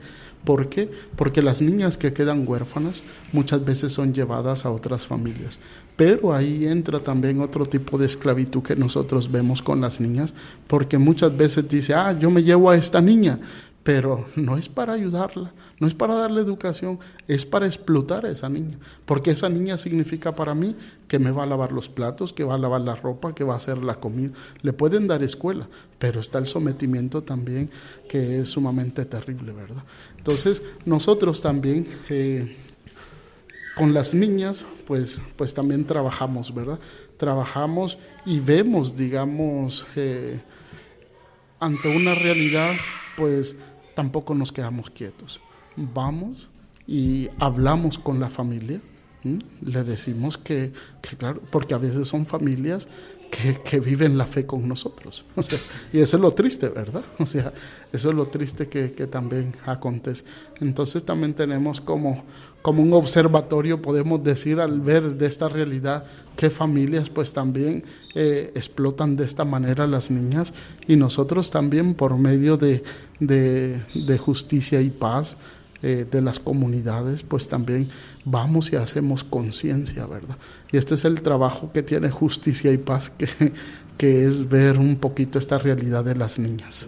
¿Por 0.43 0.69
qué? 0.69 0.89
Porque 1.15 1.41
las 1.41 1.61
niñas 1.61 1.97
que 1.97 2.13
quedan 2.13 2.47
huérfanas 2.47 3.03
muchas 3.31 3.63
veces 3.63 3.93
son 3.93 4.13
llevadas 4.13 4.65
a 4.65 4.71
otras 4.71 5.05
familias. 5.05 5.59
Pero 5.95 6.33
ahí 6.33 6.65
entra 6.65 6.99
también 6.99 7.41
otro 7.41 7.65
tipo 7.65 7.97
de 7.97 8.07
esclavitud 8.07 8.63
que 8.63 8.75
nosotros 8.75 9.31
vemos 9.31 9.61
con 9.61 9.81
las 9.81 9.99
niñas, 9.99 10.33
porque 10.67 10.97
muchas 10.97 11.35
veces 11.37 11.69
dice, 11.69 11.93
ah, 11.93 12.17
yo 12.17 12.31
me 12.31 12.41
llevo 12.41 12.71
a 12.71 12.75
esta 12.75 13.01
niña, 13.01 13.39
pero 13.83 14.25
no 14.35 14.57
es 14.57 14.69
para 14.69 14.93
ayudarla, 14.93 15.51
no 15.79 15.87
es 15.87 15.95
para 15.95 16.13
darle 16.13 16.41
educación, 16.41 16.99
es 17.27 17.45
para 17.45 17.65
explotar 17.65 18.25
a 18.25 18.29
esa 18.29 18.47
niña, 18.47 18.77
porque 19.05 19.31
esa 19.31 19.49
niña 19.49 19.77
significa 19.77 20.35
para 20.35 20.53
mí 20.53 20.75
que 21.07 21.17
me 21.17 21.31
va 21.31 21.43
a 21.43 21.47
lavar 21.47 21.71
los 21.71 21.89
platos, 21.89 22.31
que 22.31 22.43
va 22.43 22.55
a 22.55 22.57
lavar 22.59 22.81
la 22.81 22.95
ropa, 22.95 23.33
que 23.33 23.43
va 23.43 23.53
a 23.53 23.57
hacer 23.57 23.79
la 23.79 23.95
comida. 23.95 24.31
Le 24.61 24.73
pueden 24.73 25.07
dar 25.07 25.23
escuela, 25.23 25.67
pero 25.97 26.19
está 26.19 26.37
el 26.37 26.45
sometimiento 26.45 27.23
también 27.23 27.69
que 28.07 28.41
es 28.41 28.49
sumamente 28.49 29.05
terrible, 29.05 29.51
¿verdad? 29.51 29.83
Entonces, 30.17 30.61
nosotros 30.85 31.41
también 31.41 31.87
eh, 32.09 32.57
con 33.75 33.93
las 33.93 34.13
niñas, 34.13 34.63
pues, 34.85 35.19
pues 35.35 35.55
también 35.55 35.85
trabajamos, 35.85 36.53
¿verdad? 36.53 36.79
Trabajamos 37.17 37.97
y 38.25 38.39
vemos, 38.39 38.95
digamos, 38.95 39.87
eh, 39.95 40.39
ante 41.59 41.87
una 41.87 42.15
realidad, 42.15 42.75
pues 43.17 43.55
tampoco 43.95 44.35
nos 44.35 44.51
quedamos 44.51 44.89
quietos. 44.89 45.41
Vamos 45.75 46.49
y 46.87 47.29
hablamos 47.39 47.97
con 47.97 48.19
la 48.19 48.29
familia, 48.29 48.81
le 49.61 49.83
decimos 49.83 50.37
que, 50.37 50.73
claro, 51.17 51.41
porque 51.51 51.73
a 51.73 51.77
veces 51.77 52.07
son 52.07 52.25
familias 52.25 52.87
que, 53.31 53.79
viven 53.79 54.17
la 54.17 54.27
fe 54.27 54.45
con 54.45 54.67
nosotros. 54.67 55.23
y 55.93 55.99
eso 55.99 56.17
es 56.17 56.21
lo 56.21 56.31
triste, 56.31 56.69
¿verdad? 56.69 57.03
O 57.19 57.25
sea, 57.25 57.53
eso 57.91 58.09
es 58.09 58.15
lo 58.15 58.25
triste 58.25 58.67
que, 58.67 58.89
también 59.07 59.55
acontece. 59.65 60.23
Entonces 60.59 61.03
también 61.03 61.33
tenemos 61.33 61.81
como, 61.81 62.25
como 62.61 62.83
un 62.83 62.93
observatorio, 62.93 63.81
podemos 63.81 64.23
decir, 64.23 64.59
al 64.59 64.81
ver 64.81 65.15
de 65.15 65.27
esta 65.27 65.47
realidad, 65.47 66.05
que 66.35 66.49
familias 66.49 67.09
pues 67.09 67.33
también 67.33 67.83
eh, 68.15 68.51
explotan 68.55 69.15
de 69.15 69.25
esta 69.25 69.45
manera 69.45 69.83
a 69.85 69.87
las 69.87 70.09
niñas 70.11 70.53
y 70.87 70.95
nosotros 70.95 71.51
también 71.51 71.93
por 71.93 72.17
medio 72.17 72.57
de, 72.57 72.83
de, 73.19 74.17
justicia 74.17 74.81
y 74.81 74.89
paz 74.89 75.37
eh, 75.83 76.05
de 76.09 76.21
las 76.21 76.39
comunidades, 76.39 77.23
pues 77.23 77.47
también 77.47 77.87
vamos 78.25 78.71
y 78.71 78.75
hacemos 78.75 79.23
conciencia, 79.23 80.05
¿verdad? 80.05 80.37
Y 80.71 80.77
este 80.77 80.95
es 80.95 81.05
el 81.05 81.21
trabajo 81.21 81.71
que 81.71 81.83
tiene 81.83 82.11
justicia 82.11 82.71
y 82.71 82.77
paz, 82.77 83.09
que, 83.09 83.27
que 83.97 84.25
es 84.25 84.47
ver 84.47 84.77
un 84.77 84.97
poquito 84.97 85.39
esta 85.39 85.57
realidad 85.57 86.03
de 86.03 86.15
las 86.15 86.37
niñas. 86.37 86.87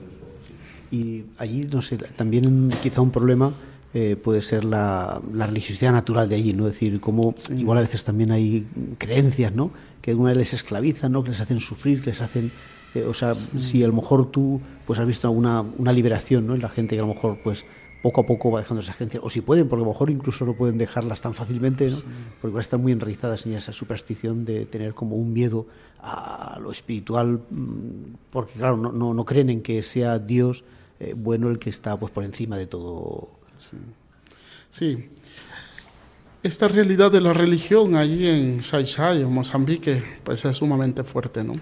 Y 0.91 1.25
allí, 1.39 1.67
no 1.71 1.81
sé, 1.81 1.97
también 1.97 2.69
quizá 2.83 3.01
un 3.01 3.09
problema 3.09 3.53
eh, 3.95 4.15
puede 4.15 4.41
ser 4.41 4.63
la, 4.63 5.21
la, 5.33 5.45
religiosidad 5.45 5.91
natural 5.91 6.27
de 6.27 6.35
allí, 6.35 6.53
¿no? 6.53 6.65
Es 6.67 6.73
decir, 6.73 6.99
como 6.99 7.35
igual 7.55 7.77
a 7.77 7.81
veces 7.81 8.03
también 8.03 8.31
hay 8.31 8.65
creencias, 8.97 9.53
¿no? 9.53 9.71
Que 10.01 10.11
alguna 10.11 10.33
les 10.33 10.53
esclavizan, 10.53 11.11
¿no? 11.11 11.23
Que 11.23 11.29
les 11.29 11.41
hacen 11.41 11.59
sufrir, 11.59 12.01
que 12.01 12.09
les 12.09 12.21
hacen... 12.21 12.51
Eh, 12.95 13.03
o 13.03 13.13
sea, 13.13 13.35
si 13.35 13.83
a 13.83 13.87
lo 13.87 13.93
mejor 13.93 14.31
tú 14.31 14.61
pues 14.87 14.99
has 14.99 15.05
visto 15.05 15.27
alguna 15.27 15.61
una 15.61 15.93
liberación, 15.93 16.47
¿no? 16.47 16.55
En 16.55 16.61
la 16.61 16.69
gente 16.69 16.95
que 16.95 16.99
a 16.99 17.05
lo 17.05 17.13
mejor 17.13 17.37
pues 17.43 17.65
poco 18.03 18.21
a 18.21 18.25
poco 18.25 18.51
va 18.51 18.59
dejando 18.59 18.81
esas 18.81 18.97
creencias, 18.97 19.23
o 19.25 19.29
si 19.29 19.41
pueden, 19.41 19.67
porque 19.67 19.81
a 19.81 19.85
lo 19.85 19.91
mejor 19.93 20.11
incluso 20.11 20.45
no 20.45 20.53
pueden 20.53 20.77
dejarlas 20.77 21.21
tan 21.21 21.33
fácilmente, 21.33 21.89
¿no? 21.89 21.97
porque 22.41 22.59
están 22.59 22.81
muy 22.81 22.91
enraizadas 22.91 23.45
en 23.47 23.53
esa 23.53 23.71
superstición 23.71 24.45
de 24.45 24.65
tener 24.65 24.93
como 24.93 25.15
un 25.15 25.33
miedo 25.33 25.65
a 25.99 26.59
lo 26.61 26.71
espiritual, 26.71 27.39
mm, 27.49 28.15
porque 28.29 28.53
claro, 28.59 28.77
no, 28.77 28.91
no, 28.91 29.13
no 29.13 29.25
creen 29.25 29.49
en 29.49 29.61
que 29.63 29.81
sea 29.81 30.19
Dios 30.19 30.65
eh, 30.99 31.15
bueno 31.17 31.49
el 31.49 31.57
que 31.59 31.69
está 31.69 31.97
pues 31.97 32.11
por 32.11 32.23
encima 32.23 32.57
de 32.57 32.67
todo 32.67 33.29
Sí. 34.69 35.09
esta 36.41 36.67
realidad 36.67 37.11
de 37.11 37.21
la 37.21 37.31
religión 37.31 37.95
allí 37.95 38.27
en 38.27 38.61
Xai 38.61 39.21
en 39.21 39.31
Mozambique, 39.31 40.03
pues 40.23 40.43
es 40.43 40.57
sumamente 40.57 41.03
fuerte, 41.03 41.43
¿no? 41.43 41.53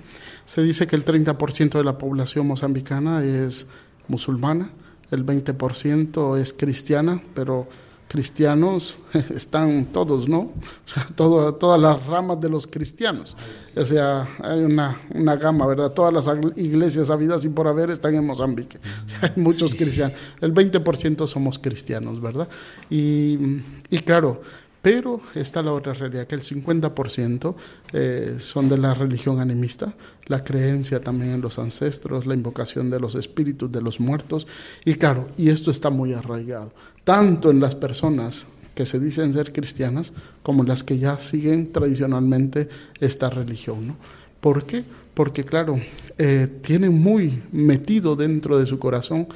Se 0.46 0.64
dice 0.64 0.88
que 0.88 0.96
el 0.96 1.06
30% 1.06 1.78
de 1.78 1.84
la 1.84 1.98
población 1.98 2.48
mozambicana 2.48 3.24
es 3.24 3.68
musulmana, 4.08 4.72
el 5.12 5.26
20% 5.26 6.38
es 6.38 6.54
cristiana, 6.54 7.22
pero 7.36 7.68
cristianos 8.12 8.98
están 9.36 9.86
todos, 9.94 10.28
¿no? 10.28 10.40
O 10.40 10.54
sea, 10.86 11.06
todas 11.16 11.82
las 11.82 12.06
ramas 12.06 12.42
de 12.42 12.50
los 12.50 12.68
cristianos. 12.68 13.38
O 13.76 13.86
sea, 13.86 14.28
hay 14.44 14.60
una, 14.60 15.00
una, 15.14 15.38
gama, 15.38 15.66
¿verdad? 15.66 15.92
Todas 15.92 16.14
las 16.14 16.30
iglesias 16.58 17.10
habidas 17.10 17.46
y 17.46 17.50
por 17.50 17.68
haber 17.68 17.90
están 17.90 18.16
en 18.16 18.26
Mozambique. 18.26 18.80
hay 19.22 19.32
muchos 19.36 19.76
cristianos. 19.76 20.18
El 20.42 20.54
20% 20.54 21.26
somos 21.26 21.58
cristianos, 21.58 22.20
¿verdad? 22.20 22.50
Y, 22.90 23.62
y 23.90 24.00
claro, 24.00 24.42
pero 24.82 25.22
está 25.36 25.62
la 25.62 25.74
otra 25.74 25.94
realidad, 25.94 26.26
que 26.26 26.36
el 26.36 26.42
50% 26.42 27.56
eh, 27.94 28.36
son 28.40 28.68
de 28.68 28.78
la 28.78 28.94
religión 28.94 29.40
animista, 29.40 29.94
la 30.32 30.46
creencia 30.46 31.02
también 31.02 31.32
en 31.32 31.42
los 31.42 31.60
ancestros, 31.60 32.26
la 32.26 32.34
invocación 32.34 32.90
de 32.90 33.02
los 33.02 33.16
espíritus 33.16 33.70
de 33.70 33.82
los 33.82 34.00
muertos. 34.00 34.48
Y 34.86 34.96
claro, 34.96 35.28
y 35.38 35.50
esto 35.50 35.70
está 35.70 35.90
muy 35.90 36.14
arraigado, 36.14 36.72
tanto 37.04 37.52
en 37.52 37.60
las 37.60 37.76
personas 37.76 38.48
que 38.74 38.86
se 38.86 38.98
dicen 38.98 39.34
ser 39.34 39.52
cristianas 39.52 40.14
como 40.42 40.64
en 40.64 40.70
las 40.70 40.84
que 40.84 40.98
ya 40.98 41.20
siguen 41.20 41.74
tradicionalmente 41.74 42.70
esta 43.02 43.30
religión. 43.30 43.88
¿no? 43.88 43.98
¿Por 44.40 44.64
qué? 44.64 44.86
Porque 45.14 45.44
claro, 45.44 45.78
eh, 46.18 46.48
tienen 46.62 46.94
muy 46.94 47.44
metido 47.52 48.16
dentro 48.16 48.58
de 48.58 48.66
su 48.66 48.80
corazón 48.80 49.28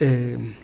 eh, 0.00 0.54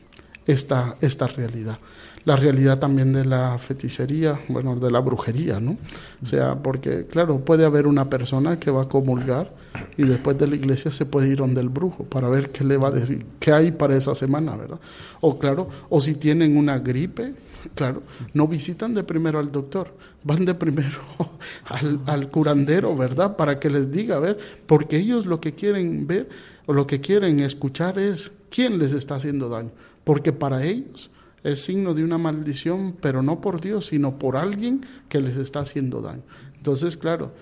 esta, 0.44 0.96
esta 1.00 1.28
realidad 1.28 1.78
la 2.24 2.36
realidad 2.36 2.78
también 2.78 3.12
de 3.12 3.24
la 3.24 3.58
feticería, 3.58 4.40
bueno, 4.48 4.76
de 4.76 4.90
la 4.90 5.00
brujería, 5.00 5.58
¿no? 5.60 5.76
O 6.22 6.26
sea, 6.26 6.56
porque, 6.62 7.06
claro, 7.06 7.40
puede 7.40 7.64
haber 7.64 7.86
una 7.86 8.08
persona 8.08 8.58
que 8.60 8.70
va 8.70 8.82
a 8.82 8.88
comulgar 8.88 9.50
y 9.96 10.04
después 10.04 10.38
de 10.38 10.46
la 10.46 10.56
iglesia 10.56 10.90
se 10.90 11.06
puede 11.06 11.28
ir 11.28 11.38
donde 11.38 11.60
el 11.60 11.68
brujo 11.68 12.04
para 12.04 12.28
ver 12.28 12.50
qué 12.50 12.64
le 12.64 12.76
va 12.76 12.88
a 12.88 12.90
decir, 12.92 13.26
qué 13.40 13.52
hay 13.52 13.72
para 13.72 13.96
esa 13.96 14.14
semana, 14.14 14.56
¿verdad? 14.56 14.78
O 15.20 15.38
claro, 15.38 15.68
o 15.88 16.00
si 16.00 16.14
tienen 16.14 16.56
una 16.56 16.78
gripe, 16.78 17.34
claro, 17.74 18.02
no 18.34 18.46
visitan 18.46 18.94
de 18.94 19.02
primero 19.02 19.38
al 19.38 19.50
doctor, 19.50 19.96
van 20.22 20.44
de 20.44 20.54
primero 20.54 20.98
al, 22.06 22.30
curandero, 22.30 22.96
¿verdad? 22.96 23.36
Para 23.36 23.58
que 23.58 23.70
les 23.70 23.90
diga, 23.90 24.16
a 24.16 24.20
ver, 24.20 24.38
porque 24.66 24.98
ellos 24.98 25.26
lo 25.26 25.40
que 25.40 25.54
quieren 25.54 26.06
ver 26.06 26.28
o 26.66 26.72
lo 26.72 26.86
que 26.86 27.00
quieren 27.00 27.40
escuchar 27.40 27.98
es 27.98 28.32
quién 28.50 28.78
les 28.78 28.92
está 28.92 29.16
haciendo 29.16 29.48
daño, 29.48 29.70
porque 30.04 30.32
para 30.32 30.64
ellos 30.64 31.10
es 31.44 31.64
signo 31.64 31.94
de 31.94 32.04
una 32.04 32.18
maldición, 32.18 32.96
pero 33.00 33.22
no 33.22 33.40
por 33.40 33.60
Dios, 33.60 33.86
sino 33.86 34.18
por 34.18 34.36
alguien 34.36 34.84
que 35.08 35.20
les 35.20 35.36
está 35.36 35.60
haciendo 35.60 36.00
daño. 36.00 36.22
Entonces, 36.56 36.96
claro, 36.96 37.32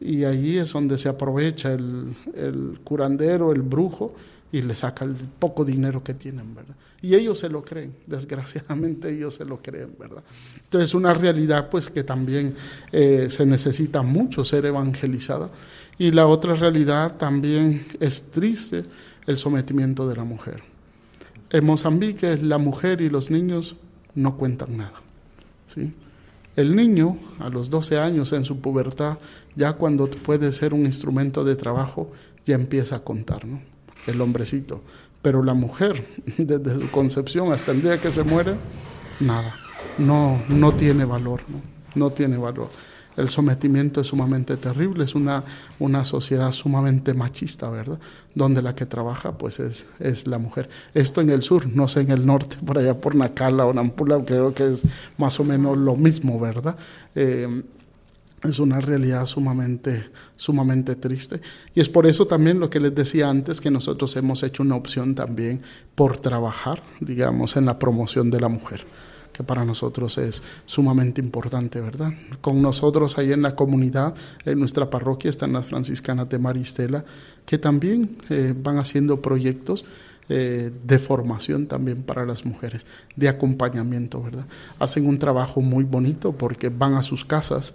y 0.00 0.24
ahí 0.24 0.56
es 0.56 0.72
donde 0.72 0.96
se 0.96 1.08
aprovecha 1.08 1.72
el, 1.72 2.16
el 2.34 2.80
curandero, 2.82 3.52
el 3.52 3.62
brujo, 3.62 4.14
y 4.52 4.62
le 4.62 4.74
saca 4.74 5.04
el 5.04 5.14
poco 5.14 5.64
dinero 5.64 6.02
que 6.02 6.14
tienen, 6.14 6.54
¿verdad? 6.54 6.74
Y 7.02 7.14
ellos 7.14 7.38
se 7.38 7.48
lo 7.48 7.62
creen, 7.62 7.94
desgraciadamente 8.06 9.12
ellos 9.12 9.36
se 9.36 9.44
lo 9.44 9.62
creen, 9.62 9.94
¿verdad? 9.98 10.22
Entonces, 10.56 10.94
una 10.94 11.14
realidad 11.14 11.68
pues 11.70 11.90
que 11.90 12.02
también 12.02 12.54
eh, 12.92 13.28
se 13.30 13.46
necesita 13.46 14.02
mucho 14.02 14.44
ser 14.44 14.66
evangelizada. 14.66 15.50
Y 15.98 16.12
la 16.12 16.26
otra 16.26 16.54
realidad 16.54 17.16
también 17.16 17.86
es 18.00 18.30
triste, 18.30 18.84
el 19.26 19.36
sometimiento 19.36 20.08
de 20.08 20.16
la 20.16 20.24
mujer. 20.24 20.62
En 21.50 21.64
Mozambique 21.64 22.36
la 22.36 22.58
mujer 22.58 23.00
y 23.00 23.08
los 23.08 23.30
niños 23.30 23.76
no 24.14 24.36
cuentan 24.36 24.76
nada. 24.76 24.94
¿sí? 25.74 25.92
El 26.56 26.76
niño, 26.76 27.16
a 27.38 27.48
los 27.48 27.70
12 27.70 27.98
años 27.98 28.32
en 28.32 28.44
su 28.44 28.60
pubertad, 28.60 29.18
ya 29.56 29.74
cuando 29.74 30.06
puede 30.06 30.52
ser 30.52 30.74
un 30.74 30.86
instrumento 30.86 31.44
de 31.44 31.56
trabajo, 31.56 32.12
ya 32.46 32.54
empieza 32.54 32.96
a 32.96 33.04
contar, 33.04 33.44
¿no? 33.44 33.60
El 34.06 34.20
hombrecito. 34.20 34.82
Pero 35.22 35.42
la 35.42 35.54
mujer, 35.54 36.06
desde 36.38 36.80
su 36.80 36.90
concepción 36.90 37.52
hasta 37.52 37.72
el 37.72 37.82
día 37.82 38.00
que 38.00 38.12
se 38.12 38.22
muere, 38.22 38.54
nada. 39.20 39.54
No, 39.98 40.40
no 40.48 40.72
tiene 40.74 41.04
valor, 41.04 41.40
¿no? 41.48 41.60
No 41.94 42.10
tiene 42.10 42.36
valor 42.36 42.68
el 43.20 43.28
sometimiento 43.28 44.00
es 44.00 44.08
sumamente 44.08 44.56
terrible, 44.56 45.04
es 45.04 45.14
una, 45.14 45.44
una 45.78 46.04
sociedad 46.04 46.50
sumamente 46.52 47.14
machista, 47.14 47.70
¿verdad? 47.70 47.98
Donde 48.34 48.62
la 48.62 48.74
que 48.74 48.86
trabaja 48.86 49.36
pues 49.38 49.60
es, 49.60 49.86
es 49.98 50.26
la 50.26 50.38
mujer. 50.38 50.68
Esto 50.94 51.20
en 51.20 51.30
el 51.30 51.42
sur, 51.42 51.66
no 51.66 51.86
sé 51.88 52.00
en 52.00 52.10
el 52.10 52.26
norte, 52.26 52.56
por 52.64 52.78
allá 52.78 52.98
por 52.98 53.14
Nacala 53.14 53.66
o 53.66 53.72
Nampula, 53.72 54.24
creo 54.24 54.54
que 54.54 54.70
es 54.70 54.84
más 55.18 55.38
o 55.38 55.44
menos 55.44 55.76
lo 55.76 55.96
mismo, 55.96 56.40
¿verdad? 56.40 56.76
Eh, 57.14 57.62
es 58.42 58.58
una 58.58 58.80
realidad 58.80 59.26
sumamente, 59.26 60.08
sumamente 60.36 60.96
triste. 60.96 61.40
Y 61.74 61.80
es 61.80 61.90
por 61.90 62.06
eso 62.06 62.26
también 62.26 62.58
lo 62.58 62.70
que 62.70 62.80
les 62.80 62.94
decía 62.94 63.28
antes, 63.28 63.60
que 63.60 63.70
nosotros 63.70 64.16
hemos 64.16 64.42
hecho 64.42 64.62
una 64.62 64.76
opción 64.76 65.14
también 65.14 65.60
por 65.94 66.16
trabajar, 66.16 66.82
digamos, 67.00 67.56
en 67.56 67.66
la 67.66 67.78
promoción 67.78 68.30
de 68.30 68.40
la 68.40 68.48
mujer 68.48 68.86
para 69.42 69.64
nosotros 69.64 70.18
es 70.18 70.42
sumamente 70.66 71.20
importante, 71.20 71.80
¿verdad? 71.80 72.12
Con 72.40 72.62
nosotros 72.62 73.18
ahí 73.18 73.32
en 73.32 73.42
la 73.42 73.54
comunidad, 73.54 74.14
en 74.44 74.58
nuestra 74.58 74.90
parroquia, 74.90 75.30
están 75.30 75.52
las 75.52 75.66
franciscanas 75.66 76.28
de 76.28 76.38
Maristela, 76.38 77.04
que 77.46 77.58
también 77.58 78.16
eh, 78.28 78.54
van 78.56 78.78
haciendo 78.78 79.20
proyectos 79.20 79.84
eh, 80.32 80.70
de 80.84 80.98
formación 81.00 81.66
también 81.66 82.04
para 82.04 82.24
las 82.24 82.44
mujeres, 82.44 82.86
de 83.16 83.28
acompañamiento, 83.28 84.22
¿verdad? 84.22 84.46
Hacen 84.78 85.08
un 85.08 85.18
trabajo 85.18 85.60
muy 85.60 85.82
bonito 85.82 86.30
porque 86.30 86.68
van 86.68 86.94
a 86.94 87.02
sus 87.02 87.24
casas, 87.24 87.74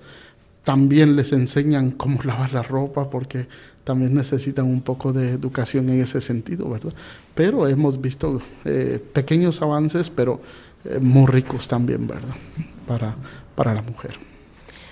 también 0.64 1.18
les 1.18 1.34
enseñan 1.34 1.92
cómo 1.92 2.22
lavar 2.24 2.54
la 2.54 2.62
ropa 2.62 3.10
porque 3.10 3.48
también 3.84 4.16
necesitan 4.16 4.66
un 4.66 4.82
poco 4.82 5.12
de 5.12 5.32
educación 5.32 5.90
en 5.90 6.00
ese 6.00 6.22
sentido, 6.22 6.70
¿verdad? 6.70 6.94
Pero 7.36 7.68
hemos 7.68 8.00
visto 8.00 8.42
eh, 8.64 9.04
pequeños 9.12 9.62
avances, 9.62 10.10
pero 10.10 10.40
muy 11.02 11.26
ricos 11.28 11.68
también, 11.68 12.08
¿verdad? 12.08 12.36
Para, 12.88 13.16
para 13.56 13.74
la 13.74 13.82
mujer. 13.82 14.18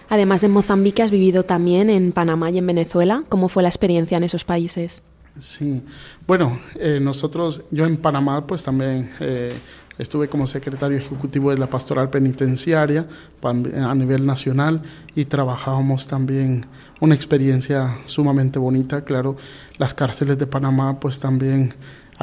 Además 0.10 0.41
de 0.41 0.48
Mozambique, 0.48 1.02
has 1.02 1.12
vivido 1.12 1.44
también 1.44 1.89
en 1.89 2.12
Panamá 2.12 2.52
y 2.52 2.58
en 2.58 2.68
Venezuela. 2.68 3.24
¿Cómo 3.30 3.50
fue 3.50 3.64
la 3.64 3.70
experiencia 3.70 4.18
en 4.18 4.24
esos 4.24 4.44
países? 4.44 5.02
Sí, 5.39 5.82
bueno, 6.28 6.60
eh, 6.80 7.00
nosotros, 7.02 7.64
yo 7.72 7.86
en 7.88 7.98
Panamá, 7.98 8.46
pues 8.46 8.64
también 8.64 9.10
eh, 9.20 9.58
estuve 9.98 10.28
como 10.28 10.46
secretario 10.46 10.98
ejecutivo 10.98 11.50
de 11.50 11.58
la 11.58 11.68
pastoral 11.68 12.10
penitenciaria 12.12 13.08
a 13.41 13.96
nivel 13.96 14.26
nacional 14.26 14.84
y 15.16 15.26
trabajábamos 15.26 16.06
también 16.06 16.66
una 17.00 17.16
experiencia 17.16 17.98
sumamente 18.06 18.60
bonita. 18.60 19.04
Claro, 19.04 19.36
las 19.78 19.96
cárceles 19.96 20.38
de 20.38 20.46
Panamá, 20.46 21.00
pues 21.00 21.20
también 21.20 21.74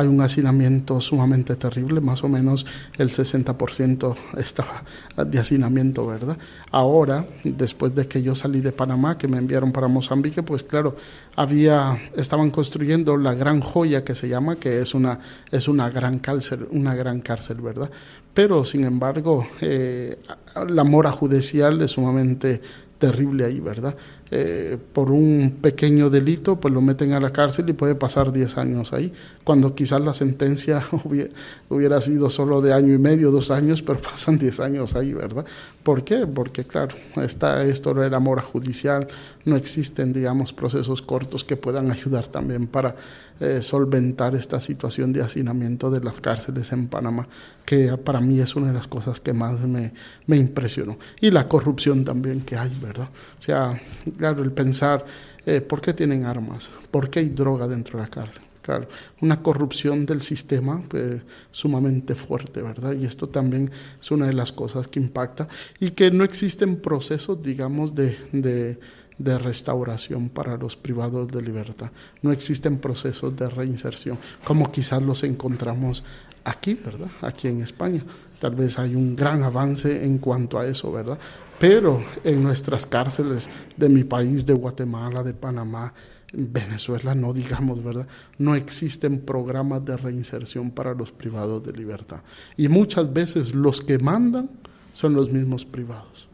hay 0.00 0.08
un 0.08 0.22
hacinamiento 0.22 0.98
sumamente 0.98 1.56
terrible, 1.56 2.00
más 2.00 2.24
o 2.24 2.28
menos 2.28 2.64
el 2.96 3.10
60% 3.10 4.16
estaba 4.38 4.82
de 5.26 5.38
hacinamiento, 5.38 6.06
¿verdad? 6.06 6.38
Ahora, 6.70 7.26
después 7.44 7.94
de 7.94 8.08
que 8.08 8.22
yo 8.22 8.34
salí 8.34 8.62
de 8.62 8.72
Panamá, 8.72 9.18
que 9.18 9.28
me 9.28 9.36
enviaron 9.36 9.72
para 9.72 9.88
Mozambique, 9.88 10.42
pues 10.42 10.62
claro, 10.62 10.96
había, 11.36 12.00
estaban 12.16 12.50
construyendo 12.50 13.18
la 13.18 13.34
gran 13.34 13.60
joya 13.60 14.02
que 14.02 14.14
se 14.14 14.26
llama, 14.26 14.56
que 14.56 14.80
es 14.80 14.94
una, 14.94 15.18
es 15.50 15.68
una 15.68 15.90
gran 15.90 16.18
cárcel, 16.18 16.66
una 16.70 16.94
gran 16.94 17.20
cárcel, 17.20 17.60
¿verdad? 17.60 17.90
Pero, 18.32 18.64
sin 18.64 18.84
embargo, 18.84 19.46
eh, 19.60 20.18
la 20.66 20.84
mora 20.84 21.12
judicial 21.12 21.82
es 21.82 21.90
sumamente 21.90 22.62
terrible 22.98 23.44
ahí, 23.44 23.60
¿verdad? 23.60 23.94
Eh, 24.32 24.78
por 24.92 25.10
un 25.10 25.58
pequeño 25.60 26.08
delito, 26.08 26.60
pues 26.60 26.72
lo 26.72 26.80
meten 26.80 27.12
a 27.14 27.20
la 27.20 27.30
cárcel 27.32 27.68
y 27.68 27.72
puede 27.72 27.96
pasar 27.96 28.30
10 28.30 28.58
años 28.58 28.92
ahí, 28.92 29.12
cuando 29.42 29.74
quizás 29.74 30.00
la 30.00 30.14
sentencia 30.14 30.84
hubiera, 31.68 32.00
sido 32.00 32.30
solo 32.30 32.60
de 32.60 32.72
año 32.72 32.94
y 32.94 32.98
medio, 32.98 33.32
dos 33.32 33.50
años, 33.50 33.82
pero 33.82 34.00
pasan 34.10 34.38
10 34.38 34.60
años 34.60 34.94
ahí, 34.94 35.12
¿verdad? 35.12 35.44
¿Por 35.82 36.04
qué? 36.04 36.28
Porque, 36.28 36.64
claro, 36.64 36.94
está 37.16 37.64
esto 37.64 37.92
de 37.92 38.08
la 38.08 38.20
mora 38.20 38.42
judicial, 38.42 39.08
no 39.44 39.56
existen, 39.56 40.12
digamos, 40.12 40.52
procesos 40.52 41.02
cortos 41.02 41.42
que 41.42 41.56
puedan 41.56 41.90
ayudar 41.90 42.28
también 42.28 42.68
para 42.68 42.94
eh, 43.40 43.62
solventar 43.62 44.34
esta 44.34 44.60
situación 44.60 45.14
de 45.14 45.22
hacinamiento 45.22 45.90
de 45.90 46.00
las 46.00 46.20
cárceles 46.20 46.70
en 46.72 46.88
Panamá, 46.88 47.26
que 47.64 47.96
para 47.96 48.20
mí 48.20 48.38
es 48.38 48.54
una 48.54 48.68
de 48.68 48.74
las 48.74 48.86
cosas 48.86 49.18
que 49.18 49.32
más 49.32 49.58
me, 49.60 49.94
me 50.26 50.36
impresionó. 50.36 50.98
Y 51.20 51.30
la 51.30 51.48
corrupción 51.48 52.04
también 52.04 52.42
que 52.42 52.56
hay, 52.58 52.70
¿verdad? 52.82 53.08
O 53.38 53.42
sea, 53.42 53.80
claro, 54.20 54.42
el 54.42 54.52
pensar, 54.52 55.04
eh, 55.46 55.60
¿por 55.60 55.80
qué 55.80 55.94
tienen 55.94 56.24
armas? 56.24 56.70
¿Por 56.90 57.10
qué 57.10 57.20
hay 57.20 57.30
droga 57.30 57.66
dentro 57.66 57.98
de 57.98 58.04
la 58.04 58.10
cárcel? 58.10 58.42
Claro, 58.62 58.86
una 59.22 59.42
corrupción 59.42 60.04
del 60.04 60.20
sistema 60.20 60.82
pues, 60.86 61.22
sumamente 61.50 62.14
fuerte, 62.14 62.62
¿verdad? 62.62 62.92
Y 62.92 63.06
esto 63.06 63.28
también 63.28 63.70
es 64.00 64.10
una 64.10 64.26
de 64.26 64.34
las 64.34 64.52
cosas 64.52 64.86
que 64.86 65.00
impacta 65.00 65.48
y 65.80 65.92
que 65.92 66.10
no 66.10 66.22
existen 66.22 66.76
procesos, 66.76 67.42
digamos, 67.42 67.94
de, 67.94 68.18
de 68.32 68.78
de 69.20 69.38
restauración 69.38 70.30
para 70.30 70.56
los 70.56 70.76
privados 70.76 71.28
de 71.28 71.42
libertad. 71.42 71.90
No 72.22 72.32
existen 72.32 72.78
procesos 72.78 73.36
de 73.36 73.50
reinserción, 73.50 74.18
como 74.44 74.72
quizás 74.72 75.02
los 75.02 75.22
encontramos 75.24 76.02
aquí, 76.42 76.72
¿verdad? 76.72 77.10
Aquí 77.20 77.48
en 77.48 77.60
España. 77.60 78.02
Tal 78.40 78.54
vez 78.54 78.78
hay 78.78 78.94
un 78.94 79.14
gran 79.14 79.42
avance 79.42 80.06
en 80.06 80.16
cuanto 80.16 80.58
a 80.58 80.66
eso, 80.66 80.90
¿verdad? 80.90 81.18
Pero 81.60 82.02
en 82.24 82.42
nuestras 82.42 82.86
cárceles 82.86 83.50
de 83.76 83.90
mi 83.90 84.02
país, 84.02 84.46
de 84.46 84.54
Guatemala, 84.54 85.22
de 85.22 85.34
Panamá, 85.34 85.92
Venezuela, 86.32 87.14
no 87.14 87.34
digamos, 87.34 87.84
¿verdad? 87.84 88.06
No 88.38 88.54
existen 88.54 89.20
programas 89.20 89.84
de 89.84 89.98
reinserción 89.98 90.70
para 90.70 90.94
los 90.94 91.12
privados 91.12 91.62
de 91.62 91.74
libertad. 91.74 92.22
Y 92.56 92.68
muchas 92.68 93.12
veces 93.12 93.54
los 93.54 93.82
que 93.82 93.98
mandan 93.98 94.48
son 94.94 95.12
los 95.12 95.30
mismos 95.30 95.66
privados. 95.66 96.28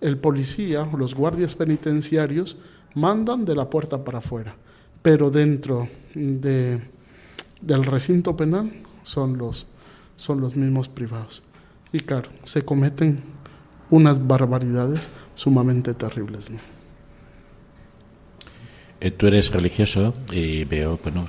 El 0.00 0.18
policía, 0.18 0.88
los 0.98 1.14
guardias 1.14 1.54
penitenciarios, 1.54 2.56
mandan 2.96 3.44
de 3.44 3.54
la 3.54 3.70
puerta 3.70 4.02
para 4.02 4.18
afuera, 4.18 4.56
pero 5.02 5.30
dentro 5.30 5.88
de, 6.14 6.82
del 7.60 7.84
recinto 7.84 8.36
penal 8.36 8.72
son 9.04 9.38
los, 9.38 9.68
son 10.16 10.40
los 10.40 10.56
mismos 10.56 10.88
privados. 10.88 11.44
Y 11.92 12.00
claro, 12.00 12.30
se 12.42 12.64
cometen 12.64 13.22
unas 13.90 14.26
barbaridades 14.26 15.08
sumamente 15.34 15.94
terribles. 15.94 16.48
Eh, 19.00 19.12
tú 19.12 19.28
eres 19.28 19.52
religioso 19.52 20.12
y 20.32 20.64
veo 20.64 20.98
bueno, 21.02 21.26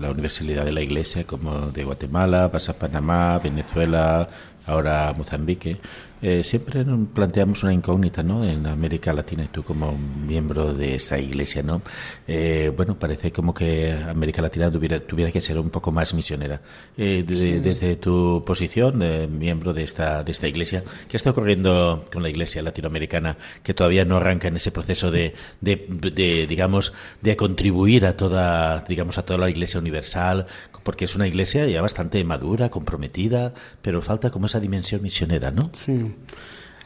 la 0.00 0.10
universalidad 0.10 0.64
de 0.64 0.72
la 0.72 0.80
iglesia 0.80 1.24
como 1.24 1.70
de 1.70 1.84
Guatemala, 1.84 2.50
pasa 2.50 2.78
Panamá, 2.78 3.38
Venezuela, 3.38 4.26
ahora 4.66 5.12
Mozambique. 5.16 5.76
Eh, 6.22 6.44
siempre 6.44 6.84
planteamos 7.14 7.62
una 7.62 7.72
incógnita 7.72 8.22
¿no? 8.22 8.44
en 8.44 8.66
América 8.66 9.12
Latina 9.12 9.44
y 9.44 9.48
tú 9.48 9.62
como 9.62 9.96
miembro 9.96 10.74
de 10.74 10.96
esa 10.96 11.18
iglesia, 11.18 11.62
¿no? 11.62 11.80
Eh, 12.28 12.70
bueno, 12.76 12.98
parece 12.98 13.32
como 13.32 13.54
que 13.54 13.92
América 13.92 14.42
Latina 14.42 14.70
tuviera, 14.70 15.00
tuviera 15.00 15.30
que 15.30 15.40
ser 15.40 15.58
un 15.58 15.70
poco 15.70 15.92
más 15.92 16.12
misionera. 16.12 16.60
Eh, 16.96 17.24
desde, 17.26 17.96
tu 17.96 18.42
posición, 18.46 18.98
de 18.98 19.26
miembro 19.26 19.72
de 19.72 19.82
esta, 19.82 20.22
de 20.22 20.32
esta 20.32 20.46
iglesia, 20.46 20.84
¿qué 21.08 21.16
está 21.16 21.30
ocurriendo 21.30 22.06
con 22.12 22.22
la 22.22 22.28
iglesia 22.28 22.62
latinoamericana 22.62 23.36
que 23.62 23.74
todavía 23.74 24.04
no 24.04 24.16
arranca 24.16 24.48
en 24.48 24.56
ese 24.56 24.70
proceso 24.70 25.10
de, 25.10 25.34
de, 25.60 25.86
de 25.88 26.46
digamos, 26.46 26.92
de 27.22 27.36
contribuir 27.36 28.04
a 28.06 28.16
toda, 28.16 28.84
digamos, 28.88 29.18
a 29.18 29.24
toda 29.24 29.38
la 29.38 29.50
iglesia 29.50 29.80
universal? 29.80 30.46
Porque 30.82 31.04
es 31.04 31.14
una 31.14 31.26
iglesia 31.26 31.66
ya 31.66 31.82
bastante 31.82 32.22
madura, 32.24 32.70
comprometida, 32.70 33.52
pero 33.82 34.00
falta 34.02 34.30
como 34.30 34.46
esa 34.46 34.60
dimensión 34.60 35.02
misionera, 35.02 35.50
¿no? 35.50 35.70
Sí. 35.72 36.09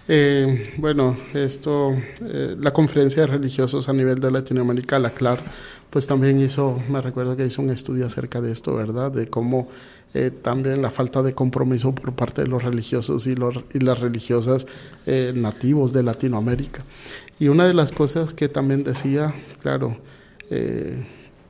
Eh, 0.06 0.74
bueno, 0.76 1.16
esto, 1.32 1.96
eh, 2.20 2.56
la 2.58 2.72
conferencia 2.72 3.22
de 3.22 3.28
religiosos 3.28 3.88
a 3.88 3.92
nivel 3.92 4.20
de 4.20 4.30
Latinoamérica, 4.30 4.98
la 4.98 5.10
CLAR, 5.10 5.38
pues 5.88 6.06
también 6.06 6.38
hizo, 6.40 6.78
me 6.90 7.00
recuerdo 7.00 7.36
que 7.36 7.46
hizo 7.46 7.62
un 7.62 7.70
estudio 7.70 8.06
acerca 8.06 8.40
de 8.40 8.52
esto, 8.52 8.74
¿verdad? 8.74 9.10
De 9.12 9.28
cómo 9.28 9.68
eh, 10.12 10.30
también 10.30 10.82
la 10.82 10.90
falta 10.90 11.22
de 11.22 11.34
compromiso 11.34 11.94
por 11.94 12.12
parte 12.12 12.42
de 12.42 12.48
los 12.48 12.62
religiosos 12.62 13.26
y, 13.26 13.34
los, 13.34 13.60
y 13.72 13.78
las 13.78 14.00
religiosas 14.00 14.66
nativos 15.34 15.92
de 15.92 16.02
Latinoamérica. 16.02 16.84
Y 17.38 17.48
una 17.48 17.66
de 17.66 17.74
las 17.74 17.92
cosas 17.92 18.34
que 18.34 18.48
también 18.48 18.84
decía, 18.84 19.34
claro, 19.60 19.96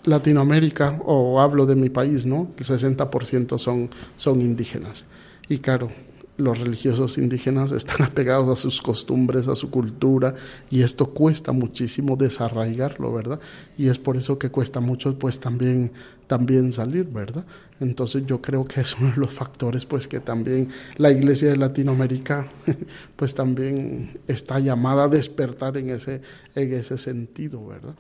Latinoamérica, 0.05 0.99
o 1.05 1.41
hablo 1.41 1.67
de 1.67 1.77
mi 1.77 1.91
país, 1.91 2.25
¿no? 2.27 2.53
El 2.57 2.65
60% 2.65 3.59
son, 3.59 3.91
son 4.17 4.41
indígenas. 4.41 5.05
Y 5.49 5.59
claro, 5.59 5.91
los 6.37 6.59
religiosos 6.59 7.17
indígenas 7.19 7.73
están 7.73 8.03
apegados 8.07 8.59
a 8.59 8.61
sus 8.61 8.83
costumbres, 8.83 9.49
a 9.49 9.55
su 9.55 9.71
cultura, 9.71 10.35
y 10.71 10.83
esto 10.83 11.07
cuesta 11.07 11.53
muchísimo 11.53 12.17
desarraigarlo, 12.17 13.13
¿verdad? 13.13 13.41
Y 13.79 13.89
es 13.89 13.99
por 13.99 14.17
eso 14.17 14.39
que 14.39 14.51
cuesta 14.51 14.81
mucho, 14.81 15.17
pues 15.19 15.39
también, 15.39 15.93
también 16.27 16.73
salir, 16.73 17.05
¿verdad? 17.05 17.45
Entonces 17.81 18.25
yo 18.27 18.41
creo 18.41 18.65
que 18.65 18.81
es 18.81 18.97
uno 18.99 19.11
de 19.11 19.17
los 19.17 19.33
factores, 19.33 19.85
pues 19.87 20.09
que 20.09 20.21
también 20.21 20.69
la 20.97 21.11
Iglesia 21.11 21.51
de 21.51 21.57
Latinoamérica, 21.57 22.49
pues 23.17 23.35
también 23.35 24.19
está 24.27 24.59
llamada 24.59 25.05
a 25.05 25.09
despertar 25.09 25.77
en 25.77 25.91
ese, 25.91 26.21
en 26.55 26.73
ese 26.73 26.99
sentido, 26.99 27.67
¿verdad? 27.67 27.95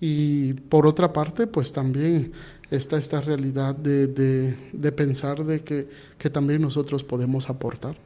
Y 0.00 0.52
por 0.54 0.86
otra 0.86 1.12
parte, 1.12 1.46
pues 1.46 1.72
también 1.72 2.32
está 2.70 2.98
esta 2.98 3.20
realidad 3.20 3.74
de, 3.74 4.06
de, 4.08 4.92
pensar 4.92 5.44
de 5.44 5.60
que, 5.60 5.88
que, 6.18 6.30
también 6.30 6.60
nosotros 6.60 7.04
podemos 7.04 7.48
aportar. 7.48 7.96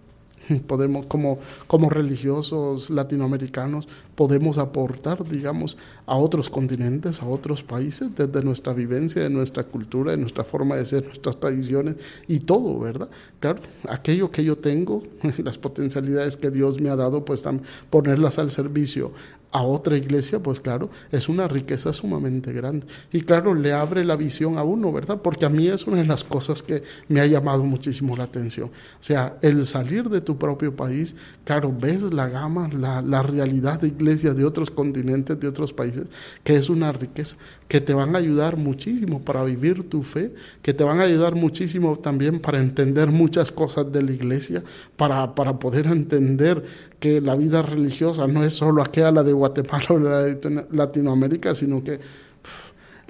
Podemos, 0.66 1.06
como, 1.06 1.38
como 1.66 1.90
religiosos 1.90 2.90
latinoamericanos, 2.90 3.88
podemos 4.14 4.58
aportar, 4.58 5.24
digamos, 5.28 5.76
a 6.10 6.16
otros 6.16 6.50
continentes, 6.50 7.22
a 7.22 7.26
otros 7.26 7.62
países, 7.62 8.08
desde 8.16 8.42
nuestra 8.42 8.72
vivencia, 8.72 9.22
de 9.22 9.30
nuestra 9.30 9.62
cultura, 9.62 10.10
de 10.10 10.16
nuestra 10.16 10.42
forma 10.42 10.74
de 10.74 10.84
ser, 10.84 11.06
nuestras 11.06 11.38
tradiciones 11.38 11.94
y 12.26 12.40
todo, 12.40 12.80
¿verdad? 12.80 13.08
Claro, 13.38 13.60
aquello 13.88 14.28
que 14.28 14.42
yo 14.42 14.58
tengo, 14.58 15.04
las 15.44 15.56
potencialidades 15.56 16.36
que 16.36 16.50
Dios 16.50 16.80
me 16.80 16.90
ha 16.90 16.96
dado, 16.96 17.24
pues 17.24 17.44
ponerlas 17.90 18.40
al 18.40 18.50
servicio 18.50 19.12
a 19.52 19.62
otra 19.62 19.96
iglesia, 19.96 20.38
pues 20.38 20.60
claro, 20.60 20.90
es 21.10 21.28
una 21.28 21.48
riqueza 21.48 21.92
sumamente 21.92 22.52
grande. 22.52 22.86
Y 23.12 23.22
claro, 23.22 23.54
le 23.54 23.72
abre 23.72 24.04
la 24.04 24.16
visión 24.16 24.58
a 24.58 24.62
uno, 24.62 24.92
¿verdad? 24.92 25.20
Porque 25.22 25.44
a 25.44 25.48
mí 25.48 25.66
es 25.66 25.86
una 25.86 25.98
de 25.98 26.06
las 26.06 26.22
cosas 26.22 26.62
que 26.62 26.82
me 27.08 27.20
ha 27.20 27.26
llamado 27.26 27.64
muchísimo 27.64 28.16
la 28.16 28.24
atención. 28.24 28.68
O 28.68 29.02
sea, 29.02 29.38
el 29.42 29.66
salir 29.66 30.08
de 30.08 30.20
tu 30.20 30.38
propio 30.38 30.74
país, 30.74 31.16
claro, 31.44 31.74
ves 31.76 32.02
la 32.02 32.28
gama, 32.28 32.68
la, 32.68 33.02
la 33.02 33.22
realidad 33.22 33.80
de 33.80 33.88
iglesias 33.88 34.36
de 34.36 34.44
otros 34.44 34.70
continentes, 34.70 35.38
de 35.38 35.48
otros 35.48 35.72
países, 35.72 35.99
que 36.44 36.56
es 36.56 36.70
una 36.70 36.92
riqueza, 36.92 37.36
que 37.68 37.80
te 37.80 37.94
van 37.94 38.14
a 38.14 38.18
ayudar 38.18 38.56
muchísimo 38.56 39.20
para 39.20 39.44
vivir 39.44 39.88
tu 39.88 40.02
fe, 40.02 40.32
que 40.62 40.74
te 40.74 40.84
van 40.84 41.00
a 41.00 41.04
ayudar 41.04 41.34
muchísimo 41.34 41.98
también 41.98 42.40
para 42.40 42.58
entender 42.60 43.08
muchas 43.08 43.50
cosas 43.50 43.90
de 43.92 44.02
la 44.02 44.12
iglesia, 44.12 44.62
para, 44.96 45.34
para 45.34 45.58
poder 45.58 45.86
entender 45.86 46.64
que 46.98 47.20
la 47.20 47.34
vida 47.34 47.62
religiosa 47.62 48.26
no 48.26 48.44
es 48.44 48.54
solo 48.54 48.82
aquella 48.82 49.10
la 49.10 49.22
de 49.22 49.32
Guatemala 49.32 49.86
o 49.88 49.98
la 49.98 50.22
de 50.24 50.66
Latinoamérica, 50.70 51.54
sino 51.54 51.82
que 51.82 51.98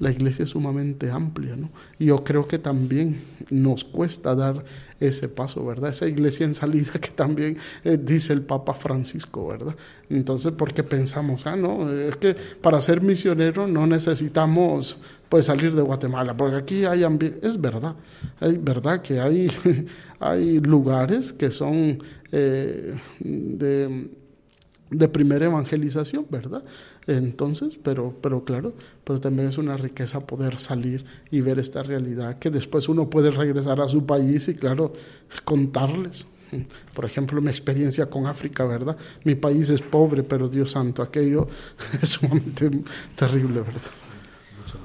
la 0.01 0.11
iglesia 0.11 0.45
es 0.45 0.51
sumamente 0.51 1.11
amplia, 1.11 1.55
¿no? 1.55 1.71
Y 1.99 2.07
yo 2.07 2.25
creo 2.25 2.49
que 2.49 2.59
también 2.59 3.21
nos 3.51 3.85
cuesta 3.85 4.35
dar 4.35 4.65
ese 4.99 5.29
paso, 5.29 5.65
¿verdad? 5.65 5.91
Esa 5.91 6.09
iglesia 6.09 6.47
en 6.47 6.55
salida 6.55 6.93
que 7.01 7.11
también 7.11 7.59
eh, 7.85 7.99
dice 8.03 8.33
el 8.33 8.43
Papa 8.43 8.75
Francisco, 8.75 9.47
¿verdad? 9.47 9.77
Entonces, 10.09 10.53
porque 10.57 10.83
pensamos, 10.83 11.47
ah, 11.47 11.55
no, 11.55 11.93
es 11.93 12.17
que 12.17 12.35
para 12.35 12.81
ser 12.81 13.03
misionero 13.03 13.67
no 13.67 13.87
necesitamos 13.87 14.97
pues 15.29 15.47
salir 15.47 15.75
de 15.75 15.83
Guatemala, 15.83 16.37
porque 16.37 16.57
aquí 16.57 16.85
hay 16.85 17.05
ambiente, 17.05 17.47
es 17.47 17.61
verdad, 17.61 17.95
es 18.41 18.63
verdad 18.63 19.01
que 19.01 19.21
hay, 19.21 19.49
hay 20.19 20.59
lugares 20.61 21.33
que 21.33 21.51
son 21.51 22.03
eh, 22.33 22.99
de, 23.21 24.09
de 24.91 25.09
primera 25.09 25.47
evangelización, 25.47 26.27
¿verdad? 26.31 26.63
Entonces, 27.07 27.79
pero, 27.83 28.15
pero 28.21 28.45
claro, 28.45 28.75
pero 29.05 29.21
también 29.21 29.49
es 29.49 29.59
una 29.59 29.77
riqueza 29.77 30.27
poder 30.27 30.59
salir 30.59 31.05
y 31.31 31.41
ver 31.41 31.59
esta 31.59 31.83
realidad, 31.83 32.39
que 32.39 32.51
después 32.51 32.89
uno 32.89 33.09
puede 33.09 33.31
regresar 33.31 33.81
a 33.81 33.89
su 33.89 34.05
país 34.05 34.49
y 34.49 34.55
claro, 34.55 34.93
contarles. 35.45 36.27
Por 36.95 37.05
ejemplo, 37.05 37.41
mi 37.41 37.51
experiencia 37.51 38.07
con 38.07 38.27
África, 38.27 38.65
¿verdad? 38.65 38.97
Mi 39.25 39.37
país 39.37 39.71
es 39.71 39.81
pobre, 39.81 40.23
pero 40.23 40.49
Dios 40.49 40.73
santo, 40.73 41.03
aquello 41.03 41.47
es 42.03 42.09
sumamente 42.11 42.71
terrible, 43.17 43.61
¿verdad? 43.61 44.10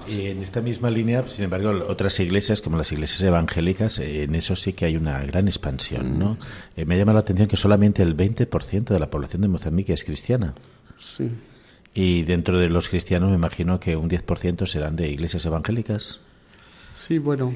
Y 0.08 0.28
en 0.28 0.41
esta 0.41 0.62
misma 0.62 0.89
línea, 0.89 1.26
sin 1.28 1.45
embargo, 1.45 1.72
otras 1.88 2.20
iglesias, 2.20 2.62
como 2.62 2.78
las 2.78 2.91
iglesias 2.91 3.22
evangélicas, 3.24 3.99
en 3.99 4.36
eso 4.36 4.56
sí 4.56 4.74
que 4.74 4.86
hay 4.86 4.97
una 4.97 5.20
gran 5.26 5.47
expansión, 5.47 6.20
¿no? 6.20 6.38
Eh, 6.76 6.86
me 6.86 6.97
llama 6.97 7.14
la 7.14 7.20
atención 7.20 7.47
que 7.47 7.58
solamente 7.58 8.03
el 8.03 8.16
20% 8.16 8.86
de 8.86 8.99
la 8.99 9.10
población 9.10 9.41
de 9.41 9.47
Mozambique 9.47 9.93
es 9.93 10.03
cristiana. 10.03 10.53
Sí. 10.99 11.32
Y 11.93 12.24
dentro 12.24 12.60
de 12.60 12.70
los 12.70 12.89
cristianos 12.89 13.30
me 13.30 13.36
imagino 13.36 13.80
que 13.80 13.95
un 13.95 14.10
10% 14.10 14.68
serán 14.68 14.95
de 14.95 15.10
iglesias 15.10 15.45
evangélicas. 15.45 16.20
Sí, 16.93 17.18
bueno, 17.18 17.56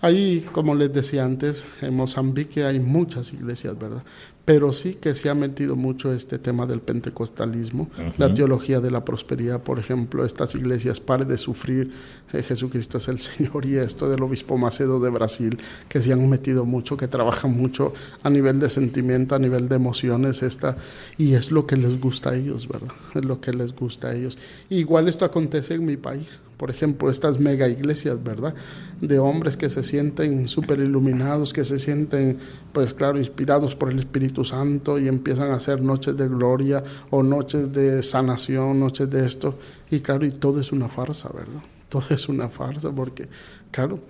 ahí, 0.00 0.46
como 0.52 0.74
les 0.74 0.92
decía 0.92 1.24
antes, 1.24 1.66
en 1.80 1.94
Mozambique 1.94 2.64
hay 2.64 2.80
muchas 2.80 3.32
iglesias, 3.32 3.78
¿verdad? 3.78 4.02
Pero 4.44 4.72
sí 4.72 4.94
que 5.00 5.14
se 5.14 5.30
ha 5.30 5.34
metido 5.34 5.74
mucho 5.74 6.12
este 6.12 6.38
tema 6.38 6.66
del 6.66 6.80
pentecostalismo, 6.80 7.88
la 8.18 8.32
teología 8.34 8.80
de 8.80 8.90
la 8.90 9.04
prosperidad, 9.04 9.62
por 9.62 9.78
ejemplo, 9.78 10.24
estas 10.24 10.54
iglesias, 10.54 11.00
pare 11.00 11.24
de 11.24 11.38
sufrir, 11.38 11.92
eh, 12.32 12.42
Jesucristo 12.42 12.98
es 12.98 13.08
el 13.08 13.18
Señor, 13.20 13.64
y 13.64 13.76
esto 13.76 14.08
del 14.08 14.22
obispo 14.22 14.58
Macedo 14.58 15.00
de 15.00 15.10
Brasil, 15.10 15.58
que 15.88 16.02
se 16.02 16.12
han 16.12 16.28
metido 16.28 16.66
mucho, 16.66 16.96
que 16.96 17.08
trabajan 17.08 17.56
mucho 17.56 17.94
a 18.22 18.28
nivel 18.28 18.60
de 18.60 18.68
sentimiento, 18.68 19.34
a 19.34 19.38
nivel 19.38 19.68
de 19.68 19.76
emociones, 19.76 20.42
esta, 20.42 20.76
y 21.16 21.34
es 21.34 21.50
lo 21.50 21.66
que 21.66 21.76
les 21.76 21.98
gusta 21.98 22.30
a 22.30 22.36
ellos, 22.36 22.68
¿verdad? 22.68 22.92
Es 23.14 23.24
lo 23.24 23.40
que 23.40 23.52
les 23.52 23.74
gusta 23.74 24.08
a 24.08 24.14
ellos. 24.14 24.36
igual 24.68 25.08
esto 25.08 25.24
acontece 25.24 25.74
en 25.74 25.86
mi 25.86 25.96
país, 25.96 26.38
por 26.56 26.70
ejemplo, 26.70 27.10
estas 27.10 27.40
mega 27.40 27.68
iglesias, 27.68 28.22
¿verdad? 28.22 28.54
De 29.00 29.18
hombres 29.18 29.56
que 29.56 29.68
se 29.70 29.82
sienten 29.82 30.48
súper 30.48 30.78
iluminados, 30.78 31.52
que 31.52 31.64
se 31.64 31.78
sienten, 31.78 32.38
pues 32.72 32.94
claro, 32.94 33.18
inspirados 33.18 33.74
por 33.74 33.90
el 33.90 33.98
Espíritu 33.98 34.44
Santo 34.44 34.98
y 34.98 35.08
empiezan 35.08 35.50
a 35.50 35.56
hacer 35.56 35.80
noches 35.82 36.16
de 36.16 36.28
gloria 36.28 36.82
o 37.10 37.22
noches 37.22 37.72
de 37.72 38.02
sanación, 38.02 38.78
noches 38.78 39.10
de 39.10 39.26
esto. 39.26 39.58
Y 39.90 40.00
claro, 40.00 40.24
y 40.24 40.30
todo 40.30 40.60
es 40.60 40.72
una 40.72 40.88
farsa, 40.88 41.28
¿verdad? 41.28 41.62
Todo 41.88 42.04
es 42.10 42.28
una 42.28 42.48
farsa 42.48 42.90
porque, 42.92 43.28
claro, 43.70 44.00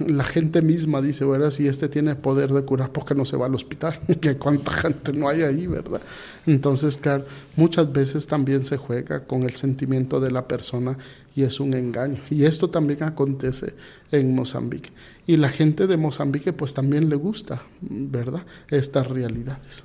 la 0.00 0.24
gente 0.24 0.62
misma 0.62 1.00
dice, 1.00 1.24
¿verdad? 1.24 1.50
Si 1.50 1.68
este 1.68 1.88
tiene 1.88 2.14
poder 2.16 2.52
de 2.52 2.62
curar, 2.62 2.90
¿por 2.90 3.04
qué 3.04 3.14
no 3.14 3.24
se 3.24 3.36
va 3.36 3.46
al 3.46 3.54
hospital? 3.54 3.98
que 4.20 4.36
cuánta 4.36 4.72
gente 4.72 5.12
no 5.12 5.28
hay 5.28 5.42
ahí, 5.42 5.66
¿verdad? 5.66 6.00
Entonces, 6.46 6.96
claro, 6.96 7.24
muchas 7.56 7.92
veces 7.92 8.26
también 8.26 8.64
se 8.64 8.76
juega 8.76 9.24
con 9.24 9.42
el 9.42 9.52
sentimiento 9.52 10.20
de 10.20 10.30
la 10.30 10.48
persona 10.48 10.98
y 11.34 11.42
es 11.42 11.60
un 11.60 11.74
engaño. 11.74 12.18
Y 12.30 12.44
esto 12.44 12.70
también 12.70 13.02
acontece 13.02 13.74
en 14.10 14.34
Mozambique. 14.34 14.90
Y 15.26 15.36
la 15.36 15.48
gente 15.48 15.86
de 15.86 15.96
Mozambique 15.96 16.52
pues 16.52 16.74
también 16.74 17.08
le 17.08 17.16
gusta, 17.16 17.62
¿verdad? 17.80 18.44
Estas 18.68 19.08
realidades. 19.08 19.84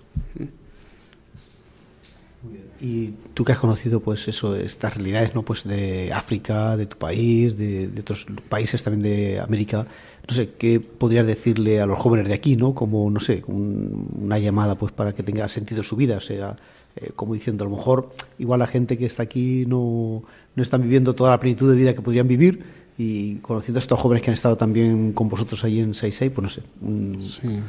Y 2.82 3.14
tú 3.34 3.44
que 3.44 3.52
has 3.52 3.60
conocido 3.60 4.00
pues 4.00 4.28
eso, 4.28 4.56
estas 4.56 4.96
realidades, 4.96 5.36
¿no? 5.36 5.44
Pues 5.44 5.66
de 5.66 6.14
África, 6.14 6.78
de 6.78 6.86
tu 6.86 6.98
país, 6.98 7.58
de, 7.58 7.90
otros 8.00 8.26
países 8.48 8.84
también 8.84 9.04
de 9.04 9.40
América, 9.40 9.86
no 10.28 10.34
sé, 10.34 10.52
¿qué 10.58 10.80
podrías 10.80 11.26
decirle 11.26 11.82
a 11.82 11.86
los 11.86 12.00
jóvenes 12.00 12.28
de 12.28 12.36
aquí, 12.36 12.56
¿no? 12.56 12.74
Como, 12.74 13.10
no 13.10 13.20
sé, 13.20 13.44
una 13.48 14.40
llamada 14.40 14.76
pues 14.76 14.94
para 14.94 15.14
que 15.14 15.24
tenga 15.24 15.48
sentido 15.48 15.84
su 15.84 15.96
vida, 15.96 16.22
sea, 16.22 16.56
eh, 17.02 17.12
como 17.16 17.34
diciendo, 17.34 17.64
a 17.64 17.70
lo 17.70 17.76
mejor 17.76 18.12
igual 18.38 18.60
la 18.60 18.68
gente 18.68 18.98
que 18.98 19.06
está 19.06 19.24
aquí 19.24 19.66
no, 19.68 20.24
no 20.56 20.64
están 20.64 20.82
viviendo 20.82 21.16
toda 21.16 21.32
la 21.32 21.40
plenitud 21.40 21.70
de 21.70 21.78
vida 21.78 21.94
que 21.94 22.02
podrían 22.02 22.28
vivir 22.28 22.64
y 22.98 23.36
conociendo 23.38 23.78
a 23.78 23.82
estos 23.82 23.98
jóvenes 23.98 24.24
que 24.24 24.30
han 24.30 24.34
estado 24.34 24.58
también 24.58 25.14
con 25.14 25.30
vosotros 25.30 25.64
ahí 25.64 25.80
en 25.80 25.94
66, 25.94 26.32
pues 26.36 26.44
no 26.44 26.50
sé. 26.50 27.42
Sí. 27.42 27.62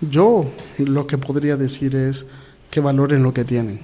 Yo 0.00 0.44
lo 0.78 1.06
que 1.06 1.18
podría 1.18 1.56
decir 1.56 1.96
es 1.96 2.26
que 2.70 2.80
valoren 2.80 3.22
lo 3.22 3.34
que 3.34 3.44
tienen. 3.44 3.80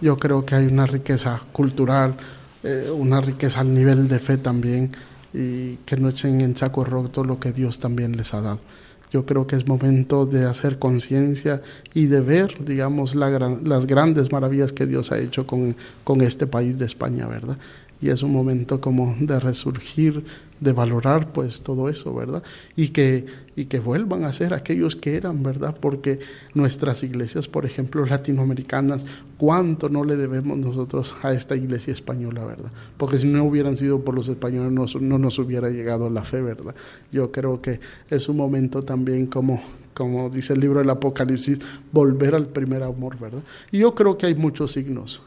Yo 0.00 0.16
creo 0.18 0.44
que 0.44 0.54
hay 0.54 0.66
una 0.66 0.86
riqueza 0.86 1.40
cultural, 1.52 2.16
eh, 2.62 2.88
una 2.94 3.20
riqueza 3.20 3.60
al 3.60 3.74
nivel 3.74 4.06
de 4.06 4.18
fe 4.20 4.36
también, 4.36 4.92
y 5.32 5.76
que 5.84 5.96
no 5.96 6.10
echen 6.10 6.40
en 6.40 6.56
saco 6.56 6.84
roto 6.84 7.24
lo 7.24 7.40
que 7.40 7.52
Dios 7.52 7.80
también 7.80 8.16
les 8.16 8.32
ha 8.34 8.40
dado. 8.40 8.60
Yo 9.14 9.24
creo 9.24 9.46
que 9.46 9.54
es 9.54 9.68
momento 9.68 10.26
de 10.26 10.44
hacer 10.44 10.80
conciencia 10.80 11.62
y 11.94 12.06
de 12.06 12.20
ver, 12.20 12.64
digamos, 12.64 13.14
las 13.14 13.86
grandes 13.86 14.32
maravillas 14.32 14.72
que 14.72 14.86
Dios 14.86 15.12
ha 15.12 15.20
hecho 15.20 15.46
con, 15.46 15.76
con 16.02 16.20
este 16.20 16.48
país 16.48 16.76
de 16.80 16.86
España, 16.86 17.28
¿verdad? 17.28 17.56
Y 18.04 18.10
es 18.10 18.22
un 18.22 18.34
momento 18.34 18.82
como 18.82 19.16
de 19.18 19.40
resurgir 19.40 20.26
de 20.60 20.72
valorar 20.72 21.32
pues 21.32 21.62
todo 21.62 21.88
eso, 21.88 22.14
¿verdad? 22.14 22.42
Y 22.76 22.88
que, 22.88 23.24
y 23.56 23.64
que 23.64 23.80
vuelvan 23.80 24.24
a 24.24 24.32
ser 24.34 24.52
aquellos 24.52 24.94
que 24.94 25.16
eran, 25.16 25.42
¿verdad? 25.42 25.74
Porque 25.80 26.18
nuestras 26.52 27.02
iglesias, 27.02 27.48
por 27.48 27.64
ejemplo, 27.64 28.04
latinoamericanas, 28.04 29.06
¿cuánto 29.38 29.88
no 29.88 30.04
le 30.04 30.16
debemos 30.16 30.58
nosotros 30.58 31.16
a 31.22 31.32
esta 31.32 31.56
iglesia 31.56 31.94
española, 31.94 32.44
¿verdad? 32.44 32.70
Porque 32.98 33.18
si 33.18 33.26
no 33.26 33.42
hubieran 33.42 33.78
sido 33.78 34.04
por 34.04 34.14
los 34.14 34.28
españoles 34.28 34.70
no, 34.70 34.84
no 35.00 35.18
nos 35.18 35.38
hubiera 35.38 35.70
llegado 35.70 36.10
la 36.10 36.24
fe, 36.24 36.42
¿verdad? 36.42 36.74
Yo 37.10 37.32
creo 37.32 37.62
que 37.62 37.80
es 38.10 38.28
un 38.28 38.36
momento 38.36 38.82
también 38.82 39.28
como, 39.28 39.62
como 39.94 40.28
dice 40.28 40.52
el 40.52 40.60
libro 40.60 40.80
del 40.80 40.90
Apocalipsis, 40.90 41.58
volver 41.90 42.34
al 42.34 42.48
primer 42.48 42.82
amor, 42.82 43.18
¿verdad? 43.18 43.42
Y 43.72 43.78
yo 43.78 43.94
creo 43.94 44.18
que 44.18 44.26
hay 44.26 44.34
muchos 44.34 44.72
signos. 44.72 45.22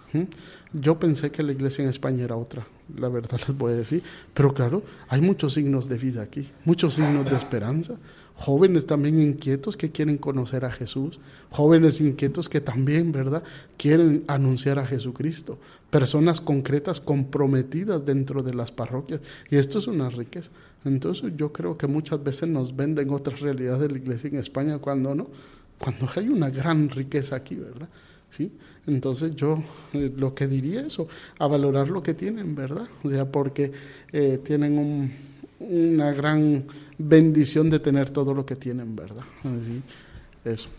Yo 0.80 1.00
pensé 1.00 1.32
que 1.32 1.44
la 1.44 1.54
iglesia 1.54 1.84
en 1.84 1.90
España 1.90 2.24
era 2.24 2.36
otra, 2.36 2.68
la 2.96 3.10
verdad 3.10 3.40
les 3.48 3.58
voy 3.58 3.74
a 3.74 3.78
decir, 3.78 4.04
pero 4.34 4.54
claro, 4.54 4.84
hay 5.08 5.22
muchos 5.22 5.54
signos 5.54 5.90
de 5.90 5.98
vida 5.98 6.22
aquí, 6.22 6.48
muchos 6.66 6.96
signos 6.96 7.26
de 7.30 7.36
esperanza, 7.36 7.96
jóvenes 8.36 8.86
también 8.86 9.20
inquietos 9.20 9.76
que 9.76 9.92
quieren 9.92 10.18
conocer 10.18 10.66
a 10.66 10.72
Jesús, 10.72 11.20
jóvenes 11.50 12.00
inquietos 12.00 12.48
que 12.48 12.62
también, 12.62 13.12
¿verdad?, 13.12 13.44
quieren 13.78 14.24
anunciar 14.28 14.78
a 14.78 14.86
Jesucristo, 14.86 15.58
personas 15.90 16.42
concretas 16.42 17.02
comprometidas 17.02 18.06
dentro 18.06 18.44
de 18.44 18.54
las 18.54 18.72
parroquias, 18.72 19.22
y 19.50 19.56
esto 19.56 19.80
es 19.80 19.88
una 19.88 20.10
riqueza. 20.10 20.52
Entonces 20.86 21.34
yo 21.36 21.52
creo 21.52 21.78
que 21.78 21.88
muchas 21.88 22.24
veces 22.24 22.50
nos 22.50 22.76
venden 22.76 23.10
otras 23.10 23.40
realidades 23.40 23.82
de 23.82 23.90
la 23.90 23.98
iglesia 23.98 24.30
en 24.30 24.38
España 24.38 24.78
cuando 24.78 25.16
no, 25.16 25.28
cuando 25.80 26.08
hay 26.16 26.30
una 26.30 26.50
gran 26.50 26.90
riqueza 26.90 27.36
aquí, 27.36 27.56
¿verdad? 27.56 27.90
¿Sí? 28.30 28.52
Entonces 28.88 29.36
yo 29.36 29.62
eh, 29.94 30.12
lo 30.16 30.34
que 30.34 30.48
diría 30.48 30.82
eso, 30.82 31.08
a 31.40 31.48
valorar 31.48 31.90
lo 31.90 32.02
que 32.02 32.14
tienen, 32.14 32.56
¿verdad? 32.56 32.88
O 33.04 33.10
sea, 33.10 33.26
porque 33.26 33.72
eh, 34.12 34.40
tienen 34.44 35.14
una 35.60 36.12
gran 36.12 36.66
bendición 36.98 37.70
de 37.70 37.80
tener 37.80 38.10
todo 38.10 38.34
lo 38.34 38.46
que 38.46 38.56
tienen, 38.56 38.96
¿verdad? 38.96 39.24
Así, 39.44 39.82
eso. 40.46 40.70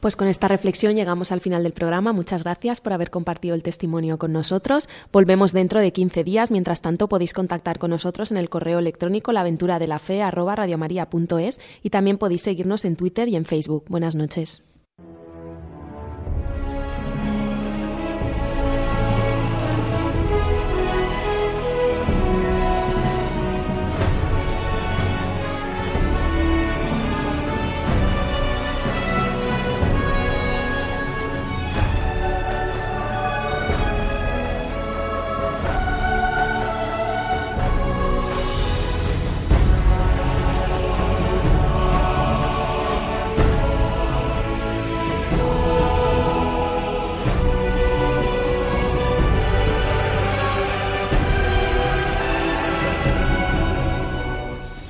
Pues 0.00 0.14
con 0.14 0.28
esta 0.28 0.46
reflexión 0.46 0.94
llegamos 0.94 1.32
al 1.32 1.40
final 1.40 1.62
del 1.62 1.72
programa. 1.72 2.12
Muchas 2.12 2.44
gracias 2.44 2.80
por 2.80 2.92
haber 2.92 3.10
compartido 3.10 3.54
el 3.54 3.62
testimonio 3.62 4.18
con 4.18 4.32
nosotros. 4.32 4.88
Volvemos 5.10 5.52
dentro 5.52 5.80
de 5.80 5.90
15 5.90 6.22
días. 6.22 6.50
Mientras 6.50 6.82
tanto, 6.82 7.08
podéis 7.08 7.32
contactar 7.32 7.78
con 7.78 7.90
nosotros 7.90 8.30
en 8.30 8.36
el 8.36 8.48
correo 8.48 8.78
electrónico 8.78 9.32
laventuradelafe.es 9.32 11.60
y 11.82 11.90
también 11.90 12.18
podéis 12.18 12.42
seguirnos 12.42 12.84
en 12.84 12.96
Twitter 12.96 13.28
y 13.28 13.36
en 13.36 13.46
Facebook. 13.46 13.84
Buenas 13.88 14.14
noches. 14.14 14.62